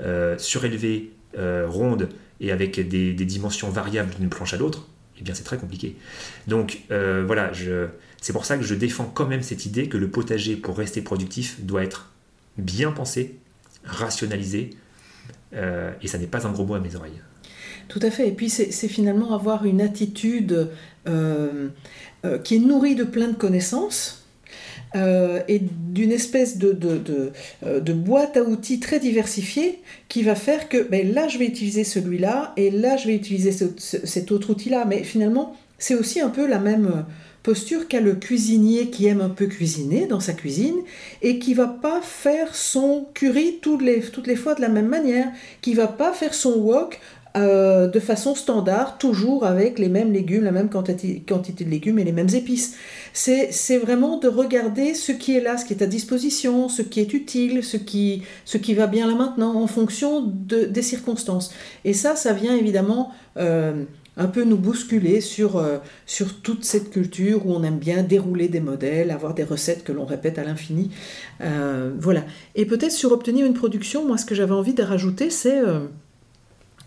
euh, 0.00 0.38
surélevées, 0.38 1.12
euh, 1.36 1.66
rondes 1.68 2.08
et 2.40 2.52
avec 2.52 2.80
des, 2.88 3.12
dimensions 3.12 3.68
variables 3.68 4.14
d'une 4.14 4.28
planche 4.28 4.54
à 4.54 4.56
l'autre, 4.56 4.88
eh 5.18 5.22
bien 5.22 5.34
c'est 5.34 5.44
très 5.44 5.58
compliqué. 5.58 5.96
Donc 6.46 6.82
euh, 6.90 7.24
voilà, 7.26 7.52
c'est 8.20 8.32
pour 8.32 8.44
ça 8.44 8.56
que 8.56 8.64
je 8.64 8.74
défends 8.74 9.10
quand 9.12 9.26
même 9.26 9.42
cette 9.42 9.66
idée 9.66 9.88
que 9.88 9.96
le 9.96 10.08
potager 10.08 10.56
pour 10.56 10.76
rester 10.76 11.02
productif 11.02 11.60
doit 11.62 11.82
être 11.82 12.10
bien 12.58 12.90
pensé, 12.90 13.38
rationalisé, 13.84 14.70
et 15.52 16.06
ça 16.06 16.18
n'est 16.18 16.26
pas 16.26 16.46
un 16.46 16.52
gros 16.52 16.66
mot 16.66 16.74
à 16.74 16.80
mes 16.80 16.96
oreilles. 16.96 17.20
Tout 17.88 18.00
à 18.02 18.10
fait. 18.10 18.28
Et 18.28 18.32
puis 18.32 18.50
c'est 18.50 18.88
finalement 18.88 19.34
avoir 19.34 19.64
une 19.64 19.80
attitude 19.80 20.68
qui 21.06 22.56
est 22.56 22.58
nourrie 22.58 22.94
de 22.94 23.04
plein 23.04 23.28
de 23.28 23.36
connaissances. 23.36 24.26
Euh, 24.94 25.40
et 25.48 25.60
d'une 25.60 26.12
espèce 26.12 26.58
de, 26.58 26.72
de, 26.72 27.92
boîte 27.92 28.36
à 28.36 28.42
outils 28.42 28.80
très 28.80 28.98
diversifiée 28.98 29.80
qui 30.08 30.22
va 30.22 30.34
faire 30.34 30.68
que 30.68 30.82
ben, 30.82 31.12
là 31.12 31.28
je 31.28 31.38
vais 31.38 31.46
utiliser 31.46 31.84
celui-là 31.84 32.54
et 32.56 32.70
là 32.70 32.96
je 32.96 33.08
vais 33.08 33.14
utiliser 33.14 33.52
cet 33.76 34.32
autre 34.32 34.50
outil-là. 34.50 34.84
Mais 34.86 35.02
finalement, 35.02 35.56
c'est 35.78 35.96
aussi 35.96 36.20
un 36.20 36.30
peu 36.30 36.46
la 36.46 36.60
même 36.60 37.04
posture 37.42 37.88
qu'a 37.88 38.00
le 38.00 38.14
cuisinier 38.14 38.90
qui 38.90 39.06
aime 39.06 39.20
un 39.20 39.28
peu 39.28 39.46
cuisiner 39.46 40.06
dans 40.06 40.20
sa 40.20 40.32
cuisine 40.32 40.76
et 41.20 41.38
qui 41.38 41.52
va 41.54 41.66
pas 41.66 42.00
faire 42.00 42.54
son 42.54 43.06
curry 43.12 43.58
toutes 43.60 43.82
les, 43.82 44.00
toutes 44.00 44.26
les 44.26 44.36
fois 44.36 44.54
de 44.54 44.60
la 44.60 44.68
même 44.68 44.88
manière, 44.88 45.28
qui 45.60 45.74
va 45.74 45.88
pas 45.88 46.12
faire 46.12 46.32
son 46.32 46.54
wok 46.54 47.00
euh, 47.36 47.86
de 47.86 48.00
façon 48.00 48.34
standard, 48.34 48.96
toujours 48.96 49.44
avec 49.44 49.78
les 49.78 49.90
mêmes 49.90 50.10
légumes, 50.10 50.44
la 50.44 50.52
même 50.52 50.70
quantité, 50.70 51.64
de 51.64 51.70
légumes 51.70 51.98
et 51.98 52.04
les 52.04 52.12
mêmes 52.12 52.34
épices. 52.34 52.76
C'est 53.12 53.78
vraiment 53.78 54.18
de 54.18 54.28
regarder 54.28 54.94
ce 54.94 55.12
qui 55.12 55.36
est 55.36 55.40
là, 55.40 55.58
ce 55.58 55.66
qui 55.66 55.74
est 55.74 55.82
à 55.82 55.86
disposition, 55.86 56.70
ce 56.70 56.80
qui 56.80 57.00
est 57.00 57.12
utile, 57.12 57.62
ce 57.62 57.76
qui, 57.76 58.22
va 58.74 58.86
bien 58.86 59.06
là 59.06 59.14
maintenant, 59.14 59.60
en 59.60 59.66
fonction 59.66 60.22
de, 60.22 60.64
des 60.64 60.82
circonstances. 60.82 61.52
Et 61.84 61.92
ça, 61.92 62.16
ça 62.16 62.32
vient 62.32 62.56
évidemment 62.56 63.12
euh, 63.36 63.84
un 64.16 64.28
peu 64.28 64.44
nous 64.44 64.56
bousculer 64.56 65.20
sur, 65.20 65.58
euh, 65.58 65.76
sur 66.06 66.40
toute 66.40 66.64
cette 66.64 66.90
culture 66.90 67.46
où 67.46 67.52
on 67.52 67.62
aime 67.64 67.78
bien 67.78 68.02
dérouler 68.02 68.48
des 68.48 68.60
modèles, 68.60 69.10
avoir 69.10 69.34
des 69.34 69.44
recettes 69.44 69.84
que 69.84 69.92
l'on 69.92 70.06
répète 70.06 70.38
à 70.38 70.44
l'infini. 70.44 70.90
voilà. 71.40 72.24
Et 72.54 72.64
peut-être 72.64 72.92
sur 72.92 73.12
obtenir 73.12 73.44
une 73.44 73.54
production, 73.54 74.06
moi 74.06 74.16
ce 74.16 74.24
que 74.24 74.34
j'avais 74.34 74.54
envie 74.54 74.74
de 74.74 74.82
rajouter, 74.82 75.28
c'est... 75.28 75.60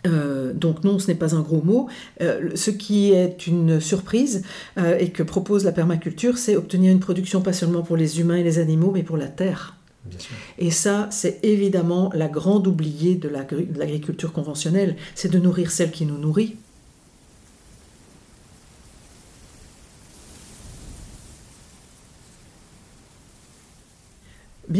donc 0.06 0.84
non, 0.84 1.00
ce 1.00 1.08
n'est 1.08 1.16
pas 1.16 1.36
un 1.36 1.42
gros 1.42 1.62
mot. 1.62 1.88
Euh, 2.22 2.50
ce 2.56 2.72
qui 2.72 3.12
est 3.12 3.48
une 3.48 3.80
surprise 3.80 4.44
euh, 4.78 4.98
et 4.98 5.10
que 5.10 5.24
propose 5.24 5.66
la 5.66 5.72
permaculture, 5.72 6.38
c'est 6.38 6.56
obtenir 6.56 6.92
une 6.92 7.00
production 7.00 7.42
pas 7.42 7.54
seulement 7.54 7.82
pour 7.82 7.98
les 7.98 8.20
humains 8.20 8.38
et 8.38 8.44
les 8.44 8.60
animaux, 8.60 8.92
mais 8.94 9.04
pour 9.04 9.18
la 9.18 9.28
terre. 9.28 9.76
Et 10.58 10.72
ça, 10.72 11.08
c'est 11.12 11.40
évidemment 11.44 12.10
la 12.16 12.30
grande 12.30 12.66
oubliée 12.68 13.16
de 13.16 13.30
l'agriculture 13.30 14.32
conventionnelle, 14.32 14.96
c'est 15.14 15.30
de 15.30 15.38
nourrir 15.38 15.70
celle 15.72 15.92
qui 15.92 16.06
nous 16.06 16.18
nourrit. 16.18 16.56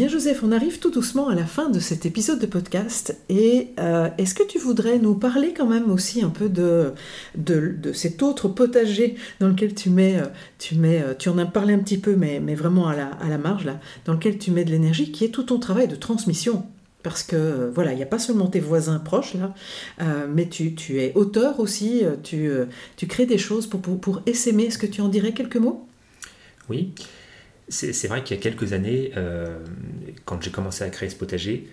Bien 0.00 0.08
Joseph, 0.08 0.42
on 0.42 0.50
arrive 0.50 0.78
tout 0.78 0.88
doucement 0.88 1.28
à 1.28 1.34
la 1.34 1.44
fin 1.44 1.68
de 1.68 1.78
cet 1.78 2.06
épisode 2.06 2.38
de 2.38 2.46
podcast 2.46 3.18
et 3.28 3.68
euh, 3.78 4.08
est-ce 4.16 4.34
que 4.34 4.42
tu 4.42 4.58
voudrais 4.58 4.98
nous 4.98 5.14
parler 5.14 5.52
quand 5.52 5.66
même 5.66 5.90
aussi 5.90 6.22
un 6.22 6.30
peu 6.30 6.48
de, 6.48 6.94
de, 7.36 7.92
cet 7.92 8.22
autre 8.22 8.48
potager 8.48 9.16
dans 9.40 9.48
lequel 9.48 9.74
tu 9.74 9.90
mets, 9.90 10.16
euh, 10.16 10.24
tu 10.58 10.74
mets, 10.76 11.02
euh, 11.02 11.12
tu 11.12 11.28
en 11.28 11.36
as 11.36 11.44
parlé 11.44 11.74
un 11.74 11.80
petit 11.80 11.98
peu 11.98 12.16
mais, 12.16 12.40
mais 12.40 12.54
vraiment 12.54 12.88
à 12.88 12.96
la, 12.96 13.08
à 13.08 13.28
la 13.28 13.36
marge 13.36 13.66
là, 13.66 13.78
dans 14.06 14.14
lequel 14.14 14.38
tu 14.38 14.50
mets 14.52 14.64
de 14.64 14.70
l'énergie 14.70 15.12
qui 15.12 15.26
est 15.26 15.28
tout 15.28 15.42
ton 15.42 15.58
travail 15.58 15.86
de 15.86 15.96
transmission. 15.96 16.64
Parce 17.02 17.22
que 17.22 17.70
voilà, 17.74 17.92
il 17.92 17.96
n'y 17.96 18.02
a 18.02 18.06
pas 18.06 18.18
seulement 18.18 18.46
tes 18.46 18.60
voisins 18.60 19.00
proches 19.00 19.34
là, 19.34 19.54
mais 20.30 20.48
tu, 20.48 20.74
tu, 20.74 20.98
es 21.02 21.12
auteur 21.14 21.60
aussi, 21.60 22.04
tu, 22.22 22.50
tu 22.96 23.06
crées 23.06 23.26
des 23.26 23.36
choses 23.36 23.66
pour, 23.66 23.82
pour, 23.82 24.00
pour 24.00 24.22
essaimer. 24.24 24.64
Est-ce 24.64 24.78
que 24.78 24.86
tu 24.86 25.02
en 25.02 25.08
dirais 25.08 25.32
quelques 25.32 25.56
mots? 25.56 25.86
Oui, 26.70 26.94
c'est 27.70 28.08
vrai 28.08 28.22
qu'il 28.22 28.36
y 28.36 28.40
a 28.40 28.42
quelques 28.42 28.72
années, 28.72 29.12
euh, 29.16 29.58
quand 30.24 30.42
j'ai 30.42 30.50
commencé 30.50 30.84
à 30.84 30.90
créer 30.90 31.08
ce 31.08 31.16
potager, 31.16 31.68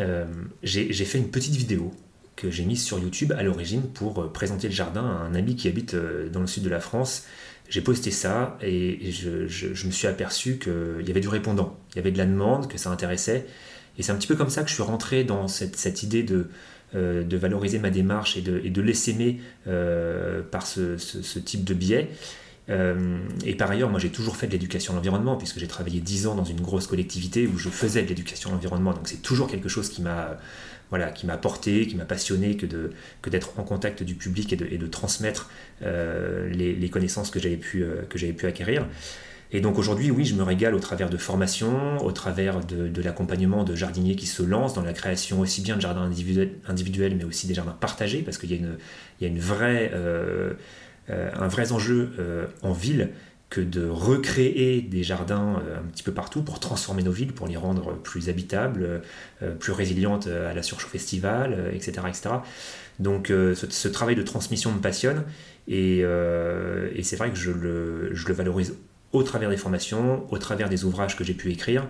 euh, 0.00 0.26
j'ai 0.62 0.92
fait 0.92 1.18
une 1.18 1.30
petite 1.30 1.54
vidéo 1.54 1.92
que 2.36 2.50
j'ai 2.50 2.64
mise 2.64 2.82
sur 2.82 2.98
YouTube 2.98 3.32
à 3.32 3.44
l'origine 3.44 3.82
pour 3.82 4.20
euh, 4.20 4.32
présenter 4.32 4.66
le 4.66 4.74
jardin 4.74 5.04
à 5.04 5.24
un 5.24 5.34
ami 5.36 5.54
qui 5.54 5.68
habite 5.68 5.94
dans 5.94 6.40
le 6.40 6.48
sud 6.48 6.64
de 6.64 6.68
la 6.68 6.80
France. 6.80 7.26
J'ai 7.68 7.80
posté 7.80 8.10
ça 8.10 8.58
et 8.60 9.10
je, 9.10 9.86
me 9.86 9.92
suis 9.92 10.06
aperçu 10.06 10.58
qu'il 10.58 11.06
y 11.06 11.10
avait 11.10 11.20
du 11.20 11.28
répondant, 11.28 11.78
il 11.92 11.96
y 11.96 11.98
avait 12.00 12.10
de 12.10 12.18
la 12.18 12.26
demande, 12.26 12.68
que 12.68 12.76
ça 12.76 12.90
intéressait. 12.90 13.46
Et 13.96 14.02
c'est 14.02 14.10
un 14.10 14.16
petit 14.16 14.26
peu 14.26 14.34
comme 14.34 14.50
ça 14.50 14.64
que 14.64 14.68
je 14.68 14.74
suis 14.74 14.82
rentré 14.82 15.22
dans 15.24 15.46
cette, 15.48 16.02
idée 16.02 16.24
de, 16.24 16.48
valoriser 16.92 17.78
ma 17.78 17.90
démarche 17.90 18.36
et 18.36 18.42
de, 18.42 18.60
et 18.64 18.70
de 18.70 20.42
par 20.50 20.66
ce, 20.66 21.38
type 21.38 21.64
de 21.64 21.74
biais. 21.74 22.10
Euh, 22.70 23.18
et 23.44 23.54
par 23.54 23.70
ailleurs, 23.70 23.90
moi 23.90 24.00
j'ai 24.00 24.10
toujours 24.10 24.36
fait 24.36 24.46
de 24.46 24.52
l'éducation 24.52 24.92
à 24.94 24.96
l'environnement, 24.96 25.36
puisque 25.36 25.58
j'ai 25.58 25.68
travaillé 25.68 26.00
10 26.00 26.26
ans 26.26 26.34
dans 26.34 26.44
une 26.44 26.60
grosse 26.60 26.86
collectivité 26.86 27.46
où 27.46 27.58
je 27.58 27.68
faisais 27.68 28.02
de 28.02 28.08
l'éducation 28.08 28.50
à 28.50 28.52
l'environnement. 28.54 28.92
Donc 28.92 29.06
c'est 29.08 29.22
toujours 29.22 29.48
quelque 29.48 29.68
chose 29.68 29.88
qui 29.88 30.02
m'a 30.02 30.38
voilà, 30.90 31.10
qui 31.10 31.26
m'a 31.26 31.36
porté, 31.36 31.86
qui 31.86 31.96
m'a 31.96 32.04
passionné 32.04 32.56
que, 32.56 32.66
de, 32.66 32.92
que 33.22 33.30
d'être 33.30 33.58
en 33.58 33.62
contact 33.64 34.02
du 34.02 34.14
public 34.14 34.52
et 34.52 34.56
de, 34.56 34.66
et 34.66 34.78
de 34.78 34.86
transmettre 34.86 35.50
euh, 35.82 36.48
les, 36.50 36.88
connaissances 36.88 37.30
que 37.30 37.40
j'avais 37.40 37.56
pu, 37.56 37.82
euh, 37.82 38.02
que 38.08 38.18
j'avais 38.18 38.32
pu 38.32 38.46
acquérir. 38.46 38.86
Et 39.50 39.60
donc 39.60 39.78
aujourd'hui, 39.78 40.10
oui, 40.10 40.24
je 40.24 40.34
me 40.34 40.42
régale 40.42 40.74
au 40.74 40.80
travers 40.80 41.10
de 41.10 41.16
formations, 41.16 41.98
au 42.04 42.12
travers 42.12 42.60
de, 42.60 43.02
l'accompagnement 43.02 43.64
de 43.64 43.74
jardiniers 43.74 44.16
qui 44.16 44.26
se 44.26 44.42
lancent 44.42 44.74
dans 44.74 44.82
la 44.82 44.92
création 44.92 45.40
aussi 45.40 45.62
bien 45.62 45.76
de 45.76 45.80
jardins 45.80 46.02
individuels, 46.02 46.52
individuels 46.66 47.16
mais 47.16 47.24
aussi 47.24 47.46
des 47.46 47.54
jardins 47.54 47.76
partagés, 47.78 48.22
parce 48.22 48.38
qu'il 48.38 48.50
y 48.50 48.54
a 48.54 48.56
une, 48.56 48.76
il 49.20 49.24
y 49.24 49.26
a 49.26 49.32
une 49.32 49.40
vraie... 49.40 49.90
Euh, 49.94 50.54
un 51.08 51.48
vrai 51.48 51.72
enjeu 51.72 52.12
euh, 52.18 52.46
en 52.62 52.72
ville 52.72 53.10
que 53.50 53.60
de 53.60 53.86
recréer 53.86 54.80
des 54.80 55.02
jardins 55.02 55.62
euh, 55.66 55.78
un 55.78 55.82
petit 55.82 56.02
peu 56.02 56.12
partout 56.12 56.42
pour 56.42 56.60
transformer 56.60 57.02
nos 57.02 57.12
villes, 57.12 57.32
pour 57.32 57.46
les 57.46 57.56
rendre 57.56 57.94
plus 57.94 58.28
habitables, 58.28 59.02
plus 59.60 59.72
résilientes 59.72 60.26
à 60.26 60.54
la 60.54 60.62
surchauffe 60.62 60.94
estivale, 60.94 61.70
etc. 61.72 61.92
etc. 62.08 62.30
Donc 62.98 63.28
ce, 63.28 63.88
travail 63.88 64.16
de 64.16 64.22
transmission 64.22 64.72
me 64.72 64.80
passionne 64.80 65.24
et, 65.68 66.04
c'est 67.02 67.16
vrai 67.16 67.30
que 67.30 67.36
je 67.36 67.50
le, 67.50 68.12
valorise 68.32 68.74
au 69.12 69.22
travers 69.22 69.50
des 69.50 69.56
formations, 69.56 70.26
au 70.32 70.38
travers 70.38 70.68
des 70.68 70.84
ouvrages 70.84 71.16
que 71.16 71.24
j'ai 71.24 71.34
pu 71.34 71.52
écrire. 71.52 71.86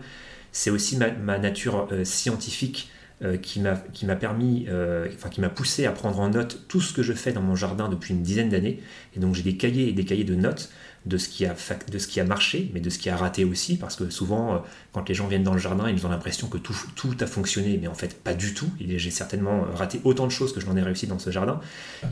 C'est 0.53 0.71
aussi 0.71 0.99
ma, 0.99 1.39
nature 1.39 1.89
scientifique 2.05 2.91
euh, 3.23 3.37
qui 3.37 3.61
m'a 3.61 3.77
permis, 4.17 4.67
euh, 4.69 5.07
enfin 5.15 5.29
qui 5.29 5.41
m'a 5.41 5.49
poussé 5.49 5.87
à 5.87 5.93
prendre 5.93 6.19
en 6.19 6.31
note 6.31 6.65
tout 6.67 6.81
ce 6.81 6.93
que 6.93 7.05
je 7.05 7.13
fais 7.13 7.33
dans 7.33 7.43
mon 7.43 7.55
jardin 7.55 7.89
depuis 7.89 8.13
une 8.13 8.23
dizaine 8.23 8.49
d'années. 8.49 8.81
Et 9.17 9.21
donc 9.21 9.37
j'ai 9.37 9.45
des 9.45 9.57
cahiers 9.57 9.89
et 9.89 9.93
des 9.93 10.05
cahiers 10.05 10.25
de 10.25 10.35
notes 10.35 10.71
de 11.07 11.17
ce, 11.17 11.29
qui 11.29 11.47
a, 11.47 11.55
de 11.93 11.99
ce 11.99 12.09
qui 12.09 12.19
a 12.19 12.25
marché, 12.25 12.73
mais 12.75 12.81
de 12.81 12.91
ce 12.91 12.99
qui 12.99 13.09
a 13.11 13.17
raté 13.17 13.45
aussi, 13.45 13.77
parce 13.77 13.95
que 13.95 14.11
souvent, 14.11 14.55
euh, 14.55 14.59
quand 14.93 15.09
les 15.09 15.15
gens 15.15 15.29
viennent 15.29 15.45
dans 15.45 15.53
le 15.53 15.61
jardin, 15.61 15.89
ils 15.89 16.05
ont 16.05 16.09
l'impression 16.09 16.49
que 16.49 16.59
tout, 16.59 16.77
tout, 16.97 17.15
a 17.21 17.27
fonctionné, 17.27 17.79
mais 17.81 17.87
en 17.87 17.95
fait 17.95 18.21
pas 18.21 18.35
du 18.35 18.53
tout. 18.53 18.69
J'ai 18.81 19.13
certainement 19.13 19.65
raté 19.75 20.01
autant 20.03 20.27
de 20.27 20.33
choses 20.33 20.53
que 20.53 20.61
je 20.61 20.67
n'en 20.67 20.77
ai 20.77 20.83
réussi 20.83 21.07
dans 21.07 21.21
ce 21.21 21.31
jardin. 21.31 21.61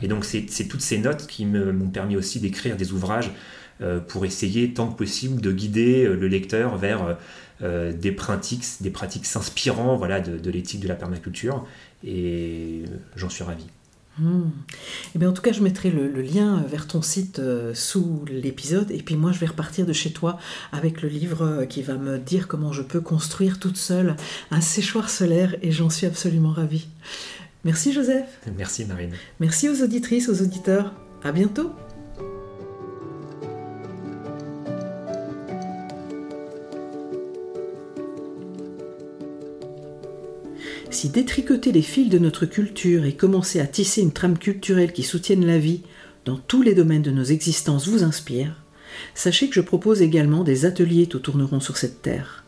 Et 0.01 0.07
donc 0.07 0.23
c'est 0.23 0.67
toutes 0.69 0.81
ces 0.81 0.99
notes 0.99 1.27
qui 1.27 1.45
m'ont 1.45 1.89
permis 1.89 2.15
aussi 2.15 2.39
d'écrire 2.39 2.77
des 2.77 2.93
ouvrages 2.93 3.29
pour 4.07 4.25
essayer 4.25 4.73
tant 4.73 4.87
que 4.87 4.97
possible 4.97 5.41
de 5.41 5.51
guider 5.51 6.05
le 6.05 6.27
lecteur 6.27 6.77
vers 6.77 7.17
euh, 7.63 7.93
des 7.93 8.11
pratiques, 8.11 8.65
des 8.81 8.89
pratiques 8.89 9.25
s'inspirant 9.25 9.95
voilà, 9.95 10.19
de, 10.19 10.49
l'éthique 10.49 10.81
de 10.81 10.87
la 10.87 10.95
permaculture, 10.95 11.65
et 12.05 12.83
j'en 13.15 13.29
suis 13.29 13.43
ravi. 13.43 13.65
Hmm. 14.17 14.49
Eh 15.15 15.19
bien, 15.19 15.29
en 15.29 15.33
tout 15.33 15.41
cas, 15.41 15.53
je 15.53 15.61
mettrai 15.61 15.89
le, 15.89 16.09
lien 16.21 16.63
vers 16.67 16.87
ton 16.87 17.01
site 17.01 17.39
euh, 17.39 17.73
sous 17.73 18.25
l'épisode. 18.27 18.91
Et 18.91 18.97
puis 18.97 19.15
moi, 19.15 19.31
je 19.31 19.39
vais 19.39 19.45
repartir 19.45 19.85
de 19.85 19.93
chez 19.93 20.11
toi 20.11 20.39
avec 20.71 21.01
le 21.03 21.09
livre 21.09 21.45
euh, 21.45 21.65
qui 21.65 21.83
va 21.83 21.95
me 21.95 22.17
dire 22.17 22.47
comment 22.47 22.73
je 22.73 22.81
peux 22.81 23.01
construire 23.01 23.59
toute 23.59 23.77
seule 23.77 24.15
un 24.51 24.61
séchoir 24.61 25.09
solaire. 25.09 25.55
Et 25.61 25.71
j'en 25.71 25.89
suis 25.89 26.05
absolument 26.05 26.51
ravie. 26.51 26.87
Merci 27.63 27.93
Joseph. 27.93 28.25
Merci 28.57 28.85
Marine. 28.85 29.13
Merci 29.39 29.69
aux 29.69 29.81
auditrices, 29.81 30.27
aux 30.27 30.41
auditeurs. 30.41 30.93
À 31.23 31.31
bientôt. 31.31 31.71
Si 40.93 41.09
détricoter 41.09 41.71
les 41.71 41.81
fils 41.81 42.07
de 42.07 42.19
notre 42.19 42.45
culture 42.45 43.03
et 43.05 43.15
commencer 43.15 43.59
à 43.59 43.65
tisser 43.65 44.03
une 44.03 44.13
trame 44.13 44.37
culturelle 44.37 44.93
qui 44.93 45.01
soutienne 45.01 45.43
la 45.43 45.57
vie 45.57 45.81
dans 46.23 46.37
tous 46.37 46.61
les 46.61 46.75
domaines 46.75 47.01
de 47.01 47.09
nos 47.09 47.23
existences 47.23 47.87
vous 47.87 48.03
inspire, 48.03 48.63
sachez 49.15 49.49
que 49.49 49.55
je 49.55 49.61
propose 49.61 50.03
également 50.03 50.43
des 50.43 50.65
ateliers 50.65 51.07
tout 51.07 51.17
tourneront 51.17 51.59
sur 51.59 51.77
cette 51.77 52.03
terre. 52.03 52.43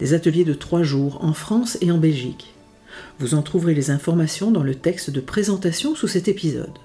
Des 0.00 0.14
ateliers 0.14 0.44
de 0.44 0.52
trois 0.52 0.82
jours 0.82 1.24
en 1.24 1.32
France 1.32 1.78
et 1.80 1.92
en 1.92 1.98
Belgique. 1.98 2.54
Vous 3.20 3.34
en 3.34 3.42
trouverez 3.42 3.74
les 3.74 3.92
informations 3.92 4.50
dans 4.50 4.64
le 4.64 4.74
texte 4.74 5.10
de 5.10 5.20
présentation 5.20 5.94
sous 5.94 6.08
cet 6.08 6.26
épisode. 6.26 6.76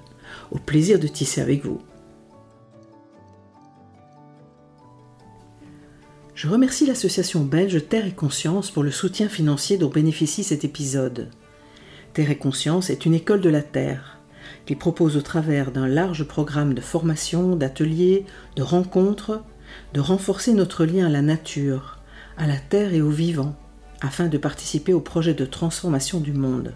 Au 0.52 0.60
plaisir 0.60 1.00
de 1.00 1.08
tisser 1.08 1.42
avec 1.42 1.66
vous. 1.66 1.82
Je 6.36 6.50
remercie 6.50 6.86
l'association 6.86 7.46
belge 7.46 7.88
Terre 7.88 8.06
et 8.06 8.12
Conscience 8.12 8.70
pour 8.70 8.84
le 8.84 8.92
soutien 8.92 9.30
financier 9.30 9.78
dont 9.78 9.88
bénéficie 9.88 10.44
cet 10.44 10.66
épisode. 10.66 11.30
Terre 12.12 12.30
et 12.30 12.38
Conscience 12.38 12.90
est 12.90 13.06
une 13.06 13.14
école 13.14 13.40
de 13.40 13.50
la 13.50 13.62
Terre 13.62 14.20
qui 14.66 14.76
propose 14.76 15.16
au 15.16 15.22
travers 15.22 15.72
d'un 15.72 15.88
large 15.88 16.26
programme 16.26 16.74
de 16.74 16.82
formation, 16.82 17.56
d'ateliers, 17.56 18.26
de 18.58 18.64
rencontres, 18.64 19.46
de 19.94 20.02
renforcer 20.02 20.54
notre 20.54 20.84
lien 20.84 21.06
à 21.06 21.10
la 21.10 21.22
nature, 21.22 22.00
à 22.38 22.48
la 22.48 22.58
Terre 22.58 22.94
et 22.94 23.02
aux 23.02 23.10
vivants, 23.10 23.56
afin 24.02 24.28
de 24.28 24.38
participer 24.38 24.92
au 24.92 25.00
projet 25.00 25.36
de 25.36 25.46
transformation 25.46 26.20
du 26.20 26.34
monde. 26.34 26.74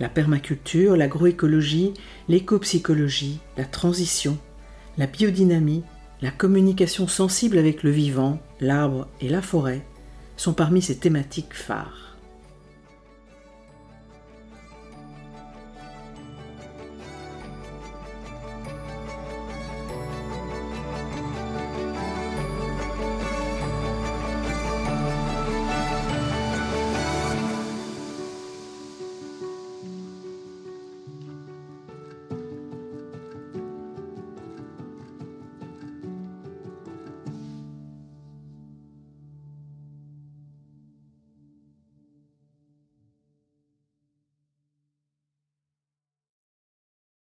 La 0.00 0.08
permaculture, 0.08 0.96
l'agroécologie, 0.96 1.94
l'écopsychologie, 2.28 3.38
la 3.56 3.66
transition, 3.66 4.36
la 4.98 5.06
biodynamie, 5.06 5.84
la 6.22 6.30
communication 6.30 7.08
sensible 7.08 7.58
avec 7.58 7.82
le 7.82 7.90
vivant, 7.90 8.38
l'arbre 8.60 9.08
et 9.20 9.28
la 9.28 9.42
forêt 9.42 9.84
sont 10.36 10.54
parmi 10.54 10.80
ces 10.80 10.96
thématiques 10.96 11.52
phares. 11.52 12.11